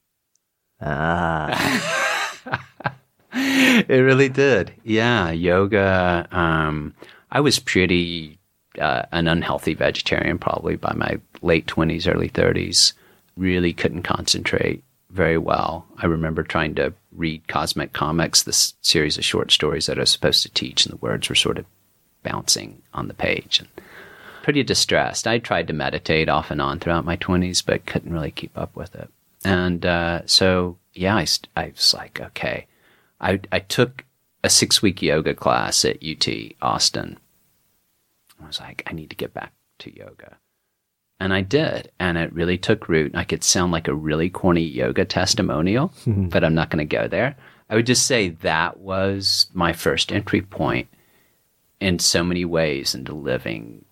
Ah, 0.82 2.00
It 3.34 4.04
really 4.04 4.30
did. 4.30 4.74
Yeah, 4.84 5.32
yoga. 5.32 6.28
Um, 6.32 6.94
I 7.32 7.42
was 7.42 7.60
pretty 7.60 8.38
uh, 8.80 9.04
an 9.12 9.28
unhealthy 9.28 9.74
vegetarian 9.74 10.38
probably 10.38 10.76
by 10.76 10.94
my 10.94 11.20
late 11.42 11.68
twenties, 11.68 12.08
early 12.08 12.28
thirties. 12.28 12.94
Really 13.36 13.74
couldn't 13.74 14.04
concentrate 14.04 14.84
very 15.10 15.38
well. 15.38 15.86
I 15.98 16.06
remember 16.06 16.44
trying 16.44 16.76
to 16.76 16.94
read 17.12 17.48
Cosmicomics, 17.48 18.44
this 18.44 18.74
series 18.82 19.18
of 19.18 19.26
short 19.26 19.52
stories 19.52 19.88
that 19.88 19.98
I 19.98 20.02
was 20.02 20.12
supposed 20.12 20.44
to 20.44 20.50
teach, 20.50 20.86
and 20.86 20.94
the 20.94 20.98
words 20.98 21.30
were 21.30 21.36
sort 21.36 21.58
of 21.58 21.66
bouncing 22.22 22.82
on 22.94 23.08
the 23.08 23.14
page. 23.14 23.60
And 23.60 23.68
pretty 24.44 24.64
distressed. 24.64 25.26
I 25.26 25.40
tried 25.40 25.68
to 25.68 25.74
meditate 25.74 26.30
off 26.30 26.52
and 26.52 26.62
on 26.62 26.80
throughout 26.80 27.06
my 27.06 27.16
twenties, 27.16 27.62
but 27.62 27.86
couldn't 27.86 28.14
really 28.14 28.32
keep 28.32 28.58
up 28.58 28.76
with 28.76 28.94
it. 28.94 29.10
And 29.46 29.86
uh, 29.86 30.22
so, 30.26 30.78
yeah, 30.94 31.16
I, 31.16 31.26
I 31.56 31.68
was 31.76 31.94
like, 31.94 32.22
okay. 32.22 32.68
I, 33.24 33.40
I 33.52 33.60
took 33.60 34.06
a 34.44 34.50
six 34.50 34.82
week 34.82 35.02
yoga 35.02 35.34
class 35.34 35.86
at 35.86 36.04
UT 36.04 36.28
Austin. 36.62 37.18
I 38.42 38.46
was 38.46 38.60
like, 38.60 38.84
I 38.86 38.94
need 38.94 39.10
to 39.10 39.16
get 39.16 39.34
back 39.34 39.54
to 39.80 39.96
yoga. 39.96 40.38
And 41.20 41.34
I 41.34 41.42
did. 41.42 41.90
And 42.00 42.18
it 42.18 42.34
really 42.34 42.58
took 42.58 42.90
root. 42.90 43.16
I 43.16 43.24
could 43.24 43.44
sound 43.44 43.72
like 43.72 43.88
a 43.88 43.96
really 43.96 44.30
corny 44.30 44.64
yoga 44.64 45.06
testimonial, 45.06 45.94
but 46.08 46.44
I'm 46.44 46.56
not 46.56 46.70
going 46.70 46.86
to 46.86 46.96
go 46.96 47.08
there. 47.08 47.36
I 47.70 47.76
would 47.76 47.86
just 47.86 48.06
say 48.06 48.30
that 48.30 48.80
was 48.80 49.48
my 49.54 49.72
first 49.72 50.12
entry 50.12 50.42
point 50.42 50.90
in 51.80 52.00
so 52.00 52.24
many 52.24 52.44
ways 52.44 52.94
into 52.94 53.14
living 53.14 53.86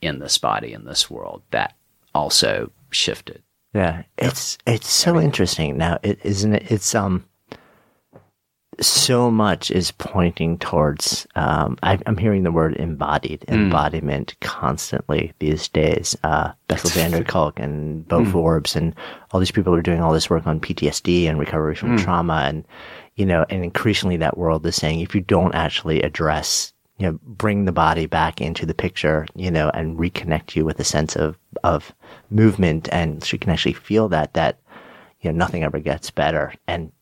in 0.00 0.18
this 0.18 0.38
body, 0.38 0.72
in 0.72 0.84
this 0.84 1.08
world, 1.08 1.42
that 1.52 1.76
also 2.14 2.72
shifted. 2.90 3.42
Yeah, 3.72 4.02
it's 4.18 4.58
it's 4.66 4.90
so 4.90 5.18
interesting 5.18 5.78
now, 5.78 5.98
is 6.02 6.16
isn't 6.24 6.54
it? 6.54 6.70
It's 6.70 6.94
um, 6.94 7.24
so 8.86 9.30
much 9.30 9.70
is 9.70 9.92
pointing 9.92 10.58
towards. 10.58 11.26
Um, 11.34 11.78
I, 11.82 11.98
I'm 12.06 12.16
hearing 12.16 12.42
the 12.42 12.52
word 12.52 12.76
embodied, 12.76 13.44
embodiment 13.48 14.34
constantly 14.40 15.32
these 15.38 15.68
days. 15.68 16.16
Uh, 16.22 16.52
Bessel 16.68 16.90
van 16.90 17.10
der 17.10 17.24
Kolk 17.24 17.58
and 17.58 18.06
Bo 18.06 18.24
Forbes 18.24 18.76
and 18.76 18.94
all 19.30 19.40
these 19.40 19.50
people 19.50 19.74
are 19.74 19.82
doing 19.82 20.00
all 20.00 20.12
this 20.12 20.30
work 20.30 20.46
on 20.46 20.60
PTSD 20.60 21.28
and 21.28 21.38
recovery 21.38 21.74
from 21.74 21.98
trauma, 21.98 22.44
and 22.46 22.64
you 23.16 23.26
know, 23.26 23.44
and 23.50 23.64
increasingly 23.64 24.16
that 24.18 24.38
world 24.38 24.64
is 24.66 24.76
saying 24.76 25.00
if 25.00 25.14
you 25.14 25.20
don't 25.20 25.54
actually 25.54 26.02
address 26.02 26.72
you 26.98 27.10
know, 27.10 27.18
bring 27.24 27.64
the 27.64 27.72
body 27.72 28.06
back 28.06 28.40
into 28.40 28.64
the 28.64 28.74
picture, 28.74 29.26
you 29.34 29.50
know, 29.50 29.70
and 29.74 29.98
reconnect 29.98 30.54
you 30.54 30.64
with 30.64 30.78
a 30.78 30.84
sense 30.84 31.16
of, 31.16 31.36
of 31.64 31.92
movement 32.30 32.88
and 32.92 33.24
so 33.24 33.34
you 33.34 33.40
can 33.40 33.50
actually 33.50 33.72
feel 33.72 34.08
that, 34.08 34.34
that, 34.34 34.60
you 35.20 35.32
know, 35.32 35.36
nothing 35.36 35.64
ever 35.64 35.80
gets 35.80 36.12
better. 36.12 36.54
And 36.68 36.92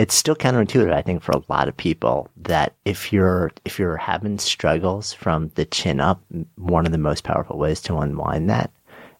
it's 0.00 0.14
still 0.14 0.34
counterintuitive, 0.34 0.94
I 0.94 1.02
think, 1.02 1.22
for 1.22 1.32
a 1.32 1.42
lot 1.50 1.68
of 1.68 1.76
people 1.76 2.30
that 2.38 2.74
if 2.86 3.12
you're, 3.12 3.52
if 3.66 3.78
you're 3.78 3.98
having 3.98 4.38
struggles 4.38 5.12
from 5.12 5.50
the 5.56 5.66
chin 5.66 6.00
up, 6.00 6.22
one 6.56 6.86
of 6.86 6.92
the 6.92 6.96
most 6.96 7.22
powerful 7.22 7.58
ways 7.58 7.82
to 7.82 7.98
unwind 7.98 8.48
that 8.48 8.70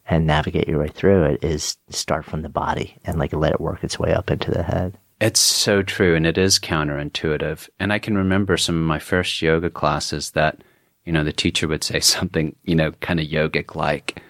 and 0.07 0.26
navigate 0.26 0.66
your 0.66 0.81
way 0.81 0.89
through 0.89 1.24
it 1.24 1.45
is 1.45 1.76
start 1.91 2.24
from 2.24 2.41
the 2.41 2.49
body 2.49 2.97
and 3.05 3.18
like 3.18 3.35
let 3.35 3.53
it 3.53 3.61
work 3.61 3.85
its 3.85 3.99
way 3.99 4.14
up 4.14 4.31
into 4.31 4.51
the 4.51 4.62
head. 4.62 4.97
It's 5.20 5.39
so 5.39 5.83
true, 5.83 6.16
and 6.16 6.26
it 6.26 6.39
is 6.39 6.59
counterintuitive. 6.59 7.68
And 7.78 7.93
I 7.93 7.99
can 7.99 8.16
remember 8.16 8.57
some 8.57 8.76
of 8.76 8.87
my 8.87 8.99
first 8.99 9.43
yoga 9.43 9.68
classes 9.68 10.31
that, 10.31 10.62
you 11.05 11.12
know, 11.12 11.24
the 11.24 11.33
teacher 11.33 11.68
would 11.68 11.85
say 11.85 12.01
something, 12.01 12.57
you 12.64 12.74
know, 12.74 12.93
kind 12.93 13.20
of 13.20 13.26
yogic 13.26 13.74
like, 13.74 14.22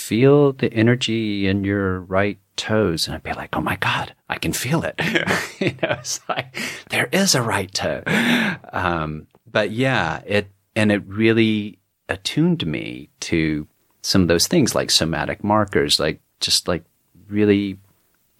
feel 0.00 0.52
the 0.52 0.72
energy 0.72 1.46
in 1.46 1.62
your 1.62 2.00
right 2.00 2.38
toes. 2.56 3.06
And 3.06 3.14
I'd 3.14 3.22
be 3.22 3.32
like, 3.32 3.54
oh 3.54 3.60
my 3.60 3.76
God, 3.76 4.14
I 4.28 4.36
can 4.38 4.52
feel 4.52 4.82
it. 4.82 4.94
you 5.60 5.70
know, 5.82 5.96
it's 5.98 6.20
like, 6.28 6.56
there 6.90 7.08
is 7.12 7.34
a 7.34 7.42
right 7.42 7.72
toe. 7.72 8.02
Um, 8.72 9.26
but 9.50 9.70
yeah, 9.70 10.22
it, 10.26 10.50
and 10.74 10.90
it 10.90 11.02
really 11.06 11.78
attuned 12.08 12.66
me 12.66 13.10
to 13.20 13.66
some 14.02 14.22
of 14.22 14.28
those 14.28 14.46
things 14.46 14.74
like 14.74 14.90
somatic 14.90 15.44
markers, 15.44 16.00
like 16.00 16.20
just 16.40 16.66
like 16.66 16.84
really 17.28 17.78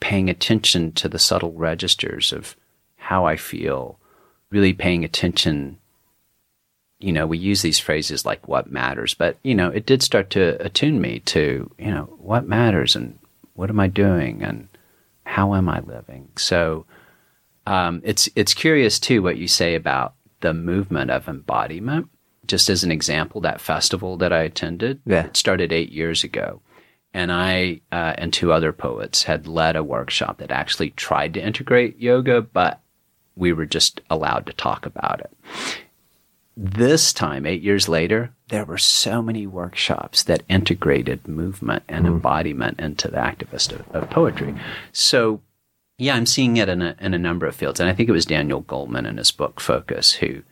paying 0.00 0.30
attention 0.30 0.92
to 0.92 1.08
the 1.08 1.18
subtle 1.18 1.52
registers 1.52 2.32
of 2.32 2.56
how 2.96 3.26
I 3.26 3.36
feel, 3.36 3.98
really 4.50 4.72
paying 4.72 5.04
attention. 5.04 5.78
You 7.01 7.12
know, 7.12 7.26
we 7.26 7.38
use 7.38 7.62
these 7.62 7.78
phrases 7.78 8.24
like 8.26 8.46
what 8.46 8.70
matters, 8.70 9.14
but, 9.14 9.38
you 9.42 9.55
know, 9.55 9.68
it 9.70 9.86
did 9.86 10.03
start 10.03 10.30
to 10.30 10.62
attune 10.64 11.01
me 11.01 11.20
to, 11.20 11.70
you 11.78 11.90
know, 11.90 12.14
what 12.18 12.46
matters 12.46 12.94
and 12.94 13.18
what 13.55 13.70
am 13.70 13.80
I 13.80 13.86
doing 13.86 14.42
and 14.42 14.68
how 15.24 15.55
am 15.55 15.68
I 15.68 15.80
living? 15.80 16.28
So 16.36 16.84
um, 17.66 18.03
it's, 18.05 18.28
it's 18.36 18.53
curious 18.55 18.98
too 18.98 19.22
what 19.22 19.38
you 19.38 19.48
say 19.48 19.74
about 19.74 20.14
the 20.40 20.53
movement 20.55 21.11
of 21.11 21.28
embodiment. 21.28 22.09
Just 22.46 22.68
as 22.68 22.84
an 22.84 22.90
example, 22.90 23.40
that 23.42 23.61
festival 23.61 24.16
that 24.18 24.32
I 24.32 24.42
attended, 24.42 25.01
Yeah. 25.07 25.26
it 25.26 25.36
started 25.36 25.72
eight 25.72 25.92
years 25.92 26.22
ago 26.24 26.61
and 27.14 27.32
I 27.32 27.80
uh, 27.90 28.14
and 28.18 28.32
two 28.32 28.53
other 28.53 28.72
poets 28.72 29.24
had 29.24 29.46
led 29.46 29.76
a 29.76 29.82
workshop 29.84 30.38
that 30.38 30.51
actually 30.51 30.90
tried 30.90 31.34
to 31.34 31.44
integrate 31.44 31.98
yoga, 31.98 32.40
but 32.40 32.80
we 33.36 33.53
were 33.53 33.66
just 33.66 34.01
allowed 34.11 34.46
to 34.46 34.53
talk 34.53 34.86
about 34.86 35.20
it. 35.20 35.30
This 36.62 37.14
time, 37.14 37.46
eight 37.46 37.62
years 37.62 37.88
later, 37.88 38.34
there 38.48 38.66
were 38.66 38.76
so 38.76 39.22
many 39.22 39.46
workshops 39.46 40.22
that 40.24 40.42
integrated 40.46 41.26
movement 41.26 41.84
and 41.88 42.06
embodiment 42.06 42.78
into 42.78 43.08
the 43.08 43.16
activist 43.16 43.72
of, 43.72 43.88
of 43.92 44.11
poetry. 44.11 44.54
So, 44.92 45.40
yeah, 45.96 46.14
I'm 46.14 46.26
seeing 46.26 46.58
it 46.58 46.68
in 46.68 46.82
a, 46.82 46.96
in 47.00 47.14
a 47.14 47.18
number 47.18 47.46
of 47.46 47.56
fields. 47.56 47.80
And 47.80 47.88
I 47.88 47.94
think 47.94 48.11
it 48.11 48.12
was 48.12 48.26
Daniel 48.26 48.62
Goleman 48.62 49.08
in 49.08 49.16
his 49.16 49.30
book 49.30 49.58
Focus 49.58 50.12
who 50.12 50.42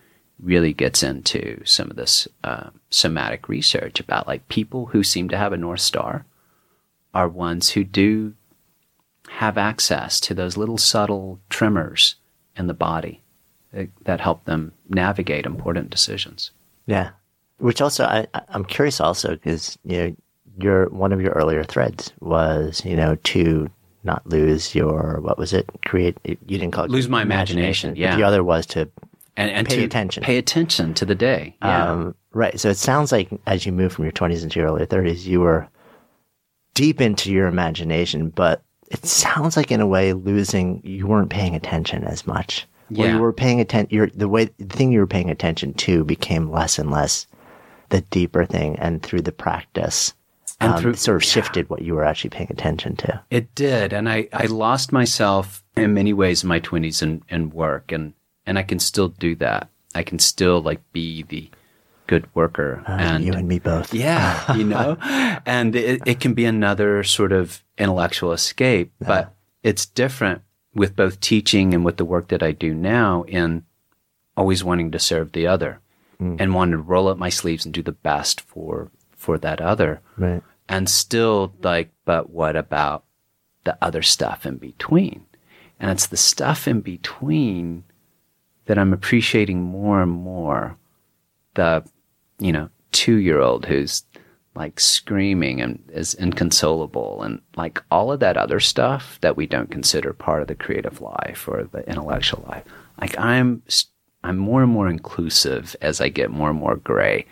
really 0.41 0.73
gets 0.73 1.03
into 1.03 1.63
some 1.67 1.91
of 1.91 1.97
this 1.97 2.27
uh, 2.43 2.71
somatic 2.89 3.47
research 3.47 4.01
about 4.01 4.27
like 4.27 4.49
people 4.49 4.87
who 4.87 5.05
seem 5.05 5.29
to 5.29 5.37
have 5.37 5.53
a 5.53 5.59
North 5.59 5.81
Star 5.81 6.25
are 7.13 7.29
ones 7.29 7.69
who 7.69 7.85
do 7.85 8.33
have 9.29 9.59
access 9.59 10.21
to 10.21 10.33
those 10.33 10.57
little 10.57 10.79
subtle 10.79 11.39
tremors 11.51 12.15
in 12.57 12.67
the 12.67 12.73
body 12.73 13.21
that, 14.05 14.21
help 14.21 14.45
them 14.45 14.73
navigate 14.89 15.47
important 15.47 15.91
decisions. 15.91 16.51
Yeah. 16.87 17.11
Which 17.59 17.81
also, 17.81 18.05
I, 18.05 18.27
I'm 18.49 18.65
curious 18.65 19.01
also 19.01 19.31
because, 19.31 19.79
you 19.85 19.99
know, 19.99 20.17
your, 20.61 20.89
one 20.91 21.13
of 21.13 21.21
your 21.21 21.33
earlier 21.33 21.65
threads 21.65 22.13
was, 22.21 22.85
you 22.85 22.97
know, 22.97 23.17
to 23.17 23.69
not 24.05 24.27
lose 24.27 24.75
your, 24.75 25.21
what 25.21 25.39
was 25.39 25.53
it? 25.53 25.69
Create, 25.85 26.17
you 26.25 26.37
didn't 26.47 26.71
call 26.71 26.85
it 26.85 26.91
Lose 26.91 27.09
my 27.09 27.23
imagination, 27.23 27.91
but 27.91 27.99
yeah. 27.99 28.17
The 28.17 28.23
other 28.23 28.43
was 28.43 28.67
to, 28.67 28.89
And, 29.37 29.51
and 29.51 29.69
Pay 29.69 29.77
to 29.77 29.85
attention. 29.85 30.23
Pay 30.23 30.39
attention 30.39 30.95
to 30.95 31.05
the 31.05 31.15
day. 31.15 31.57
Yeah. 31.63 31.93
um, 31.93 32.15
right. 32.33 32.59
So 32.59 32.71
it 32.71 32.77
sounds 32.77 33.13
like 33.13 33.29
as 33.47 33.67
you 33.67 33.73
moved 33.73 33.95
from 33.97 34.05
your 34.05 34.13
20s 34.13 34.43
into 34.43 34.61
your 34.61 34.69
early 34.69 34.87
30s, 34.87 35.25
you 35.25 35.41
were 35.41 35.69
deep 36.75 37.01
into 37.01 37.33
your 37.33 37.49
imagination, 37.49 38.31
but 38.31 38.63
it 38.91 39.05
sounds 39.05 39.57
like 39.57 39.71
in 39.71 39.81
a 39.81 39.87
way 39.87 40.13
losing, 40.13 40.81
you 40.85 41.07
weren't 41.07 41.31
paying 41.31 41.55
attention 41.55 42.05
as 42.05 42.27
much. 42.27 42.67
Or 42.91 43.05
Yeah. 43.07 43.15
you 43.17 43.19
were 43.21 43.33
paying 43.33 43.61
attention, 43.61 43.95
your, 43.95 44.07
the 44.09 44.29
way, 44.29 44.47
the 44.59 44.65
thing 44.77 44.93
you 44.93 45.01
were 45.01 45.07
paying 45.07 45.31
attention 45.31 45.75
to 45.75 46.05
became 46.05 46.51
less 46.51 46.79
and 46.79 46.91
less 46.91 47.27
the 47.91 48.01
deeper 48.03 48.45
thing. 48.45 48.79
And 48.79 49.03
through 49.03 49.23
the 49.23 49.33
practice, 49.33 50.15
And 50.61 50.73
um, 50.75 50.81
through- 50.83 50.93
it 50.93 50.99
sort 50.99 51.17
of 51.17 51.25
shifted 51.25 51.69
what 51.71 51.83
you 51.83 51.95
were 51.95 52.05
actually 52.05 52.31
paying 52.31 52.51
attention 52.51 52.97
to. 52.97 53.21
It 53.31 53.55
did. 53.55 53.93
And 53.93 54.09
I, 54.09 54.29
I 54.33 54.47
lost 54.47 54.93
myself 54.93 55.63
in 55.77 55.95
many 55.95 56.13
ways 56.13 56.43
in 56.43 56.49
my 56.49 56.61
20s 56.61 57.03
in, 57.03 57.23
in 57.29 57.51
work. 57.51 57.93
And, 57.93 58.15
and 58.47 58.59
I 58.59 58.63
can 58.63 58.79
still 58.79 59.09
do 59.09 59.35
that. 59.37 59.69
I 59.95 60.03
can 60.03 60.19
still 60.19 60.61
like 60.63 60.81
be 60.93 61.23
the 61.23 61.51
good 62.07 62.27
worker. 62.35 62.83
and 62.87 63.23
Uh, 63.23 63.27
you 63.27 63.33
and 63.35 63.47
me 63.49 63.59
both. 63.59 63.93
Yeah, 63.93 64.53
you 64.57 64.65
know, 64.65 64.97
and 65.45 65.77
it, 65.77 66.01
it 66.07 66.21
can 66.21 66.33
be 66.35 66.47
another 66.47 67.03
sort 67.05 67.33
of 67.33 67.63
intellectual 67.77 68.33
escape, 68.33 68.93
but 68.99 69.35
it's 69.63 69.85
different 69.87 70.41
with 70.79 70.97
both 70.97 71.21
teaching 71.21 71.75
and 71.75 71.85
with 71.85 71.97
the 71.97 72.05
work 72.05 72.29
that 72.29 72.43
I 72.43 72.53
do 72.53 72.75
now 72.75 73.25
in 73.25 73.65
always 74.37 74.63
wanting 74.63 74.93
to 74.93 74.99
serve 74.99 75.33
the 75.33 75.47
other 75.47 75.81
hmm. 76.19 76.37
and 76.39 76.55
wanting 76.55 76.73
to 76.73 76.79
roll 76.79 77.09
up 77.09 77.19
my 77.19 77.29
sleeves 77.29 77.65
and 77.65 77.75
do 77.75 77.83
the 77.83 77.93
best 77.93 78.41
for, 78.41 78.91
for 79.11 79.37
that 79.39 79.61
other. 79.61 80.01
Right. 80.17 80.43
And 80.69 80.89
still 80.89 81.53
like, 81.63 81.91
but 82.05 82.31
what 82.31 82.55
about 82.55 83.05
the 83.65 83.77
other 83.83 84.03
stuff 84.03 84.47
in 84.47 84.57
between? 84.57 85.27
And 85.81 85.91
it's 85.91 86.07
the 86.07 86.17
stuff 86.17 86.69
in 86.69 86.81
between 86.81 87.85
that 88.67 88.79
I'm 88.79 88.93
appreciating 88.93 89.63
more 89.63 90.03
and 90.03 90.13
more 90.13 90.77
the 91.55 91.85
you 92.39 92.53
know 92.53 92.71
two 92.93 93.17
year 93.17 93.41
old 93.41 93.67
who's 93.67 94.03
like 94.59 94.81
screaming 94.81 95.61
and 95.61 95.81
is 95.93 96.15
inconsolable 96.15 97.23
and 97.23 97.41
like 97.57 97.81
all 97.93 98.11
of 98.11 98.19
that 98.19 98.37
other 98.37 98.59
stuff 98.59 99.17
that 99.21 99.37
we 99.37 99.47
don't 99.47 99.71
consider 99.71 100.13
part 100.13 100.43
of 100.43 100.49
the 100.49 100.55
creative 100.55 101.01
life 101.01 101.47
or 101.47 101.69
the 101.71 101.89
intellectual 101.89 102.45
life 102.49 102.65
like 103.01 103.17
i'm 103.19 103.63
i'm 104.25 104.37
more 104.37 104.65
and 104.65 104.73
more 104.73 104.89
inclusive 104.89 105.77
as 105.81 106.01
i 106.01 106.09
get 106.09 106.33
more 106.33 106.51
and 106.51 106.59
more 106.59 106.75
gray 106.75 107.25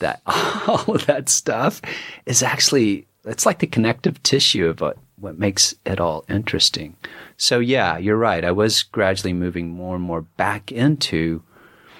that 0.00 0.20
all 0.26 0.92
of 0.92 1.06
that 1.06 1.28
stuff 1.28 1.80
is 2.26 2.42
actually 2.42 3.06
it's 3.24 3.46
like 3.46 3.60
the 3.60 3.66
connective 3.68 4.20
tissue 4.24 4.66
of 4.66 4.80
what 4.80 4.98
what 5.16 5.38
makes 5.38 5.76
it 5.86 6.00
all 6.00 6.24
interesting 6.28 6.96
so 7.36 7.60
yeah 7.60 7.96
you're 7.96 8.16
right 8.16 8.44
i 8.44 8.50
was 8.50 8.82
gradually 8.82 9.32
moving 9.32 9.70
more 9.70 9.94
and 9.94 10.04
more 10.04 10.22
back 10.22 10.72
into 10.72 11.40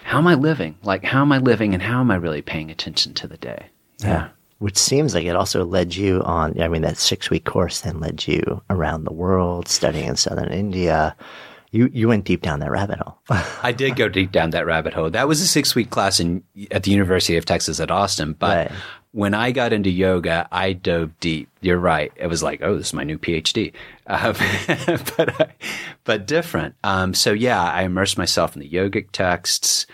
how 0.05 0.19
am 0.19 0.27
I 0.27 0.35
living? 0.35 0.77
Like, 0.83 1.03
how 1.03 1.23
am 1.23 1.33
I 1.33 1.39
living 1.39 1.73
and 1.73 1.83
how 1.83 2.01
am 2.01 2.11
I 2.11 2.17
really 2.17 2.43
paying 2.43 2.71
attention 2.71 3.15
to 3.15 3.27
the 3.27 3.39
day? 3.39 3.71
Yeah. 4.01 4.29
Which 4.65 4.79
seems 4.79 5.15
like 5.15 5.27
it 5.27 5.37
also 5.37 5.63
led 5.67 5.95
you 5.95 6.23
on, 6.23 6.59
I 6.59 6.69
mean, 6.69 6.81
that 6.83 6.97
six 6.97 7.29
week 7.29 7.45
course 7.45 7.83
then 7.83 8.01
led 8.01 8.27
you 8.27 8.63
around 8.71 9.05
the 9.05 9.13
world, 9.13 9.69
studying 9.69 10.09
in 10.09 10.17
southern 10.17 10.51
India. 10.51 11.15
You, 11.71 11.91
you 11.93 12.09
went 12.09 12.25
deep 12.25 12.41
down 12.41 12.61
that 12.61 12.71
rabbit 12.71 12.99
hole. 12.99 13.19
I 13.63 13.73
did 13.73 13.95
go 13.97 14.09
deep 14.09 14.33
down 14.33 14.51
that 14.51 14.65
rabbit 14.65 14.95
hole. 14.95 15.11
That 15.11 15.29
was 15.29 15.43
a 15.43 15.47
six 15.47 15.75
week 15.75 15.91
class 15.91 16.19
in, 16.19 16.43
at 16.71 16.85
the 16.85 16.91
University 16.93 17.37
of 17.37 17.45
Texas 17.45 17.79
at 17.79 17.91
Austin, 17.91 18.33
but 18.33 18.71
Right. 18.71 18.79
when 19.13 19.35
I 19.35 19.51
got 19.53 19.75
into 19.75 19.91
yoga, 19.91 20.49
I 20.51 20.73
dove 20.73 21.11
deep. 21.21 21.51
You're 21.61 21.79
right. 21.79 22.11
It 22.17 22.29
was 22.29 22.43
like, 22.43 22.63
oh, 22.63 22.79
this 22.79 22.87
is 22.87 22.95
my 22.95 23.05
new 23.05 23.19
PhD, 23.19 23.73
uh, 24.07 24.33
but 25.17 25.41
uh, 25.41 25.47
but 26.05 26.27
different. 26.27 26.75
Um, 26.83 27.13
so 27.13 27.33
yeah, 27.35 27.63
I 27.63 27.83
immersed 27.83 28.17
myself 28.17 28.57
in 28.57 28.61
the 28.61 28.71
yogic 28.71 29.09
texts. 29.13 29.87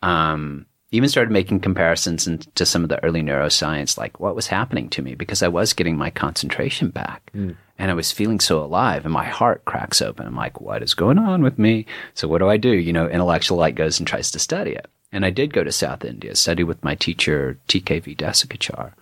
Um, 0.00 0.66
even 0.92 1.08
started 1.08 1.32
making 1.32 1.60
comparisons 1.60 2.28
to 2.54 2.66
some 2.66 2.82
of 2.82 2.90
the 2.90 3.02
early 3.02 3.22
neuroscience, 3.22 3.96
like 3.96 4.20
what 4.20 4.36
was 4.36 4.46
happening 4.46 4.90
to 4.90 5.02
me 5.02 5.14
because 5.14 5.42
I 5.42 5.48
was 5.48 5.72
getting 5.72 5.96
my 5.96 6.10
concentration 6.10 6.90
back 6.90 7.30
mm. 7.34 7.56
and 7.78 7.90
I 7.90 7.94
was 7.94 8.12
feeling 8.12 8.38
so 8.38 8.62
alive 8.62 9.04
and 9.04 9.12
my 9.12 9.24
heart 9.24 9.64
cracks 9.64 10.02
open. 10.02 10.26
I'm 10.26 10.36
like, 10.36 10.60
what 10.60 10.82
is 10.82 10.92
going 10.92 11.18
on 11.18 11.42
with 11.42 11.58
me? 11.58 11.86
So 12.12 12.28
what 12.28 12.38
do 12.38 12.48
I 12.48 12.58
do? 12.58 12.72
You 12.72 12.92
know, 12.92 13.08
intellectual 13.08 13.56
light 13.56 13.74
goes 13.74 13.98
and 13.98 14.06
tries 14.06 14.30
to 14.32 14.38
study 14.38 14.72
it. 14.72 14.86
And 15.10 15.24
I 15.24 15.30
did 15.30 15.54
go 15.54 15.64
to 15.64 15.72
South 15.72 16.04
India, 16.04 16.36
study 16.36 16.62
with 16.62 16.84
my 16.84 16.94
teacher, 16.94 17.58
TKV 17.68 18.16
Desikachar, 18.16 18.92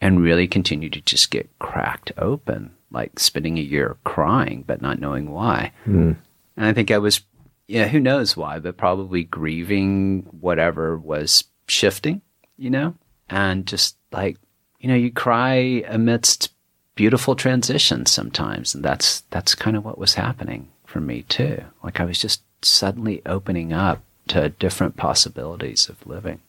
and 0.00 0.20
really 0.20 0.46
continue 0.46 0.90
to 0.90 1.00
just 1.00 1.30
get 1.32 1.50
cracked 1.58 2.12
open, 2.16 2.70
like 2.92 3.18
spending 3.18 3.58
a 3.58 3.62
year 3.62 3.96
crying, 4.04 4.62
but 4.66 4.82
not 4.82 5.00
knowing 5.00 5.30
why. 5.30 5.72
Mm. 5.86 6.16
And 6.56 6.66
I 6.66 6.72
think 6.72 6.90
I 6.92 6.98
was, 6.98 7.22
yeah, 7.66 7.88
who 7.88 8.00
knows 8.00 8.36
why, 8.36 8.58
but 8.58 8.76
probably 8.76 9.24
grieving 9.24 10.26
whatever 10.40 10.96
was 10.98 11.44
shifting, 11.66 12.20
you 12.56 12.70
know, 12.70 12.94
and 13.28 13.66
just 13.66 13.96
like, 14.12 14.36
you 14.80 14.88
know, 14.88 14.94
you 14.94 15.10
cry 15.10 15.84
amidst 15.88 16.52
beautiful 16.94 17.34
transitions 17.34 18.10
sometimes. 18.10 18.74
And 18.74 18.84
that's, 18.84 19.22
that's 19.30 19.54
kind 19.54 19.76
of 19.76 19.84
what 19.84 19.98
was 19.98 20.14
happening 20.14 20.68
for 20.84 21.00
me 21.00 21.22
too. 21.22 21.62
Like 21.82 22.00
I 22.00 22.04
was 22.04 22.18
just 22.18 22.42
suddenly 22.62 23.22
opening 23.26 23.72
up 23.72 24.02
to 24.28 24.50
different 24.50 24.96
possibilities 24.96 25.88
of 25.88 26.06
living. 26.06 26.40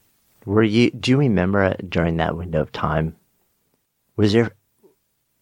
Were 0.45 0.63
you? 0.63 0.91
Do 0.91 1.11
you 1.11 1.17
remember 1.17 1.75
during 1.89 2.17
that 2.17 2.37
window 2.37 2.61
of 2.61 2.71
time? 2.71 3.15
Was 4.15 4.33
there 4.33 4.51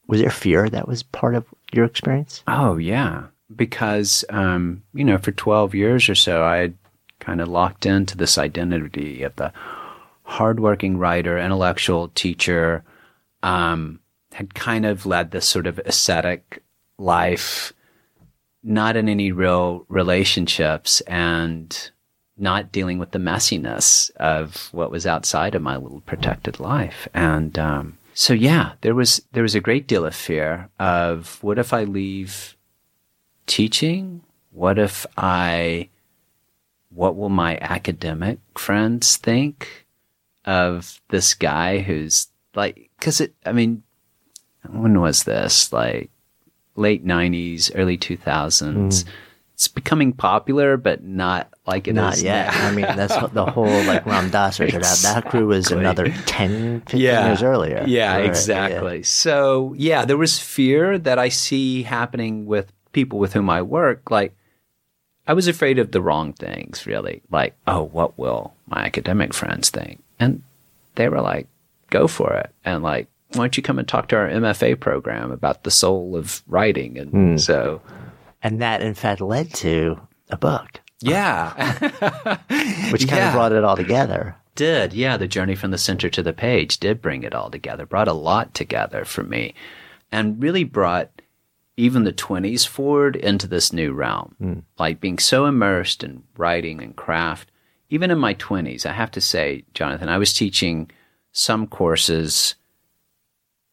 was 0.07 0.21
there 0.21 0.29
fear 0.29 0.69
that 0.69 0.87
was 0.87 1.03
part 1.03 1.35
of 1.35 1.45
your 1.73 1.85
experience? 1.85 2.43
Oh 2.47 2.77
yeah, 2.77 3.25
because 3.55 4.25
um, 4.29 4.83
you 4.93 5.03
know, 5.03 5.17
for 5.17 5.31
twelve 5.31 5.73
years 5.75 6.09
or 6.09 6.15
so, 6.15 6.43
I 6.43 6.57
had 6.57 6.73
kind 7.19 7.41
of 7.41 7.47
locked 7.47 7.85
into 7.85 8.17
this 8.17 8.37
identity 8.37 9.23
of 9.23 9.35
the 9.35 9.53
hardworking 10.23 10.97
writer, 10.97 11.37
intellectual 11.37 12.09
teacher. 12.09 12.83
Um, 13.41 13.99
had 14.33 14.53
kind 14.53 14.85
of 14.85 15.05
led 15.05 15.31
this 15.31 15.45
sort 15.45 15.67
of 15.67 15.79
ascetic 15.79 16.63
life, 16.97 17.73
not 18.63 18.95
in 18.95 19.07
any 19.07 19.31
real 19.31 19.85
relationships, 19.89 21.01
and 21.01 21.91
not 22.37 22.71
dealing 22.71 22.97
with 22.97 23.11
the 23.11 23.19
messiness 23.19 24.09
of 24.15 24.69
what 24.71 24.91
was 24.91 25.05
outside 25.05 25.55
of 25.55 25.61
my 25.61 25.77
little 25.77 26.01
protected 26.01 26.59
life. 26.59 27.07
And 27.13 27.57
um, 27.59 27.97
so, 28.13 28.33
yeah, 28.33 28.73
there 28.81 28.95
was 28.95 29.21
there 29.31 29.43
was 29.43 29.55
a 29.55 29.61
great 29.61 29.87
deal 29.87 30.05
of 30.05 30.15
fear 30.15 30.69
of 30.79 31.41
what 31.43 31.59
if 31.59 31.73
I 31.73 31.83
leave 31.83 32.52
teaching? 33.45 34.21
What 34.51 34.77
if 34.79 35.05
I? 35.17 35.89
What 36.89 37.15
will 37.15 37.29
my 37.29 37.57
academic 37.59 38.39
friends 38.55 39.17
think 39.17 39.87
of 40.45 41.01
this 41.09 41.33
guy 41.33 41.79
who's 41.79 42.27
like? 42.55 42.89
Because 42.99 43.21
it, 43.21 43.33
I 43.45 43.51
mean, 43.51 43.83
when 44.69 44.99
was 45.01 45.23
this? 45.23 45.73
Like 45.73 46.11
late 46.75 47.05
'90s, 47.05 47.71
early 47.75 47.97
2000s. 47.97 48.23
Mm 48.23 49.05
it's 49.53 49.67
becoming 49.67 50.13
popular, 50.13 50.77
but 50.77 51.03
not 51.03 51.53
like 51.65 51.87
it 51.87 51.93
not 51.93 52.19
yet. 52.19 52.53
I 52.53 52.71
mean, 52.71 52.85
that's 52.85 53.15
the 53.33 53.45
whole 53.45 53.83
like 53.83 54.05
Ram 54.05 54.29
Dass 54.29 54.59
or 54.59 54.63
exactly. 54.63 54.81
that. 54.81 55.13
That 55.23 55.29
crew 55.29 55.47
was 55.47 55.71
another 55.71 56.09
10, 56.25 56.81
15 56.81 56.99
yeah. 56.99 57.27
years 57.27 57.43
earlier. 57.43 57.83
Yeah, 57.87 58.15
right. 58.15 58.25
exactly. 58.25 58.97
Yeah. 58.97 59.03
So 59.03 59.73
yeah, 59.77 60.05
there 60.05 60.17
was 60.17 60.39
fear 60.39 60.97
that 60.97 61.19
I 61.19 61.29
see 61.29 61.83
happening 61.83 62.45
with 62.45 62.73
people 62.93 63.19
with 63.19 63.33
whom 63.33 63.49
I 63.49 63.61
work. 63.61 64.09
Like, 64.09 64.35
I 65.27 65.33
was 65.33 65.47
afraid 65.47 65.79
of 65.79 65.91
the 65.91 66.01
wrong 66.01 66.33
things, 66.33 66.85
really. 66.85 67.21
Like, 67.29 67.55
oh, 67.67 67.83
what 67.83 68.17
will 68.17 68.53
my 68.67 68.85
academic 68.85 69.33
friends 69.33 69.69
think? 69.69 70.01
And 70.19 70.43
they 70.95 71.09
were 71.09 71.21
like, 71.21 71.47
go 71.89 72.07
for 72.07 72.33
it. 72.33 72.51
And 72.63 72.83
like, 72.83 73.07
why 73.33 73.45
don't 73.45 73.57
you 73.57 73.63
come 73.63 73.79
and 73.79 73.87
talk 73.87 74.07
to 74.09 74.15
our 74.15 74.27
MFA 74.27 74.79
program 74.79 75.31
about 75.31 75.63
the 75.63 75.71
soul 75.71 76.15
of 76.15 76.43
writing? 76.47 76.97
And 76.97 77.11
mm. 77.11 77.39
so 77.39 77.81
and 78.43 78.61
that, 78.61 78.81
in 78.81 78.93
fact, 78.93 79.21
led 79.21 79.53
to 79.55 79.99
a 80.29 80.37
book. 80.37 80.81
Yeah. 80.99 81.53
Which 82.91 83.07
kind 83.07 83.19
yeah. 83.19 83.27
of 83.29 83.33
brought 83.33 83.53
it 83.53 83.63
all 83.63 83.77
together. 83.77 84.35
Did. 84.55 84.93
Yeah. 84.93 85.17
The 85.17 85.27
journey 85.27 85.55
from 85.55 85.71
the 85.71 85.77
center 85.77 86.09
to 86.09 86.21
the 86.21 86.33
page 86.33 86.77
did 86.77 87.01
bring 87.01 87.23
it 87.23 87.33
all 87.33 87.49
together, 87.49 87.85
brought 87.85 88.07
a 88.07 88.13
lot 88.13 88.53
together 88.53 89.05
for 89.05 89.23
me, 89.23 89.55
and 90.11 90.43
really 90.43 90.65
brought 90.65 91.09
even 91.77 92.03
the 92.03 92.13
20s 92.13 92.67
forward 92.67 93.15
into 93.15 93.47
this 93.47 93.73
new 93.73 93.93
realm. 93.93 94.35
Mm. 94.41 94.63
Like 94.77 94.99
being 94.99 95.19
so 95.19 95.45
immersed 95.45 96.03
in 96.03 96.23
writing 96.37 96.81
and 96.81 96.95
craft. 96.95 97.51
Even 97.89 98.11
in 98.11 98.17
my 98.17 98.33
20s, 98.35 98.85
I 98.85 98.93
have 98.93 99.11
to 99.11 99.21
say, 99.21 99.63
Jonathan, 99.73 100.09
I 100.09 100.17
was 100.17 100.33
teaching 100.33 100.89
some 101.31 101.67
courses 101.67 102.55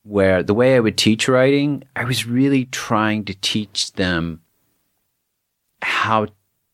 where 0.03 0.42
the 0.42 0.55
way 0.55 0.76
I 0.76 0.80
would 0.80 0.96
teach 0.96 1.28
writing, 1.28 1.84
I 1.94 2.05
was 2.05 2.26
really 2.26 2.64
trying 2.66 3.24
to 3.26 3.34
teach 3.34 3.92
them 3.92 4.40
how 5.82 6.28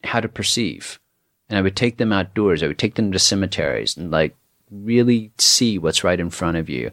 how 0.05 0.21
to 0.21 0.29
perceive. 0.29 1.01
And 1.49 1.59
I 1.59 1.63
would 1.63 1.77
take 1.77 1.97
them 1.97 2.13
outdoors. 2.13 2.63
I 2.63 2.67
would 2.67 2.79
take 2.79 2.95
them 2.95 3.13
to 3.13 3.19
cemeteries 3.19 3.97
and 3.97 4.11
like 4.11 4.37
really 4.71 5.33
see 5.39 5.79
what's 5.79 6.05
right 6.05 6.19
in 6.19 6.31
front 6.31 6.57
of 6.57 6.69
you. 6.69 6.91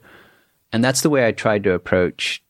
And 0.71 0.83
that's 0.83 1.01
the 1.01 1.09
way 1.09 1.27
I 1.27 1.31
tried 1.31 1.63
to 1.63 1.73
approach 1.73 2.42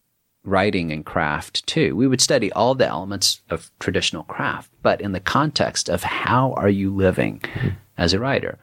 writing 0.43 0.91
and 0.91 1.05
craft 1.05 1.65
too. 1.67 1.95
We 1.95 2.07
would 2.07 2.21
study 2.21 2.51
all 2.51 2.75
the 2.75 2.87
elements 2.87 3.41
of 3.49 3.71
traditional 3.79 4.23
craft, 4.23 4.71
but 4.81 5.01
in 5.01 5.13
the 5.13 5.19
context 5.19 5.89
of 5.89 6.03
how 6.03 6.53
are 6.53 6.69
you 6.69 6.93
living 6.93 7.39
mm-hmm. 7.39 7.69
as 7.97 8.13
a 8.13 8.19
writer. 8.19 8.59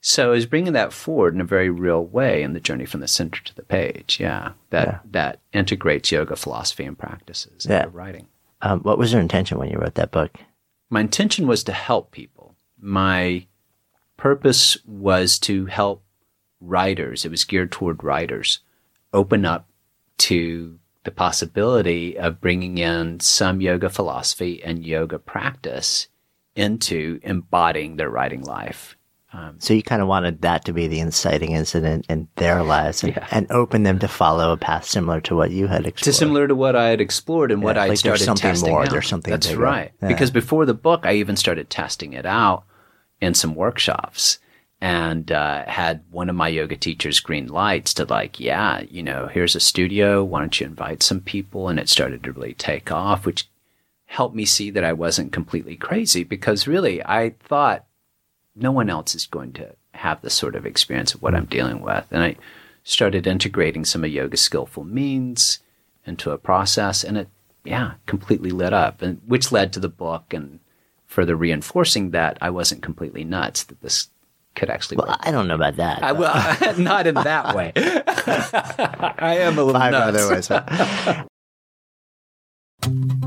So 0.00 0.28
I 0.28 0.34
was 0.34 0.46
bringing 0.46 0.72
that 0.72 0.92
forward 0.92 1.34
in 1.34 1.40
a 1.40 1.44
very 1.44 1.68
real 1.68 2.04
way 2.04 2.42
in 2.42 2.54
the 2.54 2.60
journey 2.60 2.86
from 2.86 3.00
the 3.00 3.08
center 3.08 3.44
to 3.44 3.54
the 3.54 3.62
page. 3.62 4.18
Yeah, 4.18 4.52
that 4.70 4.86
yeah. 4.86 4.98
that 5.10 5.40
integrates 5.52 6.10
yoga 6.10 6.36
philosophy 6.36 6.84
and 6.84 6.98
practices 6.98 7.66
yeah. 7.68 7.84
into 7.84 7.90
writing. 7.90 8.26
Um, 8.62 8.80
what 8.80 8.98
was 8.98 9.12
your 9.12 9.20
intention 9.20 9.58
when 9.58 9.70
you 9.70 9.78
wrote 9.78 9.94
that 9.94 10.10
book? 10.10 10.36
My 10.88 11.00
intention 11.00 11.46
was 11.46 11.62
to 11.64 11.72
help 11.72 12.12
people. 12.12 12.56
My 12.78 13.46
purpose 14.16 14.78
was 14.86 15.38
to 15.40 15.66
help 15.66 16.02
writers. 16.60 17.24
It 17.24 17.30
was 17.30 17.44
geared 17.44 17.72
toward 17.72 18.02
writers 18.02 18.60
open 19.12 19.44
up 19.44 19.68
to 20.18 20.78
the 21.04 21.10
possibility 21.10 22.18
of 22.18 22.40
bringing 22.40 22.78
in 22.78 23.20
some 23.20 23.60
yoga 23.60 23.88
philosophy 23.88 24.62
and 24.62 24.84
yoga 24.84 25.18
practice 25.18 26.08
into 26.54 27.20
embodying 27.22 27.96
their 27.96 28.10
writing 28.10 28.42
life 28.42 28.96
um, 29.32 29.56
so 29.60 29.74
you 29.74 29.82
kind 29.82 30.02
of 30.02 30.08
wanted 30.08 30.42
that 30.42 30.64
to 30.64 30.72
be 30.72 30.88
the 30.88 30.98
inciting 30.98 31.52
incident 31.52 32.06
in 32.08 32.26
their 32.34 32.64
lives 32.64 33.04
and, 33.04 33.14
yeah. 33.14 33.28
and, 33.30 33.46
open 33.50 33.84
them 33.84 34.00
to 34.00 34.08
follow 34.08 34.52
a 34.52 34.56
path 34.56 34.84
similar 34.84 35.20
to 35.22 35.36
what 35.36 35.52
you 35.52 35.68
had 35.68 35.86
explored. 35.86 36.04
To 36.04 36.12
similar 36.12 36.48
to 36.48 36.54
what 36.56 36.74
I 36.74 36.88
had 36.88 37.00
explored 37.00 37.52
and 37.52 37.60
yeah, 37.60 37.64
what 37.64 37.78
I 37.78 37.88
like 37.88 37.98
started 37.98 38.24
something 38.24 38.50
testing 38.50 38.70
more, 38.70 38.82
out. 38.82 38.90
There's 38.90 39.06
something 39.06 39.30
That's 39.30 39.46
bigger. 39.46 39.60
right. 39.60 39.92
Yeah. 40.02 40.08
Because 40.08 40.32
before 40.32 40.66
the 40.66 40.74
book, 40.74 41.06
I 41.06 41.14
even 41.14 41.36
started 41.36 41.70
testing 41.70 42.12
it 42.12 42.26
out 42.26 42.64
in 43.20 43.34
some 43.34 43.54
workshops 43.54 44.40
and 44.80 45.30
uh, 45.30 45.64
had 45.66 46.02
one 46.10 46.30
of 46.30 46.36
my 46.36 46.48
yoga 46.48 46.76
teachers 46.76 47.20
green 47.20 47.48
lights 47.48 47.92
to 47.94 48.04
like, 48.06 48.40
yeah, 48.40 48.82
you 48.88 49.02
know, 49.02 49.26
here's 49.26 49.54
a 49.54 49.60
studio. 49.60 50.24
Why 50.24 50.40
don't 50.40 50.58
you 50.58 50.66
invite 50.66 51.02
some 51.02 51.20
people? 51.20 51.68
And 51.68 51.78
it 51.78 51.88
started 51.88 52.24
to 52.24 52.32
really 52.32 52.54
take 52.54 52.90
off, 52.90 53.26
which 53.26 53.48
helped 54.06 54.34
me 54.34 54.44
see 54.44 54.70
that 54.70 54.84
I 54.84 54.92
wasn't 54.92 55.32
completely 55.32 55.76
crazy 55.76 56.24
because 56.24 56.66
really 56.66 57.04
I 57.04 57.34
thought 57.40 57.84
no 58.56 58.72
one 58.72 58.88
else 58.88 59.14
is 59.14 59.26
going 59.26 59.52
to 59.54 59.74
have 59.92 60.22
the 60.22 60.30
sort 60.30 60.56
of 60.56 60.64
experience 60.64 61.14
of 61.14 61.22
what 61.22 61.34
I'm 61.34 61.44
dealing 61.44 61.82
with. 61.82 62.06
And 62.10 62.22
I 62.22 62.36
started 62.82 63.26
integrating 63.26 63.84
some 63.84 64.02
of 64.02 64.10
yoga 64.10 64.36
skillful 64.36 64.84
means 64.84 65.58
into 66.06 66.30
a 66.30 66.38
process 66.38 67.04
and 67.04 67.18
it, 67.18 67.28
yeah, 67.64 67.92
completely 68.06 68.50
lit 68.50 68.72
up 68.72 69.02
and 69.02 69.20
which 69.26 69.52
led 69.52 69.74
to 69.74 69.80
the 69.80 69.88
book 69.90 70.32
and 70.32 70.60
further 71.06 71.36
reinforcing 71.36 72.12
that 72.12 72.38
I 72.40 72.48
wasn't 72.48 72.82
completely 72.82 73.24
nuts 73.24 73.64
that 73.64 73.82
this 73.82 74.08
could 74.60 74.70
actually 74.70 74.98
well, 74.98 75.08
work. 75.08 75.18
I 75.22 75.32
don't 75.32 75.48
know 75.48 75.54
about 75.54 75.76
that. 75.76 76.02
I, 76.02 76.12
well, 76.12 76.76
not 76.78 77.06
in 77.06 77.14
that 77.14 77.56
way. 77.56 77.72
I 77.76 79.38
am 79.38 79.58
a 79.58 79.64
little 79.64 79.80
Five 79.80 79.92
nuts. 79.92 80.50
Other. 80.50 81.26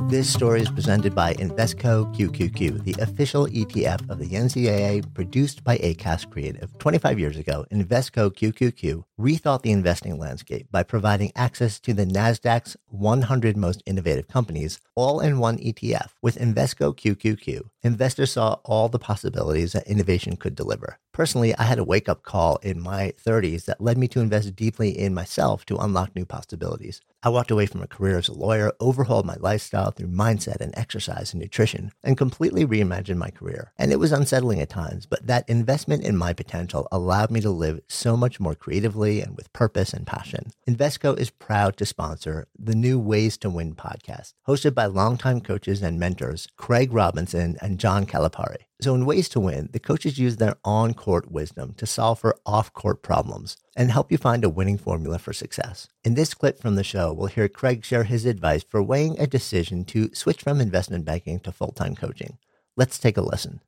This 0.09 0.31
story 0.31 0.61
is 0.61 0.69
presented 0.69 1.15
by 1.15 1.33
Invesco 1.35 2.13
QQQ, 2.15 2.83
the 2.83 2.95
official 3.01 3.47
ETF 3.47 4.09
of 4.09 4.19
the 4.19 4.29
NCAA, 4.29 5.11
produced 5.13 5.63
by 5.63 5.77
ACAST 5.77 6.29
Creative. 6.29 6.69
25 6.77 7.19
years 7.19 7.37
ago, 7.37 7.65
Invesco 7.71 8.31
QQQ 8.31 9.03
rethought 9.19 9.61
the 9.61 9.71
investing 9.71 10.19
landscape 10.19 10.67
by 10.71 10.83
providing 10.83 11.31
access 11.35 11.79
to 11.79 11.93
the 11.93 12.05
NASDAQ's 12.05 12.77
100 12.87 13.57
most 13.57 13.81
innovative 13.85 14.27
companies, 14.27 14.79
all 14.95 15.19
in 15.19 15.39
one 15.39 15.57
ETF. 15.57 16.09
With 16.21 16.37
Invesco 16.37 16.95
QQQ, 16.95 17.61
investors 17.81 18.33
saw 18.33 18.57
all 18.65 18.89
the 18.89 18.99
possibilities 18.99 19.73
that 19.73 19.87
innovation 19.87 20.35
could 20.35 20.55
deliver 20.55 20.99
Personally, 21.13 21.55
I 21.55 21.63
had 21.63 21.77
a 21.77 21.83
wake 21.83 22.09
up 22.09 22.23
call 22.23 22.55
in 22.63 22.81
my 22.81 23.13
30s 23.23 23.65
that 23.65 23.79
led 23.79 23.99
me 23.99 24.07
to 24.07 24.19
invest 24.19 24.55
deeply 24.55 24.97
in 24.97 25.13
myself 25.13 25.63
to 25.67 25.77
unlock 25.77 26.15
new 26.15 26.25
possibilities. 26.25 27.01
I 27.21 27.29
walked 27.29 27.51
away 27.51 27.67
from 27.67 27.83
a 27.83 27.87
career 27.87 28.17
as 28.17 28.27
a 28.27 28.33
lawyer, 28.33 28.73
overhauled 28.79 29.25
my 29.25 29.35
lifestyle 29.39 29.91
through 29.91 30.07
mindset 30.07 30.59
and 30.59 30.73
exercise 30.75 31.31
and 31.31 31.39
nutrition, 31.39 31.91
and 32.03 32.17
completely 32.17 32.65
reimagined 32.65 33.17
my 33.17 33.29
career. 33.29 33.71
And 33.77 33.91
it 33.91 33.99
was 33.99 34.11
unsettling 34.11 34.59
at 34.59 34.69
times, 34.69 35.05
but 35.05 35.27
that 35.27 35.47
investment 35.47 36.03
in 36.03 36.17
my 36.17 36.33
potential 36.33 36.87
allowed 36.91 37.29
me 37.29 37.41
to 37.41 37.51
live 37.51 37.79
so 37.87 38.17
much 38.17 38.39
more 38.39 38.55
creatively 38.55 39.21
and 39.21 39.37
with 39.37 39.53
purpose 39.53 39.93
and 39.93 40.07
passion. 40.07 40.51
Invesco 40.67 41.15
is 41.17 41.29
proud 41.29 41.77
to 41.77 41.85
sponsor 41.85 42.47
the 42.57 42.75
new 42.75 42.97
Ways 42.97 43.37
to 43.37 43.51
Win 43.51 43.75
podcast, 43.75 44.33
hosted 44.47 44.73
by 44.73 44.87
longtime 44.87 45.41
coaches 45.41 45.83
and 45.83 45.99
mentors 45.99 46.47
Craig 46.57 46.91
Robinson 46.91 47.55
and 47.61 47.79
John 47.79 48.07
Calipari. 48.07 48.63
So, 48.83 48.95
in 48.95 49.05
Ways 49.05 49.29
to 49.29 49.39
Win, 49.39 49.69
the 49.71 49.79
coaches 49.79 50.19
use 50.19 50.35
their 50.35 50.57
on 50.65 50.93
court 50.93 51.31
wisdom 51.31 51.73
to 51.75 51.85
solve 51.85 52.19
for 52.19 52.35
off 52.45 52.73
court 52.73 53.01
problems 53.01 53.55
and 53.77 53.89
help 53.89 54.11
you 54.11 54.17
find 54.17 54.43
a 54.43 54.49
winning 54.49 54.77
formula 54.77 55.19
for 55.19 55.31
success. 55.31 55.87
In 56.03 56.15
this 56.15 56.33
clip 56.33 56.59
from 56.59 56.75
the 56.75 56.83
show, 56.83 57.13
we'll 57.13 57.27
hear 57.27 57.47
Craig 57.47 57.85
share 57.85 58.03
his 58.03 58.25
advice 58.25 58.61
for 58.61 58.83
weighing 58.83 59.17
a 59.17 59.25
decision 59.25 59.85
to 59.85 60.13
switch 60.13 60.41
from 60.41 60.59
investment 60.59 61.05
banking 61.05 61.39
to 61.39 61.53
full 61.53 61.71
time 61.71 61.95
coaching. 61.95 62.37
Let's 62.75 62.99
take 62.99 63.15
a 63.15 63.21
listen. 63.21 63.61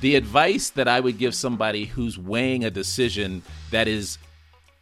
The 0.00 0.16
advice 0.16 0.70
that 0.70 0.88
I 0.88 0.98
would 0.98 1.18
give 1.18 1.36
somebody 1.36 1.84
who's 1.84 2.18
weighing 2.18 2.64
a 2.64 2.70
decision 2.70 3.42
that 3.70 3.86
is 3.86 4.18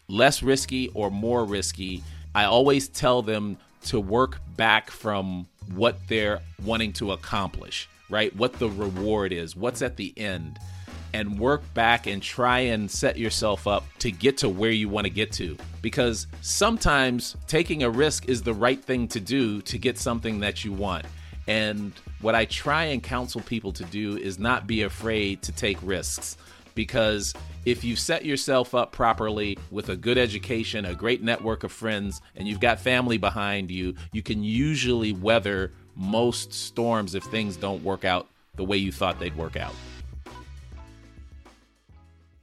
less 0.09 0.43
risky 0.43 0.89
or 0.95 1.11
more 1.11 1.45
risky, 1.45 2.03
I 2.35 2.45
always 2.45 2.89
tell 2.89 3.21
them 3.21 3.59
to 3.89 4.01
work 4.01 4.41
back 4.57 4.91
from 4.91 5.47
what 5.75 5.99
they're 6.09 6.41
wanting 6.65 6.95
to 6.95 7.13
accomplish, 7.13 7.90
right? 8.11 8.35
What 8.37 8.55
the 8.55 8.69
reward 8.69 9.33
is, 9.33 9.57
what's 9.57 9.83
at 9.83 9.97
the 9.97 10.13
end 10.17 10.59
and 11.13 11.39
work 11.39 11.63
back 11.75 12.07
and 12.07 12.23
try 12.23 12.61
and 12.61 12.91
set 12.91 13.19
yourself 13.19 13.67
up 13.67 13.85
to 13.99 14.11
get 14.11 14.39
to 14.39 14.49
where 14.49 14.71
you 14.71 14.89
want 14.89 15.07
to 15.07 15.11
get 15.11 15.33
to. 15.33 15.57
Because 15.83 16.27
sometimes 16.41 17.37
taking 17.47 17.83
a 17.83 17.91
risk 17.91 18.29
is 18.29 18.43
the 18.43 18.55
right 18.55 18.83
thing 18.83 19.09
to 19.09 19.21
do 19.21 19.61
to 19.63 19.79
get 19.79 19.99
something 19.99 20.41
that 20.41 20.65
you 20.65 20.73
want. 20.73 21.07
And 21.49 21.93
what 22.21 22.35
I 22.35 22.45
try 22.45 22.85
and 22.85 23.03
counsel 23.03 23.41
people 23.41 23.73
to 23.73 23.85
do 23.85 24.17
is 24.17 24.39
not 24.39 24.67
be 24.67 24.83
afraid 24.83 25.43
to 25.43 25.53
take 25.53 25.79
risks. 25.83 26.37
Because 26.75 27.35
if 27.65 27.83
you 27.83 27.97
set 27.97 28.25
yourself 28.25 28.75
up 28.75 28.93
properly 28.93 29.59
with 29.71 29.89
a 29.89 29.97
good 29.97 30.17
education, 30.17 30.85
a 30.85 30.95
great 30.95 31.23
network 31.23 31.65
of 31.65 31.73
friends, 31.73 32.21
and 32.37 32.47
you've 32.47 32.61
got 32.61 32.79
family 32.79 33.19
behind 33.19 33.71
you, 33.71 33.95
you 34.13 34.23
can 34.23 34.45
usually 34.45 35.13
weather 35.13 35.73
most 35.97 36.53
storms 36.53 37.15
if 37.15 37.25
things 37.25 37.57
don't 37.57 37.83
work 37.83 38.05
out 38.05 38.29
the 38.57 38.65
way 38.65 38.77
you 38.77 38.93
thought 38.93 39.19
they'd 39.19 39.37
work 39.37 39.57
out. 39.57 39.75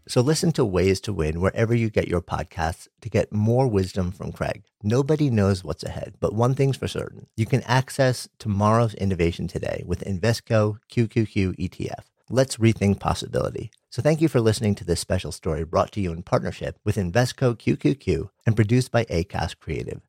So 0.10 0.22
listen 0.22 0.54
to 0.54 0.64
Ways 0.64 1.02
to 1.02 1.12
Win 1.12 1.41
wherever 1.41 1.76
you 1.76 1.89
get 1.89 2.08
your 2.08 2.22
podcasts 2.22 2.88
to 3.02 3.10
get 3.10 3.34
more 3.34 3.68
wisdom 3.68 4.14
from 4.14 4.32
Craig. 4.32 4.64
Nobody 4.82 5.30
knows 5.30 5.66
what's 5.66 5.84
ahead, 5.84 6.14
but 6.22 6.34
one 6.34 6.56
thing's 6.56 6.78
for 6.78 6.88
certain. 6.88 7.28
You 7.36 7.45
can 7.45 7.62
access 7.64 8.30
tomorrow's 8.39 8.93
innovation 8.93 9.50
today 9.50 9.84
with 9.86 10.06
Invesco 10.06 10.78
QQQ 10.89 11.58
ETF. 11.58 12.06
Let's 12.30 12.56
rethink 12.56 13.02
possibility. 13.02 13.70
So 13.89 14.02
thank 14.02 14.22
you 14.22 14.30
for 14.30 14.39
listening 14.39 14.76
to 14.76 14.86
this 14.86 15.02
special 15.02 15.34
story 15.34 15.66
brought 15.66 15.91
to 15.93 16.02
you 16.02 16.14
in 16.14 16.24
partnership 16.24 16.80
with 16.86 16.95
Invesco 16.95 17.58
QQQ 17.58 18.30
and 18.45 18.56
produced 18.56 18.91
by 18.93 19.04
Acast 19.06 19.60
Creative. 19.60 20.07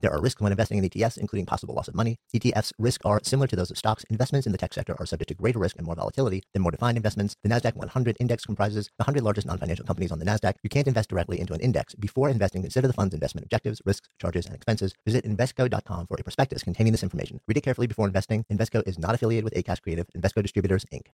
There 0.00 0.12
are 0.12 0.20
risks 0.20 0.40
when 0.40 0.52
investing 0.52 0.78
in 0.78 0.88
ETFs, 0.88 1.18
including 1.18 1.44
possible 1.44 1.74
loss 1.74 1.88
of 1.88 1.94
money. 1.94 2.18
ETFs' 2.32 2.72
risks 2.78 3.04
are 3.04 3.20
similar 3.24 3.48
to 3.48 3.56
those 3.56 3.70
of 3.70 3.76
stocks. 3.76 4.04
Investments 4.10 4.46
in 4.46 4.52
the 4.52 4.58
tech 4.58 4.72
sector 4.72 4.94
are 5.00 5.06
subject 5.06 5.28
to 5.28 5.34
greater 5.34 5.58
risk 5.58 5.76
and 5.76 5.84
more 5.84 5.96
volatility 5.96 6.44
than 6.52 6.62
more 6.62 6.70
defined 6.70 6.96
investments. 6.96 7.34
The 7.42 7.48
NASDAQ 7.48 7.74
100 7.74 8.16
index 8.20 8.44
comprises 8.44 8.86
the 8.96 9.02
100 9.02 9.24
largest 9.24 9.48
non-financial 9.48 9.84
companies 9.84 10.12
on 10.12 10.20
the 10.20 10.24
NASDAQ. 10.24 10.54
You 10.62 10.70
can't 10.70 10.86
invest 10.86 11.10
directly 11.10 11.40
into 11.40 11.52
an 11.52 11.60
index. 11.60 11.96
Before 11.96 12.28
investing, 12.28 12.62
consider 12.62 12.86
the 12.86 12.92
fund's 12.92 13.12
investment 13.12 13.44
objectives, 13.44 13.82
risks, 13.84 14.08
charges, 14.20 14.46
and 14.46 14.54
expenses. 14.54 14.94
Visit 15.04 15.24
Invesco.com 15.24 16.06
for 16.06 16.16
a 16.16 16.22
prospectus 16.22 16.62
containing 16.62 16.92
this 16.92 17.02
information. 17.02 17.40
Read 17.48 17.56
it 17.56 17.62
carefully 17.62 17.88
before 17.88 18.06
investing. 18.06 18.44
Invesco 18.52 18.86
is 18.86 19.00
not 19.00 19.16
affiliated 19.16 19.42
with 19.42 19.54
Acast 19.54 19.82
Creative. 19.82 20.06
Invesco 20.16 20.42
Distributors, 20.42 20.84
Inc. 20.92 21.08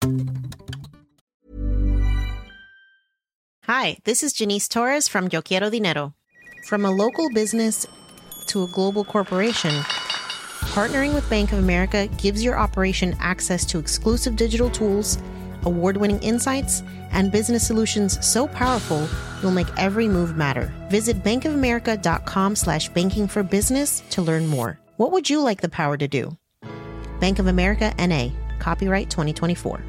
Hi, 3.64 3.96
this 4.04 4.22
is 4.22 4.34
Janice 4.34 4.68
Torres 4.68 5.08
from 5.08 5.30
Yo 5.32 5.40
Quiero 5.40 5.70
Dinero. 5.70 6.12
From 6.66 6.84
a 6.84 6.90
local 6.90 7.30
business 7.30 7.86
to 8.46 8.64
a 8.64 8.68
global 8.68 9.04
corporation, 9.04 9.70
partnering 10.74 11.14
with 11.14 11.28
Bank 11.30 11.52
of 11.52 11.58
America 11.58 12.06
gives 12.18 12.42
your 12.42 12.58
operation 12.58 13.16
access 13.20 13.64
to 13.66 13.78
exclusive 13.78 14.36
digital 14.36 14.70
tools, 14.70 15.18
award 15.62 15.96
winning 15.96 16.20
insights, 16.20 16.82
and 17.12 17.30
business 17.32 17.66
solutions 17.66 18.24
so 18.24 18.46
powerful 18.48 19.08
you'll 19.40 19.50
make 19.50 19.68
every 19.78 20.08
move 20.08 20.36
matter. 20.36 20.72
Visit 20.90 21.22
bankofamerica.com 21.22 22.56
slash 22.56 22.88
banking 22.88 23.28
for 23.28 23.42
business 23.42 24.02
to 24.10 24.22
learn 24.22 24.46
more. 24.46 24.78
What 24.96 25.12
would 25.12 25.28
you 25.30 25.40
like 25.40 25.60
the 25.60 25.68
power 25.68 25.96
to 25.96 26.08
do? 26.08 26.36
Bank 27.20 27.38
of 27.38 27.46
America 27.46 27.92
NA, 27.98 28.28
copyright 28.58 29.10
2024. 29.10 29.82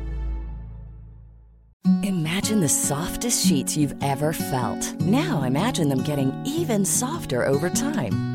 Imagine 2.02 2.62
the 2.62 2.70
softest 2.70 3.46
sheets 3.46 3.78
you've 3.78 3.96
ever 4.02 4.34
felt. 4.34 5.00
Now 5.02 5.44
imagine 5.44 5.90
them 5.90 6.02
getting 6.02 6.34
even 6.44 6.84
softer 6.84 7.46
over 7.46 7.70
time. 7.70 8.35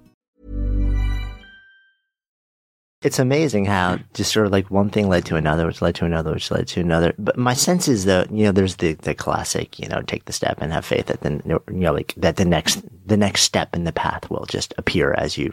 It's 3.01 3.17
amazing 3.17 3.65
how 3.65 3.97
just 4.13 4.31
sort 4.31 4.45
of 4.45 4.51
like 4.51 4.69
one 4.69 4.89
thing 4.91 5.09
led 5.09 5.25
to 5.25 5.35
another, 5.35 5.65
which 5.65 5.81
led 5.81 5.95
to 5.95 6.05
another, 6.05 6.33
which 6.33 6.51
led 6.51 6.67
to 6.69 6.81
another. 6.81 7.13
But 7.17 7.35
my 7.37 7.55
sense 7.55 7.87
is 7.87 8.05
that, 8.05 8.31
you 8.31 8.43
know, 8.45 8.51
there's 8.51 8.75
the, 8.75 8.93
the 8.93 9.15
classic, 9.15 9.79
you 9.79 9.87
know, 9.87 10.01
take 10.03 10.25
the 10.25 10.33
step 10.33 10.59
and 10.61 10.71
have 10.71 10.85
faith 10.85 11.07
that 11.07 11.21
then, 11.21 11.41
you 11.45 11.59
know, 11.67 11.93
like 11.93 12.13
that 12.17 12.35
the 12.35 12.45
next, 12.45 12.83
the 13.07 13.17
next 13.17 13.41
step 13.41 13.75
in 13.75 13.85
the 13.85 13.91
path 13.91 14.29
will 14.29 14.45
just 14.45 14.73
appear 14.77 15.13
as 15.13 15.35
you 15.37 15.51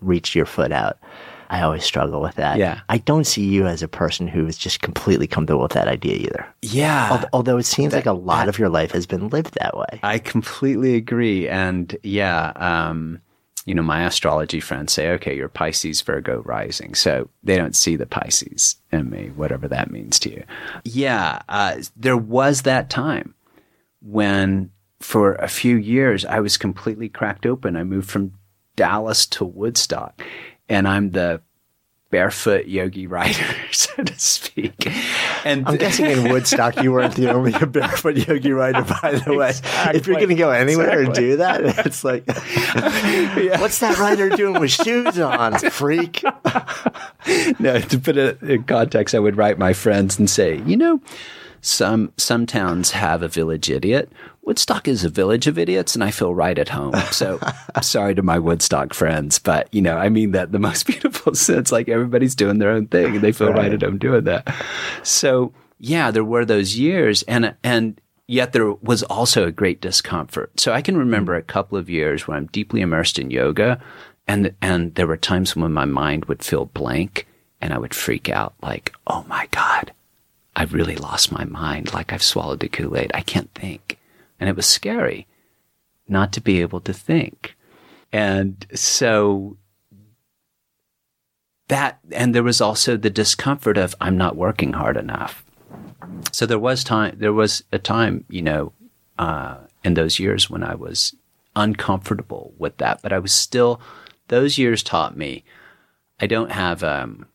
reach 0.00 0.36
your 0.36 0.46
foot 0.46 0.70
out. 0.70 0.98
I 1.50 1.60
always 1.62 1.84
struggle 1.84 2.20
with 2.22 2.36
that. 2.36 2.58
Yeah. 2.58 2.80
I 2.88 2.98
don't 2.98 3.26
see 3.26 3.44
you 3.44 3.66
as 3.66 3.82
a 3.82 3.88
person 3.88 4.26
who 4.26 4.46
is 4.46 4.56
just 4.56 4.80
completely 4.80 5.26
comfortable 5.26 5.62
with 5.62 5.72
that 5.72 5.88
idea 5.88 6.14
either. 6.14 6.46
Yeah. 6.62 7.08
Al- 7.12 7.28
Although 7.32 7.58
it 7.58 7.64
seems 7.64 7.90
That- 7.92 7.98
like 7.98 8.06
a 8.06 8.12
lot 8.12 8.46
that- 8.46 8.48
of 8.48 8.58
your 8.58 8.70
life 8.70 8.92
has 8.92 9.04
been 9.06 9.28
lived 9.28 9.54
that 9.60 9.76
way. 9.76 10.00
I 10.02 10.18
completely 10.18 10.94
agree. 10.94 11.48
And 11.48 11.96
yeah, 12.02 12.52
um, 12.56 13.20
you 13.64 13.74
know, 13.74 13.82
my 13.82 14.04
astrology 14.04 14.60
friends 14.60 14.92
say, 14.92 15.10
okay, 15.10 15.34
you're 15.34 15.48
Pisces, 15.48 16.02
Virgo 16.02 16.42
rising. 16.42 16.94
So 16.94 17.28
they 17.42 17.56
don't 17.56 17.74
see 17.74 17.96
the 17.96 18.06
Pisces 18.06 18.76
in 18.92 19.08
me, 19.08 19.32
whatever 19.34 19.68
that 19.68 19.90
means 19.90 20.18
to 20.20 20.30
you. 20.30 20.44
Yeah, 20.84 21.40
uh, 21.48 21.76
there 21.96 22.16
was 22.16 22.62
that 22.62 22.90
time 22.90 23.34
when 24.02 24.70
for 25.00 25.34
a 25.36 25.48
few 25.48 25.76
years 25.76 26.24
I 26.24 26.40
was 26.40 26.56
completely 26.56 27.08
cracked 27.08 27.46
open. 27.46 27.76
I 27.76 27.84
moved 27.84 28.10
from 28.10 28.32
Dallas 28.76 29.26
to 29.26 29.44
Woodstock 29.44 30.22
and 30.68 30.86
I'm 30.86 31.10
the 31.10 31.40
barefoot 32.14 32.66
yogi 32.66 33.08
rider, 33.08 33.56
so 33.72 33.92
to 34.04 34.16
speak. 34.16 34.86
And 35.44 35.66
I'm 35.66 35.76
guessing 35.76 36.06
in 36.06 36.30
Woodstock 36.30 36.80
you 36.80 36.92
weren't 36.92 37.16
the 37.16 37.28
only 37.28 37.50
barefoot 37.66 38.16
yogi 38.16 38.52
rider, 38.52 38.82
by 38.82 39.20
the 39.26 39.34
way. 39.34 39.52
If 39.92 40.06
you're 40.06 40.14
going 40.14 40.28
to 40.28 40.36
go 40.36 40.50
anywhere 40.50 41.02
and 41.02 41.12
do 41.12 41.38
that, 41.38 41.84
it's 41.84 42.04
like, 42.04 42.24
what's 43.60 43.80
that 43.80 43.96
rider 43.98 44.28
doing 44.28 44.60
with 44.60 44.70
shoes 44.70 45.18
on, 45.18 45.58
freak? 45.58 46.22
no, 47.58 47.80
to 47.80 47.98
put 47.98 48.16
it 48.16 48.40
in 48.42 48.62
context, 48.62 49.16
I 49.16 49.18
would 49.18 49.36
write 49.36 49.58
my 49.58 49.72
friends 49.72 50.16
and 50.16 50.30
say, 50.30 50.62
you 50.64 50.76
know, 50.76 51.00
some 51.62 52.12
some 52.16 52.46
towns 52.46 52.92
have 52.92 53.22
a 53.22 53.28
village 53.28 53.68
idiot. 53.68 54.08
Woodstock 54.44 54.86
is 54.86 55.04
a 55.04 55.08
village 55.08 55.46
of 55.46 55.58
idiots, 55.58 55.94
and 55.94 56.04
I 56.04 56.10
feel 56.10 56.34
right 56.34 56.58
at 56.58 56.68
home. 56.68 56.94
So, 57.12 57.40
sorry 57.82 58.14
to 58.14 58.22
my 58.22 58.38
Woodstock 58.38 58.92
friends, 58.92 59.38
but 59.38 59.72
you 59.72 59.80
know, 59.80 59.96
I 59.96 60.10
mean 60.10 60.32
that 60.32 60.52
the 60.52 60.58
most 60.58 60.86
beautiful 60.86 61.34
sense. 61.34 61.72
Like 61.72 61.88
everybody's 61.88 62.34
doing 62.34 62.58
their 62.58 62.70
own 62.70 62.86
thing, 62.86 63.14
and 63.14 63.20
they 63.20 63.32
feel 63.32 63.48
right, 63.48 63.56
Right. 63.56 63.72
at 63.72 63.82
home 63.82 63.98
doing 63.98 64.24
that. 64.24 64.54
So, 65.02 65.52
yeah, 65.78 66.10
there 66.10 66.24
were 66.24 66.44
those 66.44 66.76
years, 66.78 67.22
and 67.22 67.54
and 67.64 68.00
yet 68.26 68.52
there 68.52 68.72
was 68.72 69.02
also 69.04 69.46
a 69.46 69.52
great 69.52 69.80
discomfort. 69.80 70.58
So 70.60 70.72
I 70.72 70.82
can 70.82 70.96
remember 70.96 71.34
hmm. 71.34 71.40
a 71.40 71.42
couple 71.42 71.78
of 71.78 71.90
years 71.90 72.28
when 72.28 72.36
I'm 72.36 72.46
deeply 72.46 72.82
immersed 72.82 73.18
in 73.18 73.30
yoga, 73.30 73.80
and 74.28 74.54
and 74.60 74.94
there 74.94 75.06
were 75.06 75.16
times 75.16 75.56
when 75.56 75.72
my 75.72 75.86
mind 75.86 76.26
would 76.26 76.42
feel 76.42 76.66
blank, 76.66 77.26
and 77.62 77.72
I 77.72 77.78
would 77.78 77.94
freak 77.94 78.28
out, 78.28 78.54
like, 78.62 78.94
oh 79.06 79.24
my 79.26 79.48
god, 79.50 79.92
I've 80.54 80.74
really 80.74 80.96
lost 80.96 81.32
my 81.32 81.44
mind. 81.44 81.94
Like 81.94 82.12
I've 82.12 82.22
swallowed 82.22 82.60
the 82.60 82.68
Kool 82.68 82.96
Aid. 82.96 83.10
I 83.14 83.22
can't 83.22 83.52
think. 83.54 83.98
And 84.44 84.50
it 84.50 84.56
was 84.56 84.66
scary. 84.66 85.26
not 86.08 86.32
to 86.32 86.40
be 86.40 86.60
able 86.60 86.80
to 86.80 86.92
think. 86.92 87.56
And 88.12 88.66
so 88.74 89.56
that, 91.68 91.98
and 92.12 92.34
there 92.34 92.42
was 92.42 92.60
also 92.60 92.96
the 92.96 93.10
discomfort 93.10 93.78
of 93.78 93.94
I'm 94.00 94.16
not 94.16 94.36
working 94.36 94.74
hard 94.74 94.96
enough. 94.96 95.44
So 96.30 96.46
there 96.46 96.58
was 96.58 96.84
time, 96.84 97.16
there 97.18 97.32
was 97.32 97.64
a 97.72 97.78
time, 97.78 98.24
you 98.28 98.42
know, 98.42 98.72
uh, 99.18 99.56
in 99.82 99.94
those 99.94 100.18
years 100.18 100.50
when 100.50 100.62
I 100.62 100.74
was 100.74 101.14
uncomfortable 101.56 102.52
with 102.58 102.76
that, 102.78 103.00
but 103.02 103.12
I 103.12 103.18
was 103.18 103.32
still, 103.32 103.80
those 104.28 104.58
years 104.58 104.82
taught 104.82 105.16
me 105.16 105.44
I 106.20 106.26
don't 106.26 106.52
have, 106.52 106.84
um, 106.84 107.26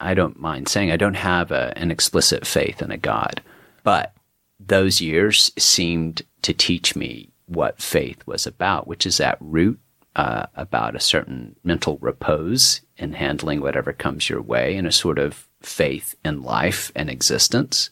I 0.00 0.12
don't 0.14 0.38
mind 0.38 0.68
saying 0.68 0.90
I 0.90 0.98
don't 0.98 1.14
have 1.14 1.50
a, 1.50 1.72
an 1.76 1.90
explicit 1.90 2.46
faith 2.46 2.82
in 2.82 2.90
a 2.90 2.98
God, 2.98 3.40
but 3.84 4.14
those 4.60 5.00
years 5.00 5.50
seemed 5.56 6.22
to 6.42 6.52
teach 6.52 6.96
me 6.96 7.30
what 7.46 7.80
faith 7.80 8.26
was 8.26 8.46
about, 8.46 8.86
which 8.86 9.06
is 9.06 9.20
at 9.20 9.38
root 9.40 9.78
uh, 10.16 10.46
about 10.54 10.96
a 10.96 11.00
certain 11.00 11.56
mental 11.62 11.98
repose 12.00 12.80
in 12.96 13.12
handling 13.14 13.60
whatever 13.60 13.92
comes 13.92 14.28
your 14.28 14.42
way 14.42 14.76
and 14.76 14.86
a 14.86 14.92
sort 14.92 15.18
of 15.18 15.48
faith 15.60 16.14
in 16.24 16.42
life 16.42 16.90
and 16.94 17.08
existence. 17.08 17.90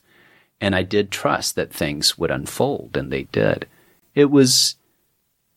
And 0.61 0.75
I 0.75 0.83
did 0.83 1.11
trust 1.11 1.55
that 1.55 1.73
things 1.73 2.19
would 2.19 2.31
unfold, 2.31 2.97
and 2.97 3.13
they 3.13 3.25
did. 3.25 3.67
It 4.15 4.31
was 4.31 4.77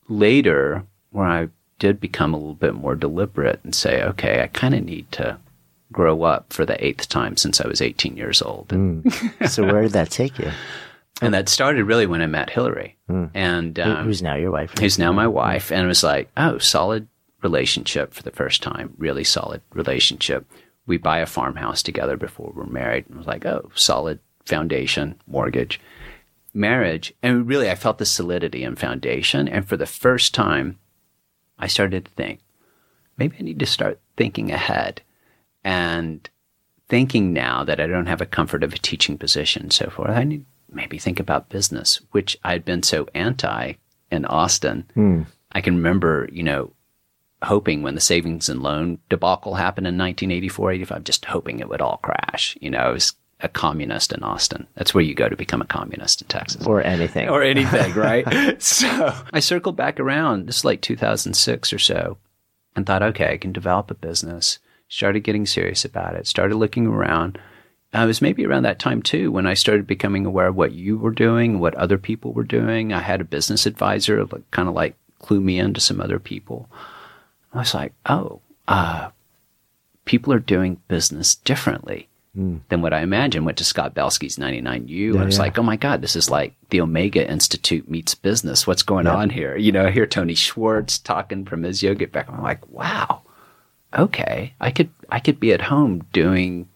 later 0.08 0.84
where 1.10 1.26
I 1.26 1.48
did 1.78 2.00
become 2.00 2.34
a 2.34 2.36
little 2.36 2.54
bit 2.54 2.74
more 2.74 2.94
deliberate 2.94 3.60
and 3.64 3.74
say, 3.74 4.02
okay, 4.02 4.42
I 4.42 4.46
kind 4.46 4.74
of 4.74 4.84
need 4.84 5.10
to 5.12 5.38
grow 5.90 6.22
up 6.22 6.52
for 6.52 6.64
the 6.64 6.82
eighth 6.84 7.08
time 7.08 7.36
since 7.36 7.60
I 7.60 7.66
was 7.66 7.80
18 7.80 8.16
years 8.16 8.42
old. 8.42 8.68
Mm. 8.68 9.48
so 9.48 9.64
where 9.64 9.82
did 9.82 9.92
that 9.92 10.10
take 10.10 10.38
you? 10.38 10.50
And 11.20 11.34
that 11.34 11.48
started 11.48 11.84
really 11.84 12.06
when 12.06 12.22
I 12.22 12.26
met 12.26 12.50
Hillary, 12.50 12.96
mm. 13.08 13.30
and 13.34 13.78
um, 13.78 14.04
who's 14.04 14.22
now 14.22 14.36
your 14.36 14.50
wife? 14.50 14.72
Who's 14.78 14.98
now 14.98 15.12
my 15.12 15.26
wife, 15.26 15.70
and 15.70 15.84
it 15.84 15.88
was 15.88 16.02
like, 16.02 16.30
oh, 16.36 16.58
solid 16.58 17.08
relationship 17.42 18.14
for 18.14 18.22
the 18.22 18.30
first 18.30 18.62
time, 18.62 18.94
really 18.96 19.24
solid 19.24 19.60
relationship. 19.72 20.50
We 20.86 20.96
buy 20.96 21.18
a 21.18 21.26
farmhouse 21.26 21.82
together 21.82 22.16
before 22.16 22.52
we're 22.54 22.64
married, 22.64 23.06
and 23.06 23.16
I 23.16 23.18
was 23.18 23.26
like, 23.26 23.44
oh, 23.44 23.70
solid 23.74 24.18
foundation, 24.46 25.20
mortgage, 25.26 25.80
marriage, 26.54 27.12
and 27.22 27.46
really, 27.46 27.70
I 27.70 27.74
felt 27.74 27.98
the 27.98 28.06
solidity 28.06 28.64
and 28.64 28.78
foundation. 28.78 29.46
And 29.46 29.68
for 29.68 29.76
the 29.76 29.86
first 29.86 30.34
time, 30.34 30.78
I 31.58 31.66
started 31.66 32.06
to 32.06 32.10
think, 32.12 32.40
maybe 33.16 33.36
I 33.38 33.42
need 33.42 33.58
to 33.58 33.66
start 33.66 34.00
thinking 34.16 34.50
ahead 34.50 35.02
and 35.62 36.28
thinking 36.88 37.32
now 37.32 37.62
that 37.64 37.80
I 37.80 37.86
don't 37.86 38.06
have 38.06 38.20
a 38.20 38.26
comfort 38.26 38.64
of 38.64 38.72
a 38.72 38.78
teaching 38.78 39.16
position 39.18 39.62
and 39.62 39.72
so 39.72 39.90
forth. 39.90 40.10
I 40.10 40.24
need 40.24 40.46
maybe 40.72 40.98
think 40.98 41.20
about 41.20 41.48
business, 41.48 42.00
which 42.12 42.38
I'd 42.44 42.64
been 42.64 42.82
so 42.82 43.08
anti 43.14 43.74
in 44.10 44.24
Austin. 44.24 44.90
Hmm. 44.94 45.22
I 45.52 45.60
can 45.60 45.76
remember, 45.76 46.28
you 46.32 46.42
know, 46.42 46.72
hoping 47.42 47.82
when 47.82 47.94
the 47.94 48.00
savings 48.00 48.48
and 48.48 48.62
loan 48.62 48.98
debacle 49.08 49.54
happened 49.54 49.86
in 49.86 49.96
1984, 49.96 50.72
85, 50.72 51.04
just 51.04 51.24
hoping 51.24 51.58
it 51.58 51.68
would 51.68 51.80
all 51.80 51.98
crash. 51.98 52.56
You 52.60 52.70
know, 52.70 52.78
I 52.78 52.90
was 52.90 53.14
a 53.42 53.48
communist 53.48 54.12
in 54.12 54.22
Austin. 54.22 54.66
That's 54.74 54.94
where 54.94 55.02
you 55.02 55.14
go 55.14 55.28
to 55.28 55.36
become 55.36 55.62
a 55.62 55.66
communist 55.66 56.20
in 56.20 56.28
Texas. 56.28 56.66
Or 56.66 56.82
anything. 56.82 57.28
Or 57.28 57.42
anything, 57.42 57.92
right? 57.94 58.62
so 58.62 59.14
I 59.32 59.40
circled 59.40 59.76
back 59.76 59.98
around, 59.98 60.46
this 60.46 60.58
is 60.58 60.64
like 60.64 60.82
2006 60.82 61.72
or 61.72 61.78
so, 61.78 62.18
and 62.76 62.86
thought, 62.86 63.02
okay, 63.02 63.32
I 63.32 63.38
can 63.38 63.52
develop 63.52 63.90
a 63.90 63.94
business. 63.94 64.58
Started 64.88 65.20
getting 65.20 65.46
serious 65.46 65.84
about 65.84 66.16
it, 66.16 66.26
started 66.26 66.56
looking 66.56 66.86
around. 66.86 67.38
Uh, 67.92 68.02
it 68.02 68.06
was 68.06 68.22
maybe 68.22 68.46
around 68.46 68.62
that 68.62 68.78
time 68.78 69.02
too 69.02 69.32
when 69.32 69.46
I 69.46 69.54
started 69.54 69.86
becoming 69.86 70.24
aware 70.24 70.46
of 70.46 70.56
what 70.56 70.72
you 70.72 70.96
were 70.96 71.10
doing, 71.10 71.58
what 71.58 71.74
other 71.74 71.98
people 71.98 72.32
were 72.32 72.44
doing. 72.44 72.92
I 72.92 73.00
had 73.00 73.20
a 73.20 73.24
business 73.24 73.66
advisor, 73.66 74.24
like, 74.24 74.48
kind 74.52 74.68
of 74.68 74.74
like 74.74 74.94
clue 75.18 75.40
me 75.40 75.58
into 75.58 75.80
some 75.80 76.00
other 76.00 76.18
people. 76.18 76.68
I 77.52 77.58
was 77.58 77.74
like, 77.74 77.92
oh, 78.06 78.40
uh, 78.68 79.10
people 80.04 80.32
are 80.32 80.38
doing 80.38 80.80
business 80.86 81.34
differently 81.34 82.08
mm. 82.36 82.60
than 82.68 82.82
what 82.82 82.92
I 82.92 83.00
imagined. 83.00 83.44
Went 83.44 83.58
to 83.58 83.64
Scott 83.64 83.94
Belsky's 83.94 84.36
99U. 84.36 85.14
Yeah, 85.14 85.22
I 85.22 85.24
was 85.24 85.36
yeah. 85.36 85.42
like, 85.42 85.58
oh 85.58 85.62
my 85.62 85.76
God, 85.76 86.00
this 86.00 86.16
is 86.16 86.30
like 86.30 86.54
the 86.70 86.80
Omega 86.80 87.28
Institute 87.28 87.90
meets 87.90 88.14
business. 88.14 88.66
What's 88.66 88.82
going 88.82 89.06
Yeah. 89.06 89.16
on 89.16 89.30
here? 89.30 89.56
You 89.56 89.72
know, 89.72 89.86
I 89.86 89.90
hear 89.90 90.06
Tony 90.06 90.34
Schwartz 90.34 90.98
talking 90.98 91.44
from 91.44 91.64
his 91.64 91.82
yoga 91.82 92.06
background. 92.06 92.38
I'm 92.38 92.44
like, 92.44 92.68
wow, 92.68 93.22
okay, 93.96 94.54
I 94.60 94.70
could, 94.70 94.90
I 95.08 95.18
could 95.18 95.40
be 95.40 95.52
at 95.52 95.62
home 95.62 96.04
doing 96.12 96.68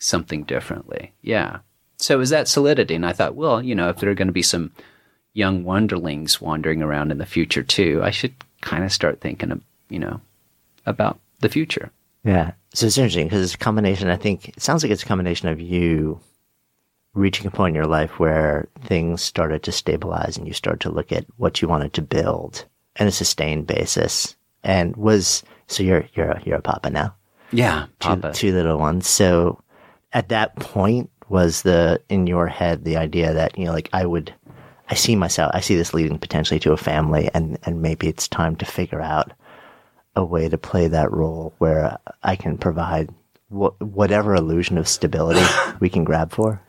something 0.00 0.42
differently. 0.42 1.12
Yeah. 1.22 1.58
So 1.98 2.14
it 2.14 2.18
was 2.18 2.30
that 2.30 2.48
solidity. 2.48 2.94
And 2.96 3.06
I 3.06 3.12
thought, 3.12 3.36
well, 3.36 3.62
you 3.62 3.74
know, 3.76 3.88
if 3.90 3.98
there 3.98 4.10
are 4.10 4.14
going 4.14 4.26
to 4.28 4.32
be 4.32 4.42
some 4.42 4.72
young 5.34 5.62
wonderlings 5.62 6.40
wandering 6.40 6.82
around 6.82 7.12
in 7.12 7.18
the 7.18 7.26
future 7.26 7.62
too, 7.62 8.00
I 8.02 8.10
should 8.10 8.34
kind 8.62 8.82
of 8.82 8.90
start 8.92 9.20
thinking 9.20 9.52
of, 9.52 9.60
you 9.88 9.98
know, 10.00 10.20
about 10.86 11.20
the 11.40 11.48
future. 11.48 11.90
Yeah. 12.24 12.52
So 12.74 12.86
it's 12.86 12.98
interesting 12.98 13.26
because 13.26 13.44
it's 13.44 13.54
a 13.54 13.58
combination. 13.58 14.08
I 14.08 14.16
think 14.16 14.48
it 14.48 14.62
sounds 14.62 14.82
like 14.82 14.90
it's 14.90 15.02
a 15.02 15.06
combination 15.06 15.48
of 15.48 15.60
you 15.60 16.20
reaching 17.14 17.46
a 17.46 17.50
point 17.50 17.72
in 17.72 17.74
your 17.74 17.86
life 17.90 18.18
where 18.18 18.68
things 18.84 19.20
started 19.22 19.62
to 19.64 19.72
stabilize 19.72 20.36
and 20.36 20.46
you 20.46 20.54
start 20.54 20.80
to 20.80 20.90
look 20.90 21.12
at 21.12 21.26
what 21.36 21.60
you 21.60 21.68
wanted 21.68 21.92
to 21.94 22.02
build 22.02 22.64
on 22.98 23.06
a 23.06 23.10
sustained 23.10 23.66
basis. 23.66 24.36
And 24.62 24.96
was 24.96 25.42
so 25.66 25.82
you're 25.82 26.04
you're 26.14 26.30
a, 26.32 26.42
you're 26.44 26.58
a 26.58 26.62
papa 26.62 26.90
now, 26.90 27.14
Yeah. 27.52 27.86
two, 28.00 28.08
Papa. 28.08 28.32
two 28.32 28.52
little 28.52 28.78
ones. 28.78 29.06
So 29.08 29.60
at 30.12 30.28
that 30.28 30.56
point 30.56 31.10
was 31.28 31.62
the 31.62 32.00
in 32.08 32.26
your 32.26 32.46
head 32.46 32.84
the 32.84 32.96
idea 32.96 33.32
that 33.32 33.56
you 33.56 33.64
know 33.64 33.72
like 33.72 33.88
I 33.92 34.04
would 34.04 34.34
I 34.88 34.94
see 34.94 35.14
myself 35.16 35.52
I 35.54 35.60
see 35.60 35.76
this 35.76 35.94
leading 35.94 36.18
potentially 36.18 36.60
to 36.60 36.72
a 36.72 36.76
family 36.76 37.30
and 37.34 37.58
and 37.64 37.82
maybe 37.82 38.08
it's 38.08 38.28
time 38.28 38.56
to 38.56 38.64
figure 38.64 39.00
out 39.00 39.32
a 40.16 40.24
way 40.24 40.48
to 40.48 40.58
play 40.58 40.88
that 40.88 41.12
role 41.12 41.54
where 41.58 41.96
I 42.22 42.36
can 42.36 42.58
provide 42.58 43.10
wh- 43.50 43.80
whatever 43.80 44.34
illusion 44.34 44.78
of 44.78 44.88
stability 44.88 45.44
we 45.80 45.88
can 45.88 46.04
grab 46.04 46.32
for. 46.32 46.62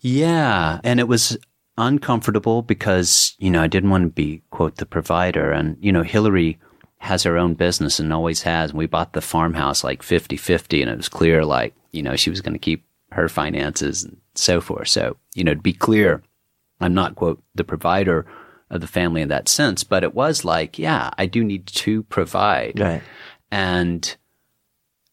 Yeah. 0.00 0.80
And 0.84 1.00
it 1.00 1.08
was 1.08 1.36
uncomfortable 1.78 2.62
because, 2.62 3.34
you 3.38 3.50
know, 3.50 3.62
I 3.62 3.66
didn't 3.66 3.90
want 3.90 4.04
to 4.04 4.10
be, 4.10 4.42
quote, 4.50 4.76
the 4.76 4.86
provider. 4.86 5.50
And, 5.50 5.76
you 5.80 5.92
know, 5.92 6.02
Hillary 6.02 6.58
has 6.98 7.22
her 7.24 7.36
own 7.36 7.54
business 7.54 7.98
and 7.98 8.12
always 8.12 8.42
has. 8.42 8.70
And 8.70 8.78
we 8.78 8.86
bought 8.86 9.12
the 9.12 9.20
farmhouse 9.20 9.84
like 9.84 10.02
50 10.02 10.36
50, 10.36 10.82
and 10.82 10.90
it 10.90 10.96
was 10.96 11.08
clear, 11.08 11.44
like, 11.44 11.74
you 11.92 12.02
know, 12.02 12.16
she 12.16 12.30
was 12.30 12.40
going 12.40 12.54
to 12.54 12.58
keep 12.58 12.84
her 13.16 13.28
finances 13.28 14.04
and 14.04 14.16
so 14.34 14.60
forth. 14.60 14.88
So, 14.88 15.16
you 15.34 15.44
know, 15.44 15.54
to 15.54 15.60
be 15.60 15.72
clear, 15.72 16.22
I'm 16.80 16.94
not, 16.94 17.16
quote, 17.16 17.42
the 17.54 17.64
provider 17.64 18.26
of 18.70 18.80
the 18.80 18.86
family 18.86 19.22
in 19.22 19.28
that 19.28 19.48
sense, 19.48 19.84
but 19.84 20.04
it 20.04 20.14
was 20.14 20.44
like, 20.44 20.78
yeah, 20.78 21.10
I 21.18 21.26
do 21.26 21.42
need 21.44 21.66
to 21.66 22.02
provide. 22.04 22.78
Right. 22.78 23.02
And 23.50 24.16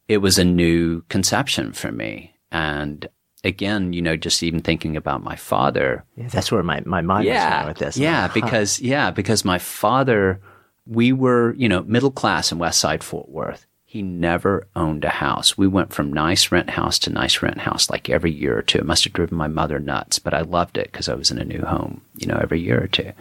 it 0.08 0.18
was 0.18 0.38
a 0.38 0.46
new 0.46 1.02
conception 1.04 1.72
for 1.74 1.92
me. 1.92 2.36
And 2.52 3.08
again, 3.44 3.94
you 3.94 4.02
know, 4.02 4.16
just 4.16 4.44
even 4.44 4.62
thinking 4.62 4.98
about 4.98 5.24
my 5.24 5.36
father. 5.36 6.04
Yeah, 6.16 6.28
that's 6.28 6.52
where 6.52 6.64
my, 6.64 6.82
my 6.86 7.02
mind 7.02 7.28
was 7.28 7.38
going 7.38 7.68
with 7.68 7.78
this. 7.78 7.98
Yeah, 7.98 8.24
like, 8.24 8.32
huh. 8.32 8.34
because 8.34 8.80
yeah, 8.80 9.12
because 9.12 9.46
my 9.46 9.60
father, 9.60 10.42
we 10.86 11.14
were 11.14 11.54
you 11.54 11.70
know 11.70 11.84
middle 11.84 12.12
class 12.12 12.52
in 12.52 12.58
West 12.60 12.80
Side 12.80 13.04
Fort 13.04 13.30
Worth. 13.30 13.66
He 13.94 14.02
never 14.02 14.66
owned 14.76 15.06
a 15.06 15.10
house. 15.10 15.56
We 15.56 15.68
went 15.68 15.94
from 15.94 16.12
nice 16.12 16.52
rent 16.52 16.72
house 16.72 16.98
to 16.98 17.12
nice 17.12 17.44
rent 17.44 17.60
house 17.60 17.92
like 17.92 18.10
every 18.10 18.32
year 18.32 18.58
or 18.58 18.64
two. 18.64 18.80
It 18.80 18.88
must 18.88 19.04
have 19.04 19.14
driven 19.14 19.38
my 19.38 19.48
mother 19.48 19.78
nuts, 19.78 20.18
but 20.18 20.34
I 20.34 20.42
loved 20.42 20.80
it 20.80 20.92
because 20.92 21.08
I 21.08 21.14
was 21.14 21.30
in 21.30 21.38
a 21.38 21.46
new 21.46 21.62
home, 21.62 22.02
you 22.18 22.26
know, 22.26 22.40
every 22.42 22.60
year 22.60 22.82
or 22.82 22.88
two. 22.88 23.12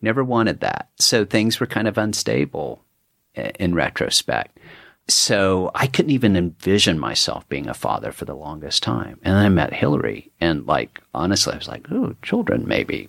Never 0.00 0.22
wanted 0.22 0.60
that. 0.60 0.88
So 1.00 1.24
things 1.24 1.58
were 1.58 1.66
kind 1.66 1.88
of 1.88 1.98
unstable 1.98 2.84
in 3.34 3.74
retrospect. 3.74 4.56
So 5.08 5.72
I 5.74 5.88
couldn't 5.88 6.12
even 6.12 6.36
envision 6.36 7.00
myself 7.00 7.48
being 7.48 7.68
a 7.68 7.74
father 7.74 8.12
for 8.12 8.24
the 8.24 8.36
longest 8.36 8.84
time. 8.84 9.18
And 9.24 9.34
then 9.34 9.44
I 9.44 9.48
met 9.48 9.72
Hillary 9.72 10.30
and 10.40 10.64
like, 10.64 11.00
honestly, 11.12 11.54
I 11.54 11.58
was 11.58 11.66
like, 11.66 11.90
oh, 11.90 12.14
children, 12.22 12.68
maybe. 12.68 13.08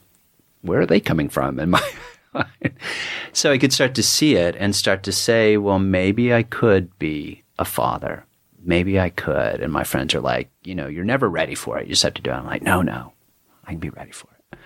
Where 0.63 0.82
are 0.82 0.88
they 0.88 0.99
coming 0.99 1.30
from? 1.30 1.59
And 1.59 1.69
my, 1.69 1.88
so 3.34 3.51
I 3.51 3.57
could 3.57 3.73
start 3.73 3.95
to 3.95 4.03
see 4.03 4.36
it 4.36 4.55
and 4.57 4.75
start 4.75 5.03
to 5.03 5.11
say, 5.11 5.57
well, 5.57 5.79
maybe 5.79 6.34
I 6.34 6.43
could 6.43 6.97
be 6.99 7.43
a 7.59 7.65
father. 7.65 8.25
Maybe 8.63 8.99
I 8.99 9.09
could. 9.09 9.61
And 9.61 9.73
my 9.73 9.84
friends 9.84 10.13
are 10.15 10.21
like, 10.21 10.49
you 10.63 10.75
know, 10.75 10.88
you're 10.88 11.03
never 11.03 11.29
ready 11.29 11.55
for 11.55 11.77
it. 11.79 11.88
You 11.88 11.93
just 11.93 12.03
have 12.03 12.13
to 12.15 12.21
do 12.21 12.29
it. 12.32 12.36
I'm 12.36 12.45
like, 12.45 12.61
no, 12.61 12.82
no, 12.82 13.13
I 13.65 13.71
can 13.71 13.79
be 13.79 13.89
ready 13.89 14.11
for 14.11 14.27
it. 14.51 14.57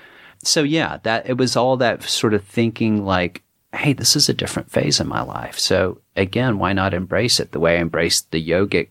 So 0.43 0.63
yeah, 0.63 0.99
that 1.03 1.27
it 1.29 1.37
was 1.37 1.55
all 1.55 1.77
that 1.77 2.03
sort 2.03 2.33
of 2.33 2.43
thinking 2.43 3.05
like, 3.05 3.41
hey, 3.73 3.93
this 3.93 4.15
is 4.15 4.29
a 4.29 4.33
different 4.33 4.71
phase 4.71 4.99
in 4.99 5.07
my 5.07 5.21
life. 5.21 5.57
So 5.57 6.01
again, 6.15 6.59
why 6.59 6.73
not 6.73 6.93
embrace 6.93 7.39
it 7.39 7.51
the 7.51 7.59
way 7.59 7.77
I 7.77 7.81
embraced 7.81 8.31
the 8.31 8.45
yogic 8.45 8.89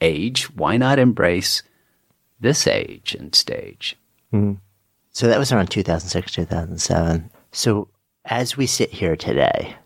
age? 0.00 0.54
Why 0.54 0.76
not 0.76 0.98
embrace 0.98 1.62
this 2.40 2.66
age 2.66 3.14
and 3.18 3.34
stage? 3.34 3.96
Mhm. 4.32 4.58
So 5.10 5.28
that 5.28 5.38
was 5.38 5.52
around 5.52 5.68
2006, 5.70 6.32
2007. 6.32 7.30
So 7.52 7.88
as 8.24 8.56
we 8.56 8.66
sit 8.66 8.90
here 8.90 9.16
today, 9.16 9.76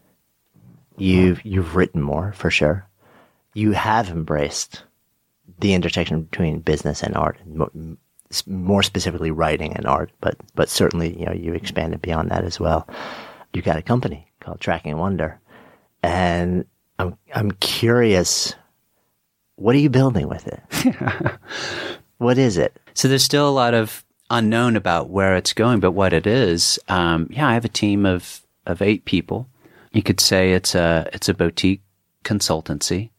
you've 0.96 1.44
you've 1.44 1.76
written 1.76 2.02
more 2.02 2.32
for 2.32 2.50
sure. 2.50 2.86
You 3.54 3.72
have 3.72 4.10
embraced 4.10 4.84
the 5.58 5.74
intersection 5.74 6.22
between 6.22 6.60
business 6.60 7.02
and 7.02 7.16
art, 7.16 7.38
and 7.44 7.54
mo- 7.56 7.70
m- 7.74 7.98
s- 8.30 8.46
more 8.46 8.82
specifically 8.82 9.30
writing 9.30 9.72
and 9.74 9.86
art, 9.86 10.12
but 10.20 10.36
but 10.54 10.68
certainly 10.68 11.18
you 11.18 11.26
know 11.26 11.32
you 11.32 11.54
expanded 11.54 12.00
beyond 12.02 12.30
that 12.30 12.44
as 12.44 12.60
well. 12.60 12.88
you 13.52 13.62
got 13.62 13.76
a 13.78 13.82
company 13.82 14.30
called 14.40 14.60
Tracking 14.60 14.96
Wonder, 14.98 15.40
and 16.02 16.64
I'm 16.98 17.16
I'm 17.34 17.50
curious, 17.52 18.54
what 19.56 19.74
are 19.74 19.78
you 19.80 19.90
building 19.90 20.28
with 20.28 20.46
it? 20.46 20.60
what 22.18 22.38
is 22.38 22.56
it? 22.56 22.78
So 22.94 23.08
there's 23.08 23.24
still 23.24 23.48
a 23.48 23.50
lot 23.50 23.74
of 23.74 24.04
unknown 24.30 24.76
about 24.76 25.10
where 25.10 25.36
it's 25.36 25.52
going, 25.52 25.80
but 25.80 25.92
what 25.92 26.12
it 26.12 26.26
is, 26.26 26.78
um, 26.88 27.28
yeah, 27.30 27.48
I 27.48 27.54
have 27.54 27.64
a 27.64 27.68
team 27.68 28.06
of 28.06 28.42
of 28.66 28.82
eight 28.82 29.04
people. 29.04 29.48
You 29.92 30.02
could 30.02 30.20
say 30.20 30.52
it's 30.52 30.74
a 30.74 31.08
it's 31.12 31.28
a 31.28 31.34
boutique 31.34 31.82
consultancy. 32.24 33.10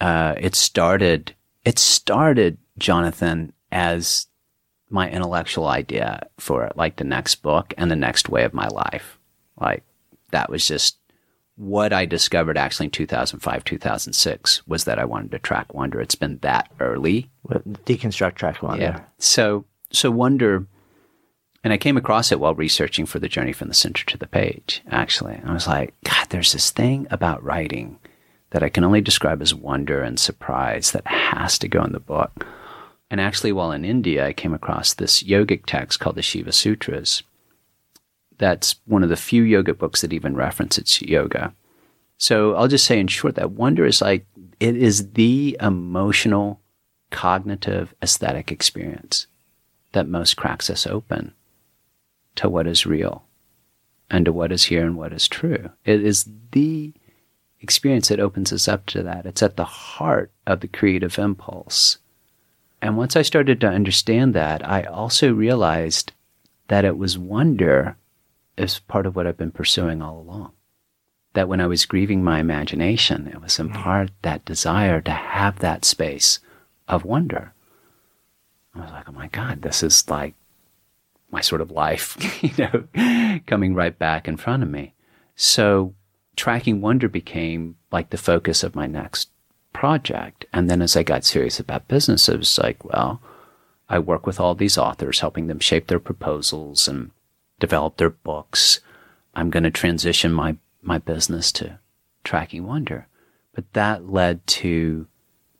Uh, 0.00 0.34
it 0.38 0.54
started 0.54 1.34
it 1.64 1.78
started 1.78 2.58
Jonathan 2.78 3.52
as 3.72 4.26
my 4.88 5.10
intellectual 5.10 5.66
idea 5.66 6.26
for 6.38 6.70
like 6.76 6.96
the 6.96 7.04
next 7.04 7.36
book 7.36 7.74
and 7.76 7.90
the 7.90 7.96
next 7.96 8.28
way 8.28 8.44
of 8.44 8.54
my 8.54 8.68
life. 8.68 9.18
Like 9.60 9.82
that 10.30 10.48
was 10.48 10.66
just 10.66 10.98
what 11.56 11.92
I 11.92 12.04
discovered 12.04 12.58
actually 12.58 12.86
in 12.86 12.90
2005, 12.92 13.64
2006 13.64 14.66
was 14.66 14.84
that 14.84 14.98
I 14.98 15.04
wanted 15.04 15.30
to 15.32 15.38
track 15.38 15.74
wonder. 15.74 16.00
It's 16.00 16.14
been 16.14 16.38
that 16.42 16.70
early. 16.80 17.30
Deconstruct 17.48 18.34
track 18.34 18.62
wonder. 18.62 18.82
Yeah. 18.82 19.00
So, 19.18 19.64
so 19.90 20.10
wonder, 20.10 20.66
and 21.64 21.72
I 21.72 21.78
came 21.78 21.96
across 21.96 22.30
it 22.32 22.40
while 22.40 22.54
researching 22.54 23.06
for 23.06 23.18
the 23.18 23.28
journey 23.28 23.52
from 23.52 23.68
the 23.68 23.74
center 23.74 24.04
to 24.06 24.18
the 24.18 24.26
page, 24.26 24.82
actually. 24.90 25.40
I 25.44 25.52
was 25.52 25.66
like, 25.66 25.94
God, 26.04 26.28
there's 26.30 26.52
this 26.52 26.70
thing 26.70 27.06
about 27.10 27.42
writing 27.42 27.98
that 28.50 28.62
I 28.62 28.68
can 28.68 28.84
only 28.84 29.00
describe 29.00 29.42
as 29.42 29.54
wonder 29.54 30.02
and 30.02 30.18
surprise 30.18 30.92
that 30.92 31.06
has 31.06 31.58
to 31.58 31.68
go 31.68 31.82
in 31.82 31.92
the 31.92 32.00
book. 32.00 32.46
And 33.10 33.20
actually, 33.20 33.52
while 33.52 33.72
in 33.72 33.84
India, 33.84 34.26
I 34.26 34.32
came 34.32 34.54
across 34.54 34.94
this 34.94 35.22
yogic 35.22 35.62
text 35.66 36.00
called 36.00 36.16
the 36.16 36.22
Shiva 36.22 36.52
Sutras. 36.52 37.22
That's 38.38 38.76
one 38.86 39.02
of 39.02 39.08
the 39.08 39.16
few 39.16 39.42
yoga 39.42 39.74
books 39.74 40.02
that 40.02 40.12
even 40.12 40.34
reference 40.36 40.78
its 40.78 41.00
yoga. 41.02 41.54
So 42.18 42.54
I'll 42.54 42.68
just 42.68 42.84
say 42.84 42.98
in 42.98 43.08
short 43.08 43.34
that 43.36 43.52
wonder 43.52 43.84
is 43.84 44.00
like, 44.00 44.26
it 44.58 44.76
is 44.76 45.12
the 45.12 45.56
emotional, 45.60 46.60
cognitive, 47.10 47.94
aesthetic 48.02 48.50
experience 48.50 49.26
that 49.92 50.08
most 50.08 50.36
cracks 50.36 50.70
us 50.70 50.86
open 50.86 51.32
to 52.36 52.48
what 52.48 52.66
is 52.66 52.86
real 52.86 53.24
and 54.10 54.24
to 54.24 54.32
what 54.32 54.52
is 54.52 54.64
here 54.64 54.84
and 54.84 54.96
what 54.96 55.12
is 55.12 55.28
true. 55.28 55.70
It 55.84 56.04
is 56.04 56.28
the 56.52 56.92
experience 57.60 58.08
that 58.08 58.20
opens 58.20 58.52
us 58.52 58.68
up 58.68 58.86
to 58.86 59.02
that. 59.02 59.26
It's 59.26 59.42
at 59.42 59.56
the 59.56 59.64
heart 59.64 60.30
of 60.46 60.60
the 60.60 60.68
creative 60.68 61.18
impulse. 61.18 61.98
And 62.80 62.96
once 62.96 63.16
I 63.16 63.22
started 63.22 63.60
to 63.60 63.68
understand 63.68 64.34
that, 64.34 64.66
I 64.68 64.82
also 64.82 65.32
realized 65.32 66.12
that 66.68 66.84
it 66.84 66.98
was 66.98 67.18
wonder 67.18 67.96
as 68.58 68.78
part 68.80 69.06
of 69.06 69.16
what 69.16 69.26
I've 69.26 69.36
been 69.36 69.50
pursuing 69.50 70.02
all 70.02 70.20
along. 70.20 70.52
That 71.34 71.48
when 71.48 71.60
I 71.60 71.66
was 71.66 71.86
grieving 71.86 72.22
my 72.22 72.38
imagination, 72.40 73.28
it 73.28 73.40
was 73.40 73.58
in 73.58 73.68
hmm. 73.68 73.74
part 73.74 74.10
that 74.22 74.44
desire 74.44 75.00
to 75.02 75.10
have 75.10 75.58
that 75.58 75.84
space 75.84 76.38
of 76.88 77.04
wonder. 77.04 77.52
I 78.76 78.84
was 78.84 78.92
like, 78.92 79.08
oh 79.08 79.12
my 79.12 79.28
God, 79.28 79.62
this 79.62 79.82
is 79.82 80.08
like 80.08 80.34
my 81.30 81.40
sort 81.40 81.60
of 81.60 81.70
life, 81.70 82.16
you 82.42 82.52
know, 82.58 83.40
coming 83.46 83.74
right 83.74 83.98
back 83.98 84.28
in 84.28 84.36
front 84.36 84.62
of 84.62 84.70
me. 84.70 84.94
So 85.34 85.94
tracking 86.36 86.80
wonder 86.80 87.08
became 87.08 87.76
like 87.90 88.10
the 88.10 88.18
focus 88.18 88.62
of 88.62 88.74
my 88.74 88.86
next 88.86 89.30
project. 89.72 90.44
And 90.52 90.70
then 90.70 90.80
as 90.80 90.96
I 90.96 91.02
got 91.02 91.24
serious 91.24 91.60
about 91.60 91.88
business, 91.88 92.28
it 92.28 92.38
was 92.38 92.58
like, 92.58 92.84
well, 92.84 93.20
I 93.88 93.98
work 93.98 94.26
with 94.26 94.40
all 94.40 94.54
these 94.54 94.78
authors, 94.78 95.20
helping 95.20 95.46
them 95.46 95.60
shape 95.60 95.86
their 95.86 96.00
proposals 96.00 96.88
and 96.88 97.10
develop 97.60 97.96
their 97.96 98.10
books. 98.10 98.80
I'm 99.34 99.50
going 99.50 99.62
to 99.64 99.70
transition 99.70 100.32
my, 100.32 100.56
my 100.82 100.98
business 100.98 101.52
to 101.52 101.78
tracking 102.24 102.66
wonder. 102.66 103.06
But 103.54 103.72
that 103.74 104.10
led 104.10 104.46
to 104.46 105.06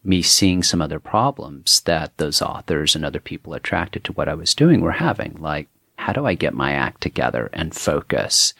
me 0.06 0.22
seeing 0.22 0.62
some 0.62 0.80
other 0.80 1.00
problems 1.00 1.80
that 1.82 2.16
those 2.18 2.40
authors 2.40 2.94
and 2.94 3.04
other 3.04 3.20
people 3.20 3.54
attracted 3.54 4.04
to 4.04 4.12
what 4.12 4.28
I 4.28 4.34
was 4.34 4.54
doing 4.54 4.80
were 4.80 4.92
having. 4.92 5.36
Like, 5.40 5.68
how 5.98 6.12
do 6.12 6.26
I 6.26 6.34
get 6.34 6.54
my 6.54 6.72
act 6.72 7.00
together 7.00 7.50
and 7.52 7.74
focus? 7.74 8.54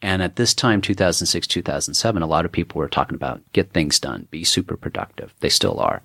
And 0.00 0.20
at 0.22 0.36
this 0.36 0.52
time, 0.54 0.80
2006, 0.80 1.46
2007, 1.46 2.22
a 2.22 2.26
lot 2.26 2.44
of 2.44 2.50
people 2.52 2.78
were 2.80 2.88
talking 2.88 3.14
about 3.14 3.40
get 3.52 3.72
things 3.72 4.00
done, 4.00 4.26
be 4.30 4.42
super 4.44 4.76
productive. 4.76 5.32
They 5.40 5.48
still 5.48 5.78
are. 5.78 6.02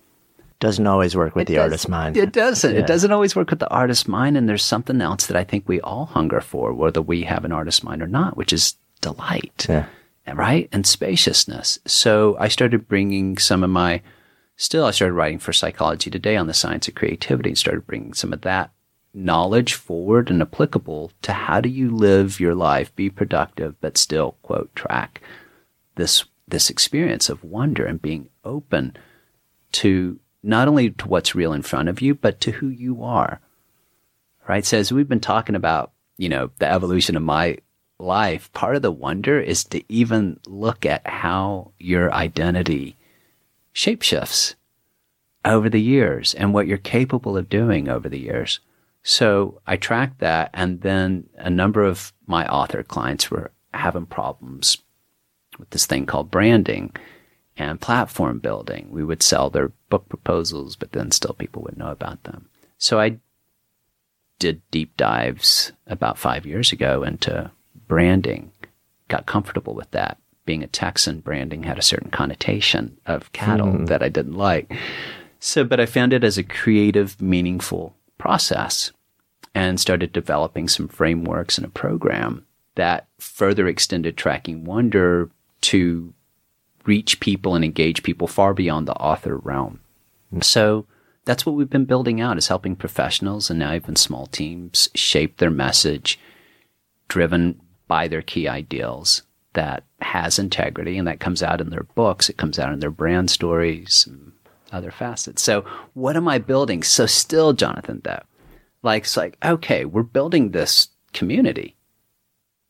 Doesn't 0.60 0.88
always 0.88 1.16
work 1.16 1.36
with 1.36 1.44
It 1.44 1.54
the 1.54 1.56
does- 1.56 1.64
artist's 1.64 1.88
mind. 1.88 2.18
It 2.18 2.32
doesn't. 2.34 2.74
Yeah. 2.74 2.80
It 2.82 2.88
doesn't 2.88 3.12
always 3.12 3.36
work 3.36 3.50
with 3.50 3.60
the 3.60 3.70
artist's 3.70 4.08
mind. 4.08 4.38
And 4.38 4.48
there's 4.48 4.64
something 4.64 5.02
else 5.02 5.26
that 5.28 5.38
I 5.38 5.44
think 5.44 5.68
we 5.68 5.82
all 5.82 6.06
hunger 6.06 6.42
for, 6.42 6.74
whether 6.74 7.02
we 7.02 7.24
have 7.24 7.46
an 7.46 7.52
artist's 7.52 7.84
mind 7.84 8.02
or 8.02 8.08
not, 8.08 8.38
which 8.38 8.54
is 8.54 8.76
delight, 9.02 9.66
Yeah. 9.70 9.86
right? 10.32 10.68
And 10.72 10.86
spaciousness. 10.86 11.80
So 11.86 12.36
I 12.40 12.48
started 12.48 12.88
bringing 12.88 13.38
some 13.38 13.64
of 13.64 13.70
my, 13.70 14.02
still, 14.58 14.86
I 14.86 14.92
started 14.92 15.14
writing 15.14 15.40
for 15.40 15.54
Psychology 15.54 16.10
Today 16.10 16.36
on 16.36 16.48
the 16.48 16.54
science 16.54 16.88
of 16.88 16.96
creativity 16.96 17.50
and 17.50 17.58
started 17.58 17.88
bringing 17.88 18.14
some 18.14 18.34
of 18.34 18.42
that 18.42 18.72
knowledge 19.14 19.76
forward 19.76 20.30
and 20.30 20.42
applicable 20.42 21.12
to 21.22 21.32
how 21.32 21.62
do 21.62 21.70
you 21.70 21.90
live 21.90 22.40
your 22.40 22.54
life, 22.54 22.94
be 22.96 23.10
productive, 23.10 23.80
but 23.80 23.98
still, 23.98 24.36
quote, 24.42 24.76
track 24.76 25.22
this, 25.96 26.26
this 26.48 26.70
experience 26.70 27.30
of 27.30 27.44
wonder 27.44 27.86
and 27.86 28.02
being 28.02 28.30
open 28.44 28.96
to 29.72 30.20
not 30.44 30.68
only 30.68 30.90
to 30.92 31.08
what's 31.08 31.36
real 31.36 31.54
in 31.54 31.62
front 31.62 31.90
of 31.90 32.02
you, 32.02 32.14
but 32.14 32.42
to 32.42 32.52
who 32.52 32.68
you 32.68 33.04
are. 33.04 33.40
Right? 34.48 34.66
So 34.66 34.78
as 34.78 34.92
we've 34.92 35.10
been 35.10 35.20
talking 35.20 35.56
about, 35.56 35.92
you 36.18 36.30
know, 36.30 36.52
the 36.60 36.70
evolution 36.70 37.16
of 37.16 37.24
my 37.24 37.58
life, 38.00 38.52
part 38.54 38.76
of 38.76 38.82
the 38.82 38.92
wonder 38.92 39.40
is 39.40 39.64
to 39.66 39.84
even 39.92 40.40
look 40.48 40.86
at 40.86 41.06
how 41.08 41.72
your 41.80 42.14
identity 42.14 42.97
shapeshifts 43.78 44.56
over 45.46 45.70
the 45.70 45.82
years 45.82 46.34
and 46.34 46.52
what 46.52 46.66
you're 46.66 46.78
capable 46.80 47.38
of 47.38 47.48
doing 47.48 47.88
over 47.88 48.10
the 48.10 48.20
years. 48.20 48.60
So 49.04 49.62
I 49.68 49.78
tracked 49.78 50.20
that 50.20 50.50
and 50.54 50.82
then 50.82 51.30
a 51.38 51.50
number 51.50 51.84
of 51.84 52.12
my 52.26 52.48
author 52.48 52.82
clients 52.82 53.30
were 53.30 53.52
having 53.74 54.08
problems 54.08 54.80
with 55.60 55.70
this 55.70 55.86
thing 55.86 56.08
called 56.08 56.32
branding 56.32 56.92
and 57.56 57.80
platform 57.80 58.40
building. 58.40 58.88
We 58.90 59.04
would 59.04 59.22
sell 59.22 59.50
their 59.52 59.72
book 59.90 60.10
proposals, 60.10 60.76
but 60.76 60.92
then 60.92 61.12
still 61.12 61.34
people 61.34 61.62
would 61.64 61.78
know 61.78 61.92
about 61.92 62.24
them. 62.24 62.50
So 62.80 63.00
I 63.00 63.20
did 64.40 64.62
deep 64.72 64.98
dives 64.98 65.72
about 65.86 66.18
five 66.18 66.46
years 66.48 66.72
ago 66.72 67.04
into 67.04 67.52
branding, 67.88 68.52
got 69.08 69.28
comfortable 69.28 69.76
with 69.76 69.92
that. 69.92 70.18
Being 70.48 70.64
a 70.64 70.68
Texan, 70.68 71.20
branding 71.20 71.64
had 71.64 71.78
a 71.78 71.84
certain 71.84 72.10
connotation 72.10 72.98
of 73.06 73.32
cattle 73.34 73.72
Hmm. 73.72 73.86
that 73.86 74.02
I 74.02 74.10
didn't 74.10 74.34
like. 74.38 74.74
So, 75.40 75.64
but 75.64 75.80
I 75.80 75.86
found 75.86 76.14
it 76.14 76.24
as 76.24 76.38
a 76.40 76.44
creative, 76.44 77.22
meaningful 77.22 77.96
process 78.18 78.92
and 79.54 79.80
started 79.80 80.12
developing 80.14 80.68
some 80.68 80.88
frameworks 80.88 81.58
and 81.58 81.66
a 81.66 81.70
program 81.70 82.46
that 82.76 83.08
further 83.20 83.68
extended 83.68 84.16
tracking 84.18 84.64
wonder 84.64 85.30
to 85.62 86.14
reach 86.86 87.20
people 87.20 87.54
and 87.54 87.66
engage 87.66 88.02
people 88.02 88.28
far 88.28 88.54
beyond 88.54 88.88
the 88.88 88.96
author 88.96 89.36
realm. 89.38 89.82
So 90.42 90.86
that's 91.26 91.46
what 91.46 91.56
we've 91.56 91.70
been 91.70 91.86
building 91.86 92.22
out 92.22 92.38
is 92.38 92.48
helping 92.48 92.76
professionals 92.78 93.50
and 93.50 93.60
now 93.60 93.74
even 93.74 93.96
small 93.98 94.28
teams 94.28 94.88
shape 94.96 95.38
their 95.38 95.52
message 95.52 96.18
driven 97.10 97.60
by 97.88 98.08
their 98.08 98.22
key 98.22 98.48
ideals 98.48 99.24
that 99.58 99.84
has 100.02 100.38
integrity 100.38 101.00
and 101.00 101.08
that 101.08 101.20
comes 101.20 101.42
out 101.42 101.60
in 101.60 101.72
their 101.72 101.88
books, 101.96 102.30
it 102.30 102.38
comes 102.38 102.60
out 102.60 102.72
in 102.72 102.80
their 102.80 102.92
brand 102.92 103.32
stories 103.32 104.06
and 104.08 104.32
other 104.72 104.92
facets. 104.92 105.42
So 105.42 105.62
what 105.96 106.16
am 106.16 106.28
I 106.28 106.38
building? 106.38 106.84
So 106.84 107.08
still, 107.08 107.54
Jonathan, 107.54 108.02
though, 108.04 108.22
like 108.84 109.04
it's 109.04 109.18
like, 109.18 109.36
okay, 109.44 109.84
we're 109.84 110.04
building 110.04 110.52
this 110.52 110.90
community. 111.12 111.76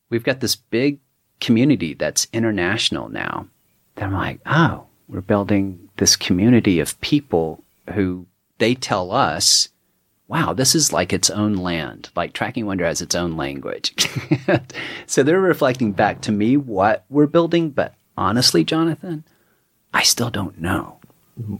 We've 0.09 0.23
got 0.23 0.39
this 0.39 0.55
big 0.55 0.99
community 1.41 1.93
that's 1.93 2.29
international 2.31 3.09
now. 3.09 3.47
Then 3.95 4.05
I'm 4.05 4.13
like, 4.13 4.39
oh, 4.45 4.85
we're 5.09 5.19
building 5.19 5.89
this 5.97 6.15
community 6.15 6.79
of 6.79 6.99
people 7.01 7.63
who 7.93 8.27
they 8.59 8.75
tell 8.75 9.11
us, 9.11 9.67
wow, 10.27 10.53
this 10.53 10.75
is 10.75 10.91
like 10.93 11.13
its 11.13 11.29
own 11.29 11.55
land. 11.55 12.09
Like 12.15 12.33
Tracking 12.33 12.65
Wonder 12.65 12.85
has 12.85 13.01
its 13.01 13.15
own 13.15 13.37
language. 13.37 13.93
so 15.05 15.23
they're 15.23 15.39
reflecting 15.39 15.91
back 15.93 16.21
to 16.21 16.31
me 16.31 16.57
what 16.57 17.05
we're 17.09 17.27
building. 17.27 17.69
But 17.69 17.93
honestly, 18.17 18.63
Jonathan, 18.63 19.23
I 19.93 20.03
still 20.03 20.29
don't 20.29 20.59
know 20.59 20.99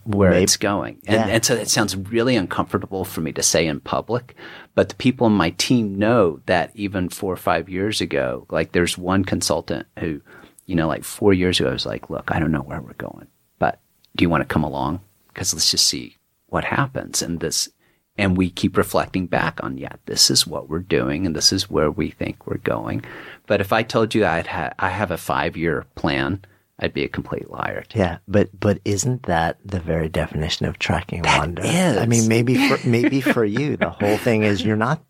where 0.04 0.32
Maybe- 0.32 0.44
it's 0.44 0.58
going. 0.58 0.96
And, 1.08 1.16
Yeah. 1.16 1.28
and 1.28 1.46
so 1.46 1.54
it 1.54 1.70
sounds 1.70 1.96
really 1.96 2.36
uncomfortable 2.36 3.06
for 3.06 3.22
me 3.22 3.32
to 3.34 3.44
say 3.44 3.68
in 3.68 3.80
public, 3.80 4.36
but 4.76 4.90
the 4.90 4.96
people 4.96 5.28
in 5.28 5.34
my 5.34 5.52
team 5.52 5.96
know 5.98 6.42
that 6.48 6.72
even 6.74 7.10
four 7.10 7.32
or 7.32 7.38
five 7.38 7.70
years 7.70 8.02
ago, 8.02 8.46
like 8.50 8.72
there's 8.72 8.98
one 8.98 9.24
consultant 9.24 9.86
who, 10.00 10.20
you 10.66 10.76
know, 10.76 10.88
like 10.88 11.04
four 11.04 11.32
years 11.32 11.60
ago, 11.60 11.70
I 11.70 11.74
was 11.74 11.86
like, 11.86 12.10
look, 12.10 12.32
I 12.32 12.40
don't 12.40 12.52
know 12.52 12.62
where 12.64 12.82
we're 12.82 12.94
going, 12.94 13.28
but 13.60 13.80
do 14.16 14.24
you 14.24 14.30
want 14.30 14.42
to 14.42 14.52
come 14.54 14.64
along? 14.64 15.00
Because 15.30 15.54
let's 15.54 15.70
just 15.72 15.88
see 15.88 16.18
what 16.48 16.64
happens. 16.66 17.22
And 17.22 17.40
this 17.40 17.70
and 18.18 18.36
we 18.38 18.50
keep 18.50 18.78
reflecting 18.78 19.28
back 19.28 19.64
on, 19.64 19.78
yeah, 19.78 19.94
this 20.06 20.30
is 20.32 20.48
what 20.48 20.70
we're 20.70 20.80
doing 20.80 21.26
and 21.26 21.36
this 21.36 21.54
is 21.54 21.70
where 21.70 21.92
we 21.92 22.10
think 22.10 22.48
we're 22.48 22.58
going. 22.58 23.04
But 23.46 23.62
if 23.62 23.72
I 23.72 23.84
told 23.84 24.16
you 24.16 24.26
I'd 24.26 24.48
ha- 24.48 24.74
I 24.80 24.90
have 24.90 25.12
a 25.12 25.18
five 25.18 25.56
year 25.56 25.86
plan, 25.96 26.44
I'd 26.80 26.94
be 26.94 27.04
a 27.04 27.10
complete 27.10 27.50
liar. 27.50 27.84
Yeah, 27.94 28.18
but 28.28 28.50
but 28.60 28.80
isn't 28.86 29.24
that 29.24 29.58
the 29.66 29.80
very 29.80 30.10
definition 30.10 30.66
of 30.66 30.78
tracking 30.80 31.24
wonder? 31.24 31.64
is. 31.66 31.98
I 31.98 32.06
mean, 32.06 32.28
maybe 32.28 32.68
for 32.68 32.78
maybe 32.88 33.22
for 33.22 33.44
you, 33.46 33.78
the 33.78 33.90
whole 33.90 34.18
thing 34.18 34.44
is 34.44 34.64
you're 34.64 34.76
not. 34.76 35.02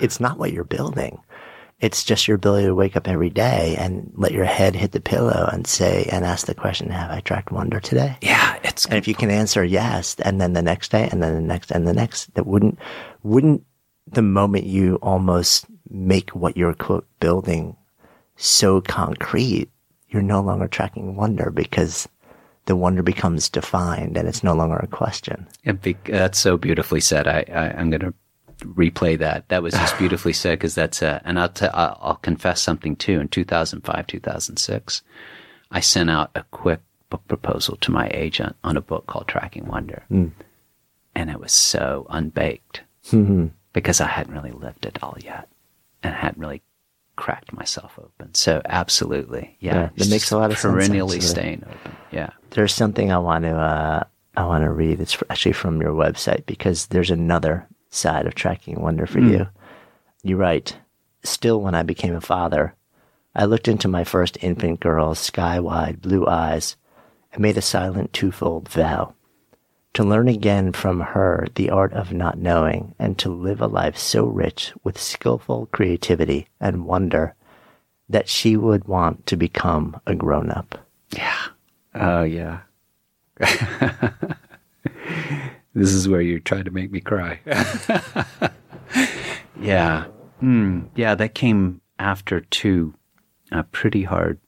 It's 0.00 0.20
not 0.20 0.38
what 0.38 0.52
you're 0.52 0.62
building. 0.64 1.20
It's 1.82 2.04
just 2.04 2.28
your 2.28 2.36
ability 2.36 2.66
to 2.66 2.74
wake 2.74 2.96
up 2.96 3.08
every 3.08 3.28
day 3.28 3.74
and 3.76 4.12
let 4.14 4.30
your 4.30 4.44
head 4.44 4.76
hit 4.76 4.92
the 4.92 5.00
pillow 5.00 5.48
and 5.52 5.66
say 5.66 6.08
and 6.12 6.24
ask 6.24 6.46
the 6.46 6.54
question, 6.54 6.90
"Have 6.90 7.10
I 7.10 7.20
tracked 7.20 7.50
wonder 7.50 7.80
today?" 7.80 8.16
Yeah, 8.22 8.56
it's 8.62 8.86
And 8.86 8.94
if 8.94 9.08
you 9.08 9.16
can 9.16 9.30
answer 9.30 9.64
yes, 9.64 10.14
and 10.20 10.40
then 10.40 10.52
the 10.52 10.62
next 10.62 10.92
day, 10.92 11.08
and 11.10 11.20
then 11.20 11.34
the 11.34 11.40
next, 11.40 11.72
and 11.72 11.86
the 11.86 11.92
next, 11.92 12.32
that 12.36 12.46
wouldn't 12.46 12.78
wouldn't 13.24 13.64
the 14.06 14.22
moment 14.22 14.64
you 14.64 14.96
almost 15.02 15.66
make 15.90 16.30
what 16.30 16.56
you're 16.56 16.72
quote 16.72 17.06
building 17.18 17.76
so 18.36 18.80
concrete, 18.80 19.68
you're 20.08 20.22
no 20.22 20.40
longer 20.40 20.68
tracking 20.68 21.16
wonder 21.16 21.50
because 21.50 22.08
the 22.66 22.76
wonder 22.76 23.02
becomes 23.02 23.48
defined 23.48 24.16
and 24.16 24.28
it's 24.28 24.44
no 24.44 24.54
longer 24.54 24.76
a 24.76 24.86
question. 24.86 25.48
Be- 25.82 25.96
that's 26.04 26.38
so 26.38 26.56
beautifully 26.56 27.00
said. 27.00 27.26
I, 27.26 27.44
I 27.52 27.72
I'm 27.78 27.90
going 27.90 28.00
to 28.00 28.14
replay 28.62 29.18
that. 29.18 29.48
That 29.48 29.62
was 29.62 29.74
just 29.74 29.96
beautifully 29.98 30.32
said 30.32 30.58
because 30.58 30.74
that's 30.74 31.02
uh, 31.02 31.20
and 31.24 31.38
I'll, 31.38 31.48
t- 31.48 31.66
I'll 31.72 32.18
confess 32.22 32.60
something 32.60 32.96
too. 32.96 33.20
In 33.20 33.28
2005, 33.28 34.06
2006, 34.06 35.02
I 35.70 35.80
sent 35.80 36.10
out 36.10 36.30
a 36.34 36.42
quick 36.50 36.80
book 37.10 37.26
proposal 37.28 37.76
to 37.76 37.90
my 37.90 38.08
agent 38.14 38.56
on 38.64 38.76
a 38.76 38.80
book 38.80 39.06
called 39.06 39.28
Tracking 39.28 39.66
Wonder, 39.66 40.04
and 41.14 41.30
it 41.30 41.38
was 41.40 41.52
so 41.52 42.06
unbaked 42.10 42.82
because 43.72 44.00
I 44.00 44.06
hadn't 44.06 44.34
really 44.34 44.52
lived 44.52 44.86
it 44.86 44.98
all 45.02 45.16
yet 45.22 45.48
and 46.02 46.14
hadn't 46.14 46.40
really 46.40 46.62
cracked 47.16 47.52
myself 47.52 47.98
open. 47.98 48.32
So 48.34 48.62
absolutely, 48.64 49.56
yeah, 49.60 49.74
Yeah, 49.74 49.90
that 49.96 50.08
makes 50.10 50.30
a 50.30 50.38
lot 50.38 50.50
of 50.50 50.58
sense, 50.58 50.72
perennially 50.72 51.20
staying 51.20 51.64
open. 51.66 51.96
Yeah. 52.10 52.30
There's 52.50 52.74
something 52.74 53.12
I 53.12 53.18
want 53.18 53.44
to 53.44 53.50
uh, 53.56 54.04
I 54.36 54.44
want 54.46 54.64
to 54.64 54.70
read. 54.70 55.00
It's 55.00 55.16
actually 55.28 55.52
from 55.52 55.80
your 55.82 55.92
website 55.92 56.46
because 56.46 56.86
there's 56.86 57.10
another 57.10 57.66
side 57.92 58.26
of 58.26 58.34
tracking 58.34 58.80
wonder 58.80 59.06
for 59.06 59.20
hmm. 59.20 59.30
you. 59.30 59.48
You 60.22 60.36
write, 60.36 60.78
"Still, 61.22 61.60
when 61.60 61.74
I 61.74 61.82
became 61.82 62.14
a 62.14 62.20
father, 62.20 62.74
I 63.34 63.44
looked 63.44 63.68
into 63.68 63.88
my 63.88 64.04
first 64.04 64.38
infant 64.40 64.80
girl's 64.80 65.18
sky-wide 65.18 66.02
blue 66.02 66.26
eyes 66.26 66.76
and 67.32 67.42
made 67.42 67.56
a 67.56 67.62
silent 67.62 68.12
twofold 68.12 68.68
vow." 68.68 69.14
To 69.94 70.04
learn 70.04 70.26
again 70.26 70.72
from 70.72 71.00
her 71.00 71.46
the 71.54 71.68
art 71.68 71.92
of 71.92 72.14
not 72.14 72.38
knowing 72.38 72.94
and 72.98 73.18
to 73.18 73.28
live 73.28 73.60
a 73.60 73.66
life 73.66 73.98
so 73.98 74.24
rich 74.24 74.72
with 74.82 74.98
skillful 74.98 75.66
creativity 75.66 76.48
and 76.58 76.86
wonder 76.86 77.34
that 78.08 78.28
she 78.28 78.56
would 78.56 78.86
want 78.86 79.26
to 79.26 79.36
become 79.36 80.00
a 80.06 80.14
grown 80.14 80.50
up. 80.50 80.78
Yeah. 81.10 81.36
Oh 81.94 82.22
yeah. 82.22 82.60
this 85.74 85.92
is 85.92 86.08
where 86.08 86.20
you're 86.20 86.38
trying 86.38 86.64
to 86.64 86.70
make 86.70 86.90
me 86.90 87.00
cry. 87.00 87.40
yeah. 89.60 90.06
Mm, 90.42 90.88
yeah, 90.94 91.14
that 91.14 91.34
came 91.34 91.80
after 91.98 92.40
two 92.40 92.94
a 93.50 93.62
pretty 93.62 94.04
hard 94.04 94.38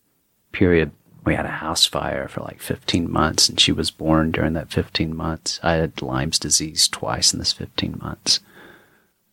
period. 0.53 0.91
We 1.25 1.35
had 1.35 1.47
a 1.47 1.51
house 1.51 1.87
fire 1.87 2.29
for 2.29 2.41
like 2.41 2.61
15 2.61 3.11
months 3.11 3.49
and 3.49 3.59
she 3.59 3.73
was 3.73 3.91
born 3.91 4.31
during 4.31 4.53
that 4.55 4.73
15 4.73 5.15
months. 5.15 5.61
I 5.63 5.75
had 5.75 6.03
Lyme's 6.03 6.39
disease 6.39 6.89
twice 6.89 7.33
in 7.33 7.39
this 7.39 7.53
15 7.53 7.99
months. 8.03 8.41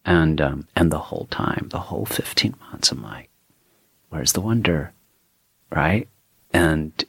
And 0.05 0.41
um 0.41 0.67
and 0.75 0.91
the 0.91 0.99
whole 0.99 1.27
time, 1.29 1.67
the 1.69 1.79
whole 1.79 2.05
15 2.05 2.55
months 2.71 2.91
I'm 2.91 3.03
like 3.03 3.29
where's 4.09 4.33
the 4.33 4.41
wonder? 4.41 4.93
Right? 5.69 6.07
And 6.53 7.03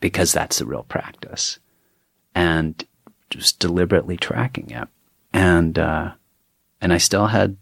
because 0.00 0.32
that's 0.32 0.58
the 0.58 0.66
real 0.66 0.84
practice 0.84 1.58
and 2.34 2.84
just 3.38 3.58
deliberately 3.58 4.16
tracking 4.16 4.70
it. 4.70 4.88
And 5.32 5.78
uh 5.78 6.12
and 6.80 6.92
i 6.92 6.98
still 6.98 7.28
had 7.28 7.56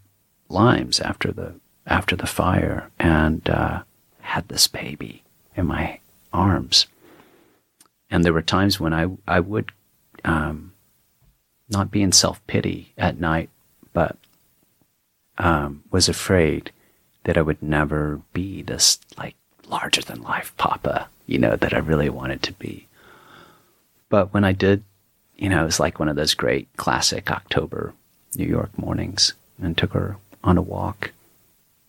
Lyme's 0.49 0.99
after 0.99 1.31
the 1.31 1.55
after 1.87 2.15
the 2.15 2.27
fire 2.27 2.91
and 2.99 3.49
uh 3.49 3.83
had 4.19 4.47
this 4.47 4.67
baby 4.67 5.23
in 5.55 5.65
my 5.67 5.99
arms. 6.33 6.87
And 8.09 8.23
there 8.23 8.33
were 8.33 8.41
times 8.41 8.79
when 8.79 8.93
i 8.93 9.07
i 9.27 9.39
would 9.39 9.71
um 10.25 10.73
not 11.69 11.89
be 11.89 12.01
in 12.01 12.11
self-pity 12.11 12.93
at 12.97 13.19
night 13.19 13.49
but 13.93 14.17
um 15.37 15.83
was 15.89 16.09
afraid 16.09 16.71
that 17.23 17.37
i 17.37 17.41
would 17.41 17.63
never 17.63 18.21
be 18.33 18.61
this 18.61 18.99
like 19.17 19.35
larger 19.67 20.01
than 20.01 20.21
life 20.21 20.53
papa 20.57 21.07
you 21.25 21.39
know 21.39 21.55
that 21.55 21.73
i 21.73 21.77
really 21.77 22.09
wanted 22.09 22.43
to 22.43 22.51
be. 22.53 22.87
But 24.09 24.33
when 24.33 24.43
I 24.43 24.51
did, 24.51 24.83
you 25.41 25.49
know, 25.49 25.63
it 25.63 25.65
was 25.65 25.79
like 25.79 25.99
one 25.99 26.07
of 26.07 26.15
those 26.15 26.35
great 26.35 26.67
classic 26.77 27.31
October 27.31 27.95
New 28.35 28.45
York 28.45 28.77
mornings 28.77 29.33
and 29.59 29.75
took 29.75 29.93
her 29.93 30.17
on 30.43 30.55
a 30.55 30.61
walk 30.61 31.11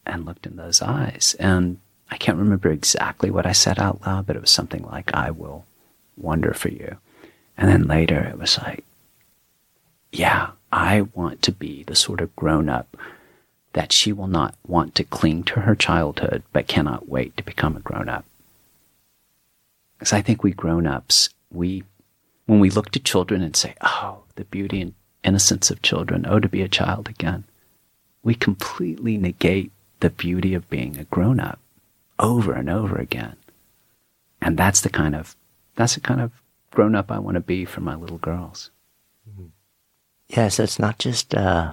and 0.06 0.24
looked 0.24 0.46
in 0.46 0.56
those 0.56 0.80
eyes. 0.80 1.36
And 1.38 1.78
I 2.10 2.16
can't 2.16 2.38
remember 2.38 2.70
exactly 2.70 3.30
what 3.30 3.44
I 3.44 3.52
said 3.52 3.78
out 3.78 4.00
loud, 4.06 4.26
but 4.26 4.36
it 4.36 4.42
was 4.42 4.50
something 4.50 4.82
like, 4.84 5.14
I 5.14 5.30
will 5.30 5.66
wonder 6.16 6.54
for 6.54 6.70
you. 6.70 6.96
And 7.58 7.68
then 7.68 7.86
later 7.86 8.20
it 8.20 8.38
was 8.38 8.56
like, 8.56 8.84
yeah, 10.10 10.52
I 10.72 11.02
want 11.12 11.42
to 11.42 11.52
be 11.52 11.82
the 11.82 11.94
sort 11.94 12.22
of 12.22 12.34
grown 12.34 12.70
up 12.70 12.96
that 13.74 13.92
she 13.92 14.14
will 14.14 14.28
not 14.28 14.54
want 14.66 14.94
to 14.94 15.04
cling 15.04 15.42
to 15.44 15.60
her 15.60 15.74
childhood, 15.74 16.42
but 16.54 16.68
cannot 16.68 17.06
wait 17.06 17.36
to 17.36 17.42
become 17.42 17.76
a 17.76 17.80
grown 17.80 18.08
up. 18.08 18.24
Because 19.98 20.14
I 20.14 20.22
think 20.22 20.42
we 20.42 20.52
grown 20.52 20.86
ups, 20.86 21.28
we 21.50 21.84
when 22.52 22.60
we 22.60 22.68
look 22.68 22.90
to 22.90 23.00
children 23.00 23.40
and 23.40 23.56
say, 23.56 23.74
oh, 23.80 24.24
the 24.34 24.44
beauty 24.44 24.82
and 24.82 24.92
innocence 25.24 25.70
of 25.70 25.80
children, 25.80 26.26
oh, 26.28 26.38
to 26.38 26.50
be 26.50 26.60
a 26.60 26.68
child 26.68 27.08
again, 27.08 27.44
we 28.22 28.34
completely 28.34 29.16
negate 29.16 29.72
the 30.00 30.10
beauty 30.10 30.52
of 30.52 30.68
being 30.68 30.98
a 30.98 31.04
grown 31.04 31.40
up 31.40 31.58
over 32.18 32.52
and 32.52 32.68
over 32.68 32.96
again. 32.96 33.36
And 34.42 34.58
that's 34.58 34.82
the 34.82 34.90
kind 34.90 35.14
of, 35.14 35.34
that's 35.76 35.94
the 35.94 36.00
kind 36.00 36.20
of 36.20 36.30
grown 36.70 36.94
up 36.94 37.10
I 37.10 37.18
want 37.20 37.36
to 37.36 37.40
be 37.40 37.64
for 37.64 37.80
my 37.80 37.94
little 37.94 38.18
girls. 38.18 38.70
Yeah, 40.28 40.48
so 40.48 40.62
it's 40.62 40.78
not 40.78 40.98
just 40.98 41.34
uh, 41.34 41.72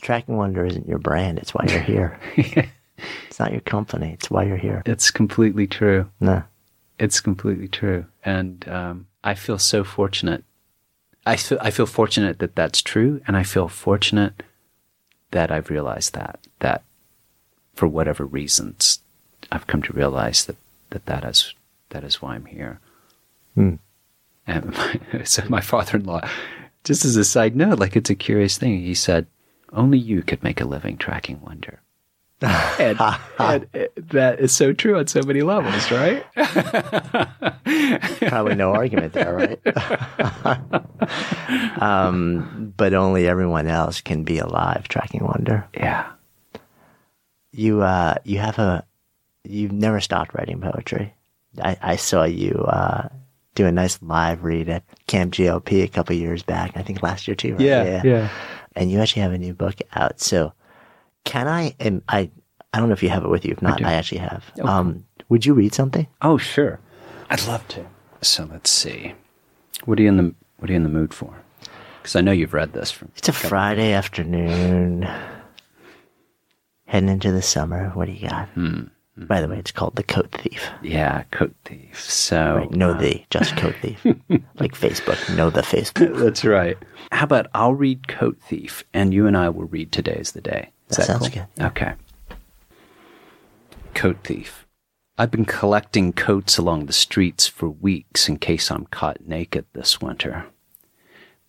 tracking 0.00 0.36
wonder 0.36 0.64
isn't 0.64 0.86
your 0.86 0.98
brand. 0.98 1.40
It's 1.40 1.52
why 1.52 1.66
you're 1.68 1.80
here. 1.80 2.20
it's 2.36 3.40
not 3.40 3.50
your 3.50 3.62
company. 3.62 4.12
It's 4.12 4.30
why 4.30 4.44
you're 4.44 4.56
here. 4.56 4.84
It's 4.86 5.10
completely 5.10 5.66
true. 5.66 6.08
No. 6.20 6.44
It's 7.00 7.18
completely 7.18 7.66
true. 7.66 8.06
And 8.24 8.68
um, 8.68 9.06
I 9.22 9.34
feel 9.34 9.58
so 9.58 9.84
fortunate. 9.84 10.44
I 11.26 11.36
feel, 11.36 11.58
I 11.60 11.70
feel 11.70 11.86
fortunate 11.86 12.38
that 12.38 12.56
that's 12.56 12.80
true. 12.82 13.20
And 13.26 13.36
I 13.36 13.42
feel 13.42 13.68
fortunate 13.68 14.42
that 15.30 15.50
I've 15.50 15.70
realized 15.70 16.14
that, 16.14 16.40
that 16.60 16.82
for 17.74 17.86
whatever 17.86 18.24
reasons, 18.24 19.00
I've 19.52 19.66
come 19.66 19.82
to 19.82 19.92
realize 19.92 20.46
that 20.46 20.56
that, 20.90 21.06
that 21.06 21.24
is, 21.24 21.54
that 21.90 22.04
is 22.04 22.20
why 22.20 22.34
I'm 22.34 22.46
here. 22.46 22.80
Hmm. 23.54 23.74
And 24.46 24.70
my, 25.12 25.22
so 25.24 25.44
my 25.48 25.60
father-in-law, 25.60 26.28
just 26.84 27.04
as 27.04 27.16
a 27.16 27.24
side 27.24 27.54
note, 27.54 27.78
like 27.78 27.96
it's 27.96 28.10
a 28.10 28.14
curious 28.14 28.58
thing. 28.58 28.80
He 28.80 28.94
said, 28.94 29.26
only 29.72 29.98
you 29.98 30.22
could 30.22 30.42
make 30.42 30.60
a 30.60 30.64
living 30.64 30.96
tracking 30.96 31.40
wonder. 31.42 31.80
And, 32.42 33.00
and 33.38 33.66
that 33.96 34.40
is 34.40 34.52
so 34.52 34.72
true 34.72 34.98
on 34.98 35.06
so 35.06 35.22
many 35.22 35.42
levels, 35.42 35.90
right? 35.90 36.24
Probably 38.28 38.54
no 38.54 38.72
argument 38.72 39.12
there, 39.12 39.34
right? 39.34 39.60
um, 41.82 42.72
but 42.76 42.94
only 42.94 43.28
everyone 43.28 43.66
else 43.66 44.00
can 44.00 44.24
be 44.24 44.38
alive 44.38 44.88
tracking 44.88 45.24
wonder. 45.24 45.66
Yeah. 45.74 46.10
You 47.52 47.82
uh, 47.82 48.14
you 48.24 48.38
have 48.38 48.58
a 48.58 48.84
you've 49.44 49.72
never 49.72 50.00
stopped 50.00 50.34
writing 50.34 50.60
poetry. 50.60 51.14
I, 51.62 51.76
I 51.82 51.96
saw 51.96 52.24
you 52.24 52.52
uh, 52.52 53.08
do 53.54 53.66
a 53.66 53.72
nice 53.72 54.00
live 54.02 54.44
read 54.44 54.68
at 54.68 54.84
Camp 55.08 55.34
GLP 55.34 55.82
a 55.82 55.88
couple 55.88 56.14
years 56.14 56.44
back. 56.44 56.76
I 56.76 56.82
think 56.82 57.02
last 57.02 57.26
year 57.26 57.34
too. 57.34 57.52
Right? 57.52 57.60
Yeah, 57.60 58.02
yeah. 58.04 58.28
And 58.76 58.90
you 58.90 59.00
actually 59.00 59.22
have 59.22 59.32
a 59.32 59.38
new 59.38 59.52
book 59.52 59.74
out. 59.92 60.20
So 60.20 60.52
can 61.24 61.48
I? 61.48 61.74
And 61.80 62.02
I 62.08 62.30
I 62.72 62.78
don't 62.78 62.88
know 62.88 62.92
if 62.92 63.02
you 63.02 63.08
have 63.08 63.24
it 63.24 63.28
with 63.28 63.44
you. 63.44 63.52
If 63.52 63.62
not, 63.62 63.78
do. 63.78 63.84
I, 63.84 63.92
actually 63.92 64.18
have. 64.18 64.44
Okay. 64.58 64.68
Um, 64.68 65.04
would 65.28 65.44
you 65.44 65.54
read 65.54 65.74
something? 65.74 66.06
Oh, 66.22 66.38
sure. 66.38 66.80
I'd 67.28 67.46
love 67.46 67.66
to. 67.68 67.86
So 68.22 68.48
let's 68.50 68.70
see. 68.70 69.14
What 69.84 69.98
are 69.98 70.02
you 70.02 70.08
in 70.08 70.16
the 70.16 70.34
What 70.58 70.70
are 70.70 70.72
you 70.72 70.76
in 70.76 70.82
the 70.82 70.88
mood 70.88 71.14
for? 71.14 71.34
Because 72.00 72.16
I 72.16 72.20
know 72.20 72.32
you've 72.32 72.54
read 72.54 72.72
this 72.72 72.90
from. 72.90 73.10
It's 73.16 73.28
a 73.28 73.32
Friday 73.32 73.92
afternoon. 73.92 75.08
Heading 76.86 77.08
into 77.08 77.30
the 77.32 77.42
summer. 77.42 77.90
What 77.90 78.06
do 78.06 78.12
you 78.12 78.28
got? 78.28 78.48
Hmm. 78.50 78.84
By 79.16 79.40
the 79.40 79.48
way, 79.48 79.58
it's 79.58 79.72
called 79.72 79.96
The 79.96 80.02
Coat 80.02 80.30
Thief. 80.32 80.70
Yeah, 80.82 81.24
Coat 81.30 81.54
Thief. 81.66 82.00
So 82.00 82.56
Right, 82.56 82.70
no 82.70 82.92
uh, 82.92 82.98
the, 82.98 83.24
just 83.28 83.56
Coat 83.56 83.74
Thief. 83.82 84.02
like 84.58 84.72
Facebook, 84.72 85.36
know 85.36 85.50
the 85.50 85.60
Facebook. 85.60 86.16
That's 86.18 86.44
right. 86.44 86.78
How 87.12 87.24
about 87.24 87.48
I'll 87.52 87.74
read 87.74 88.08
Coat 88.08 88.38
Thief 88.40 88.82
and 88.94 89.12
you 89.12 89.26
and 89.26 89.36
I 89.36 89.50
will 89.50 89.66
read 89.66 89.92
Today's 89.92 90.32
the 90.32 90.40
Day. 90.40 90.70
Is 90.90 90.96
That 90.96 91.06
sounds 91.06 91.28
cool? 91.28 91.46
good. 91.56 91.64
Okay. 91.64 91.94
Coat 93.94 94.18
Thief. 94.24 94.66
I've 95.18 95.30
been 95.30 95.44
collecting 95.44 96.12
coats 96.12 96.56
along 96.56 96.86
the 96.86 96.92
streets 96.92 97.46
for 97.46 97.68
weeks 97.68 98.28
in 98.28 98.38
case 98.38 98.70
I'm 98.70 98.86
caught 98.86 99.26
naked 99.26 99.66
this 99.72 100.00
winter. 100.00 100.46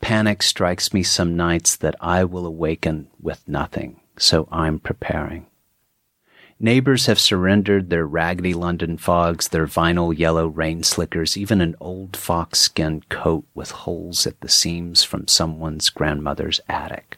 Panic 0.02 0.44
strikes 0.44 0.94
me 0.94 1.04
some 1.04 1.38
nights 1.38 1.76
that 1.78 1.96
I 2.02 2.24
will 2.24 2.46
awaken 2.46 3.08
with 3.22 3.48
nothing, 3.48 4.02
so 4.18 4.48
I'm 4.52 4.80
preparing. 4.80 5.48
Neighbors 6.60 7.06
have 7.08 7.20
surrendered 7.20 7.90
their 7.90 8.06
raggedy 8.06 8.54
London 8.54 8.98
fogs, 8.98 9.48
their 9.48 9.66
vinyl 9.66 10.16
yellow 10.16 10.48
rain 10.48 10.84
slickers, 10.84 11.36
even 11.38 11.62
an 11.62 11.76
old 11.80 12.16
fox 12.16 12.60
skin 12.60 13.02
coat 13.10 13.46
with 13.56 13.72
holes 13.72 14.28
at 14.28 14.42
the 14.42 14.50
seams 14.50 15.04
from 15.04 15.28
someone's 15.28 15.90
grandmother's 15.90 16.60
attic. 16.68 17.18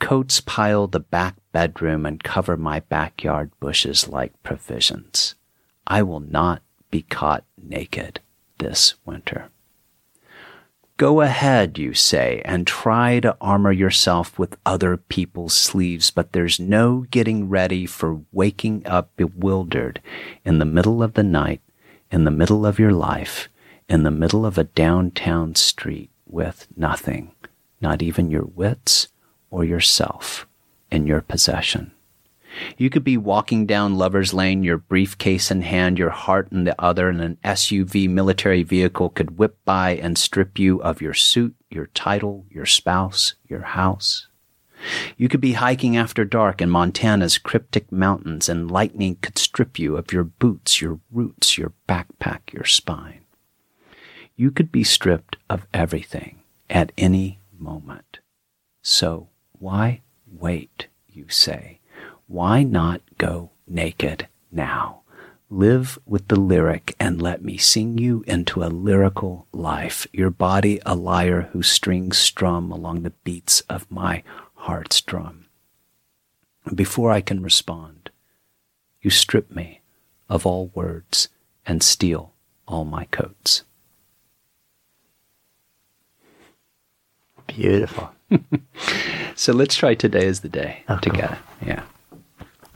Coats 0.00 0.40
pile 0.40 0.86
the 0.86 0.98
back 0.98 1.36
bedroom 1.52 2.04
and 2.04 2.24
cover 2.24 2.56
my 2.56 2.80
backyard 2.80 3.52
bushes 3.60 4.08
like 4.08 4.42
provisions. 4.42 5.36
I 5.86 6.02
will 6.02 6.20
not 6.20 6.62
be 6.90 7.02
caught 7.02 7.44
naked 7.62 8.18
this 8.58 8.94
winter. 9.04 9.50
Go 10.96 11.20
ahead, 11.20 11.78
you 11.78 11.94
say, 11.94 12.42
and 12.44 12.66
try 12.66 13.20
to 13.20 13.36
armor 13.40 13.72
yourself 13.72 14.38
with 14.38 14.58
other 14.66 14.96
people's 14.96 15.54
sleeves, 15.54 16.10
but 16.10 16.32
there's 16.32 16.58
no 16.58 17.06
getting 17.10 17.48
ready 17.48 17.86
for 17.86 18.22
waking 18.32 18.86
up 18.86 19.14
bewildered 19.16 20.00
in 20.44 20.58
the 20.58 20.64
middle 20.64 21.02
of 21.02 21.14
the 21.14 21.22
night, 21.22 21.60
in 22.10 22.24
the 22.24 22.30
middle 22.30 22.66
of 22.66 22.78
your 22.78 22.92
life, 22.92 23.48
in 23.88 24.02
the 24.02 24.10
middle 24.10 24.44
of 24.44 24.58
a 24.58 24.64
downtown 24.64 25.54
street 25.54 26.10
with 26.26 26.66
nothing, 26.76 27.32
not 27.80 28.02
even 28.02 28.30
your 28.30 28.44
wits 28.44 29.08
or 29.50 29.64
yourself 29.64 30.46
in 30.90 31.06
your 31.06 31.20
possession. 31.20 31.92
You 32.76 32.90
could 32.90 33.04
be 33.04 33.16
walking 33.16 33.66
down 33.66 33.96
Lover's 33.96 34.34
Lane, 34.34 34.64
your 34.64 34.78
briefcase 34.78 35.50
in 35.50 35.62
hand, 35.62 35.98
your 35.98 36.10
heart 36.10 36.50
in 36.50 36.64
the 36.64 36.80
other, 36.80 37.08
and 37.08 37.20
an 37.20 37.38
SUV 37.44 38.08
military 38.08 38.62
vehicle 38.62 39.08
could 39.08 39.38
whip 39.38 39.56
by 39.64 39.90
and 39.90 40.18
strip 40.18 40.58
you 40.58 40.82
of 40.82 41.00
your 41.00 41.14
suit, 41.14 41.54
your 41.70 41.86
title, 41.86 42.46
your 42.50 42.66
spouse, 42.66 43.34
your 43.48 43.62
house. 43.62 44.26
You 45.16 45.28
could 45.28 45.40
be 45.40 45.52
hiking 45.52 45.96
after 45.96 46.24
dark 46.24 46.60
in 46.60 46.70
Montana's 46.70 47.38
cryptic 47.38 47.92
mountains, 47.92 48.48
and 48.48 48.70
lightning 48.70 49.16
could 49.20 49.38
strip 49.38 49.78
you 49.78 49.96
of 49.96 50.12
your 50.12 50.24
boots, 50.24 50.80
your 50.80 51.00
roots, 51.10 51.56
your 51.58 51.72
backpack, 51.88 52.52
your 52.52 52.64
spine. 52.64 53.20
You 54.36 54.50
could 54.50 54.72
be 54.72 54.84
stripped 54.84 55.36
of 55.48 55.66
everything 55.72 56.40
at 56.68 56.92
any 56.96 57.40
moment. 57.56 58.20
So 58.82 59.28
why 59.60 60.00
wait, 60.26 60.86
you 61.08 61.26
say? 61.28 61.78
Why 62.26 62.62
not 62.62 63.02
go 63.18 63.50
naked 63.68 64.26
now? 64.50 65.02
Live 65.50 65.98
with 66.06 66.28
the 66.28 66.40
lyric 66.40 66.96
and 66.98 67.20
let 67.20 67.44
me 67.44 67.58
sing 67.58 67.98
you 67.98 68.24
into 68.26 68.62
a 68.62 68.72
lyrical 68.72 69.46
life, 69.52 70.06
your 70.12 70.30
body 70.30 70.80
a 70.86 70.94
lyre 70.94 71.50
whose 71.52 71.70
strings 71.70 72.16
strum 72.16 72.72
along 72.72 73.02
the 73.02 73.12
beats 73.22 73.60
of 73.62 73.90
my 73.90 74.22
heart's 74.54 75.02
drum. 75.02 75.46
Before 76.74 77.10
I 77.10 77.20
can 77.20 77.42
respond, 77.42 78.10
you 79.02 79.10
strip 79.10 79.50
me 79.50 79.80
of 80.28 80.46
all 80.46 80.70
words 80.72 81.28
and 81.66 81.82
steal 81.82 82.32
all 82.66 82.86
my 82.86 83.04
coats. 83.06 83.64
Beautiful. 87.46 88.12
So 89.36 89.52
let's 89.54 89.74
try 89.74 89.94
today 89.94 90.26
as 90.26 90.40
the 90.40 90.48
day 90.50 90.82
Oh, 90.88 90.98
cool. 91.02 91.12
together. 91.12 91.38
Yeah. 91.64 91.82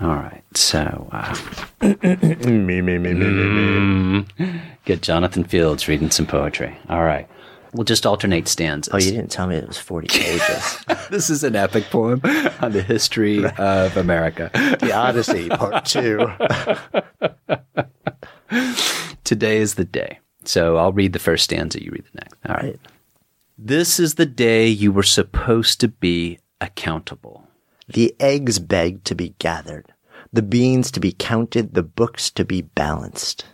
All 0.00 0.14
right. 0.14 0.42
So 0.54 1.08
uh, 1.12 1.36
me, 1.82 2.80
me, 2.80 2.80
me, 2.80 2.98
me, 2.98 3.12
me, 3.12 4.24
me. 4.38 4.60
get 4.86 5.02
Jonathan 5.02 5.44
Fields 5.44 5.86
reading 5.88 6.10
some 6.10 6.26
poetry. 6.26 6.74
All 6.88 7.02
right. 7.04 7.28
We'll 7.74 7.84
just 7.84 8.06
alternate 8.06 8.48
stanzas. 8.48 8.94
Oh, 8.94 8.98
you 8.98 9.10
didn't 9.10 9.30
tell 9.30 9.46
me 9.46 9.56
it 9.56 9.66
was 9.68 9.76
40 9.76 10.06
pages. 10.08 10.84
this 11.10 11.28
is 11.28 11.44
an 11.44 11.54
epic 11.56 11.84
poem 11.90 12.20
on 12.62 12.72
the 12.72 12.82
history 12.82 13.44
of 13.44 13.96
America. 13.98 14.50
the 14.80 14.92
Odyssey, 14.94 15.48
part 15.50 15.84
two. 15.84 16.26
Today 19.24 19.58
is 19.58 19.74
the 19.74 19.84
day. 19.84 20.18
So 20.44 20.76
I'll 20.76 20.92
read 20.92 21.12
the 21.12 21.18
first 21.18 21.44
stanza, 21.44 21.82
you 21.82 21.90
read 21.90 22.04
the 22.12 22.20
next. 22.20 22.36
All 22.48 22.54
right. 22.54 22.64
Right. 22.64 22.80
This 23.56 24.00
is 24.00 24.14
the 24.14 24.26
day 24.26 24.66
you 24.66 24.90
were 24.90 25.04
supposed 25.04 25.80
to 25.80 25.86
be 25.86 26.40
accountable. 26.60 27.46
The 27.86 28.16
eggs 28.18 28.58
begged 28.58 29.04
to 29.06 29.14
be 29.14 29.36
gathered, 29.38 29.92
the 30.32 30.42
beans 30.42 30.90
to 30.90 30.98
be 30.98 31.12
counted, 31.12 31.74
the 31.74 31.84
books 31.84 32.30
to 32.32 32.44
be 32.44 32.62
balanced. 32.62 33.44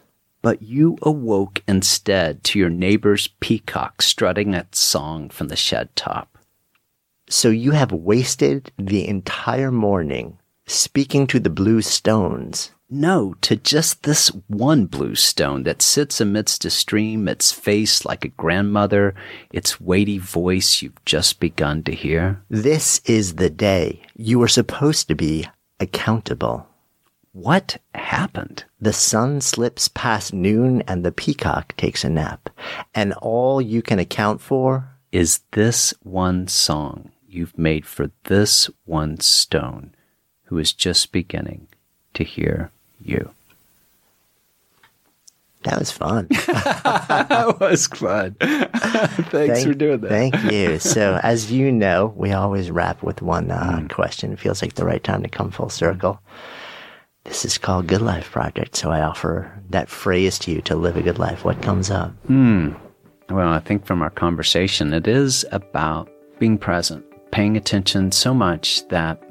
But 0.40 0.62
you 0.62 0.96
awoke 1.02 1.62
instead 1.68 2.42
to 2.44 2.58
your 2.58 2.70
neighbor's 2.70 3.28
peacock 3.40 4.00
strutting 4.00 4.54
its 4.54 4.78
song 4.78 5.28
from 5.28 5.48
the 5.48 5.56
shed 5.56 5.94
top. 5.96 6.38
So 7.28 7.50
you 7.50 7.72
have 7.72 7.92
wasted 7.92 8.72
the 8.78 9.06
entire 9.06 9.70
morning 9.70 10.38
speaking 10.66 11.26
to 11.26 11.38
the 11.38 11.50
blue 11.50 11.82
stones. 11.82 12.70
No, 12.92 13.36
to 13.42 13.54
just 13.54 14.02
this 14.02 14.32
one 14.48 14.86
blue 14.86 15.14
stone 15.14 15.62
that 15.62 15.80
sits 15.80 16.20
amidst 16.20 16.64
a 16.64 16.70
stream, 16.70 17.28
its 17.28 17.52
face 17.52 18.04
like 18.04 18.24
a 18.24 18.28
grandmother, 18.28 19.14
its 19.52 19.80
weighty 19.80 20.18
voice 20.18 20.82
you've 20.82 21.04
just 21.04 21.38
begun 21.38 21.84
to 21.84 21.94
hear. 21.94 22.42
This 22.48 23.00
is 23.04 23.36
the 23.36 23.48
day 23.48 24.02
you 24.16 24.40
were 24.40 24.48
supposed 24.48 25.06
to 25.06 25.14
be 25.14 25.46
accountable. 25.78 26.66
What 27.30 27.80
happened? 27.94 28.64
The 28.80 28.92
sun 28.92 29.40
slips 29.40 29.86
past 29.86 30.34
noon 30.34 30.82
and 30.88 31.04
the 31.04 31.12
peacock 31.12 31.76
takes 31.76 32.02
a 32.02 32.10
nap. 32.10 32.50
And 32.92 33.12
all 33.22 33.62
you 33.62 33.82
can 33.82 34.00
account 34.00 34.40
for 34.40 34.96
Is 35.12 35.42
this 35.52 35.94
one 36.02 36.48
song 36.48 37.12
you've 37.28 37.56
made 37.56 37.86
for 37.86 38.10
this 38.24 38.68
one 38.84 39.20
stone 39.20 39.94
who 40.46 40.58
is 40.58 40.72
just 40.72 41.12
beginning 41.12 41.68
to 42.14 42.24
hear 42.24 42.72
you? 43.04 43.30
that 45.62 45.78
was 45.78 45.90
fun. 45.92 46.26
That 46.48 47.56
was 47.60 47.86
fun. 47.86 48.34
Thanks 48.40 49.62
for 49.64 49.74
doing 49.74 50.00
that. 50.00 50.08
Thank 50.08 50.50
you. 50.50 50.78
So, 50.78 51.20
as 51.22 51.52
you 51.52 51.70
know, 51.70 52.14
we 52.16 52.32
always 52.32 52.70
wrap 52.70 53.02
with 53.02 53.20
one 53.20 53.50
uh, 53.50 53.80
Mm. 53.82 53.90
question. 53.90 54.32
It 54.32 54.38
feels 54.38 54.62
like 54.62 54.74
the 54.74 54.86
right 54.86 55.02
time 55.04 55.22
to 55.22 55.28
come 55.28 55.50
full 55.50 55.68
circle. 55.68 56.20
This 57.24 57.44
is 57.44 57.58
called 57.58 57.86
Good 57.88 58.00
Life 58.00 58.30
Project. 58.30 58.74
So, 58.76 58.90
I 58.90 59.02
offer 59.02 59.52
that 59.68 59.90
phrase 59.90 60.38
to 60.40 60.50
you 60.50 60.62
to 60.62 60.74
live 60.76 60.96
a 60.96 61.02
good 61.02 61.18
life. 61.18 61.44
What 61.44 61.60
comes 61.60 61.90
up? 61.90 62.12
Hmm. 62.26 62.70
Well, 63.28 63.48
I 63.48 63.58
think 63.60 63.84
from 63.84 64.00
our 64.02 64.10
conversation, 64.10 64.94
it 64.94 65.06
is 65.06 65.44
about 65.52 66.10
being 66.38 66.56
present, 66.56 67.04
paying 67.32 67.56
attention 67.58 68.12
so 68.12 68.32
much 68.32 68.88
that 68.88 69.22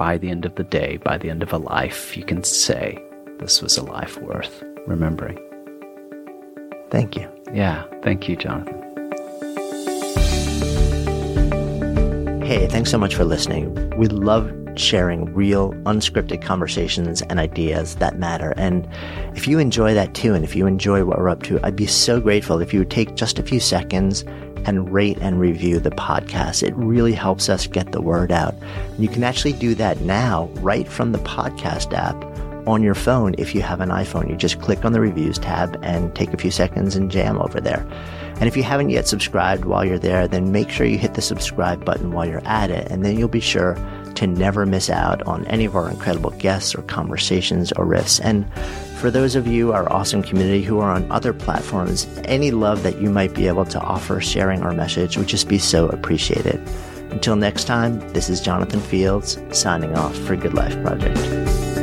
by 0.00 0.16
the 0.16 0.30
end 0.30 0.46
of 0.46 0.54
the 0.54 0.64
day, 0.64 0.96
by 1.04 1.18
the 1.18 1.28
end 1.28 1.42
of 1.42 1.52
a 1.52 1.58
life, 1.58 2.16
you 2.16 2.24
can 2.24 2.42
say, 2.42 2.98
this 3.38 3.60
was 3.60 3.76
a 3.76 3.84
life 3.84 4.16
worth 4.22 4.64
remembering. 4.86 5.38
Thank 6.88 7.16
you. 7.16 7.28
Yeah. 7.52 7.84
Thank 8.02 8.26
you, 8.26 8.34
Jonathan. 8.34 8.80
Hey, 12.40 12.66
thanks 12.66 12.90
so 12.90 12.96
much 12.96 13.14
for 13.14 13.24
listening. 13.24 13.90
We 13.98 14.06
love 14.06 14.50
sharing 14.74 15.34
real, 15.34 15.74
unscripted 15.84 16.40
conversations 16.40 17.20
and 17.22 17.38
ideas 17.38 17.96
that 17.96 18.18
matter. 18.18 18.54
And 18.56 18.88
if 19.36 19.46
you 19.46 19.58
enjoy 19.58 19.92
that 19.92 20.14
too, 20.14 20.32
and 20.32 20.44
if 20.44 20.56
you 20.56 20.66
enjoy 20.66 21.04
what 21.04 21.18
we're 21.18 21.28
up 21.28 21.42
to, 21.42 21.60
I'd 21.62 21.76
be 21.76 21.86
so 21.86 22.22
grateful 22.22 22.62
if 22.62 22.72
you 22.72 22.78
would 22.78 22.90
take 22.90 23.16
just 23.16 23.38
a 23.38 23.42
few 23.42 23.60
seconds 23.60 24.24
and 24.66 24.92
rate 24.92 25.18
and 25.20 25.40
review 25.40 25.80
the 25.80 25.90
podcast. 25.90 26.62
It 26.62 26.74
really 26.76 27.12
helps 27.12 27.48
us 27.48 27.66
get 27.66 27.92
the 27.92 28.02
word 28.02 28.32
out. 28.32 28.54
You 28.98 29.08
can 29.08 29.24
actually 29.24 29.54
do 29.54 29.74
that 29.76 30.00
now 30.00 30.46
right 30.56 30.88
from 30.88 31.12
the 31.12 31.18
podcast 31.18 31.92
app 31.92 32.24
on 32.68 32.82
your 32.82 32.94
phone 32.94 33.34
if 33.38 33.54
you 33.54 33.62
have 33.62 33.80
an 33.80 33.88
iPhone. 33.88 34.28
You 34.28 34.36
just 34.36 34.60
click 34.60 34.84
on 34.84 34.92
the 34.92 35.00
reviews 35.00 35.38
tab 35.38 35.78
and 35.82 36.14
take 36.14 36.32
a 36.32 36.36
few 36.36 36.50
seconds 36.50 36.96
and 36.96 37.10
jam 37.10 37.38
over 37.38 37.60
there. 37.60 37.86
And 38.34 38.48
if 38.48 38.56
you 38.56 38.62
haven't 38.62 38.90
yet 38.90 39.06
subscribed 39.06 39.66
while 39.66 39.84
you're 39.84 39.98
there, 39.98 40.26
then 40.26 40.50
make 40.50 40.70
sure 40.70 40.86
you 40.86 40.96
hit 40.96 41.14
the 41.14 41.22
subscribe 41.22 41.84
button 41.84 42.12
while 42.12 42.26
you're 42.26 42.46
at 42.46 42.70
it, 42.70 42.90
and 42.90 43.04
then 43.04 43.18
you'll 43.18 43.28
be 43.28 43.40
sure 43.40 43.76
to 44.14 44.26
never 44.26 44.64
miss 44.64 44.88
out 44.88 45.22
on 45.24 45.46
any 45.46 45.66
of 45.66 45.76
our 45.76 45.90
incredible 45.90 46.30
guests 46.30 46.74
or 46.74 46.82
conversations 46.82 47.70
or 47.72 47.84
riffs. 47.84 48.18
And 48.22 48.50
for 49.00 49.10
those 49.10 49.34
of 49.34 49.46
you, 49.46 49.72
our 49.72 49.90
awesome 49.90 50.22
community 50.22 50.62
who 50.62 50.78
are 50.78 50.90
on 50.90 51.10
other 51.10 51.32
platforms, 51.32 52.06
any 52.24 52.50
love 52.50 52.82
that 52.82 53.00
you 53.00 53.08
might 53.08 53.32
be 53.32 53.48
able 53.48 53.64
to 53.64 53.80
offer 53.80 54.20
sharing 54.20 54.60
our 54.60 54.74
message 54.74 55.16
would 55.16 55.26
just 55.26 55.48
be 55.48 55.58
so 55.58 55.88
appreciated. 55.88 56.60
Until 57.10 57.34
next 57.34 57.64
time, 57.64 57.98
this 58.12 58.28
is 58.28 58.42
Jonathan 58.42 58.80
Fields 58.80 59.38
signing 59.52 59.96
off 59.96 60.14
for 60.18 60.36
Good 60.36 60.52
Life 60.52 60.80
Project. 60.82 61.79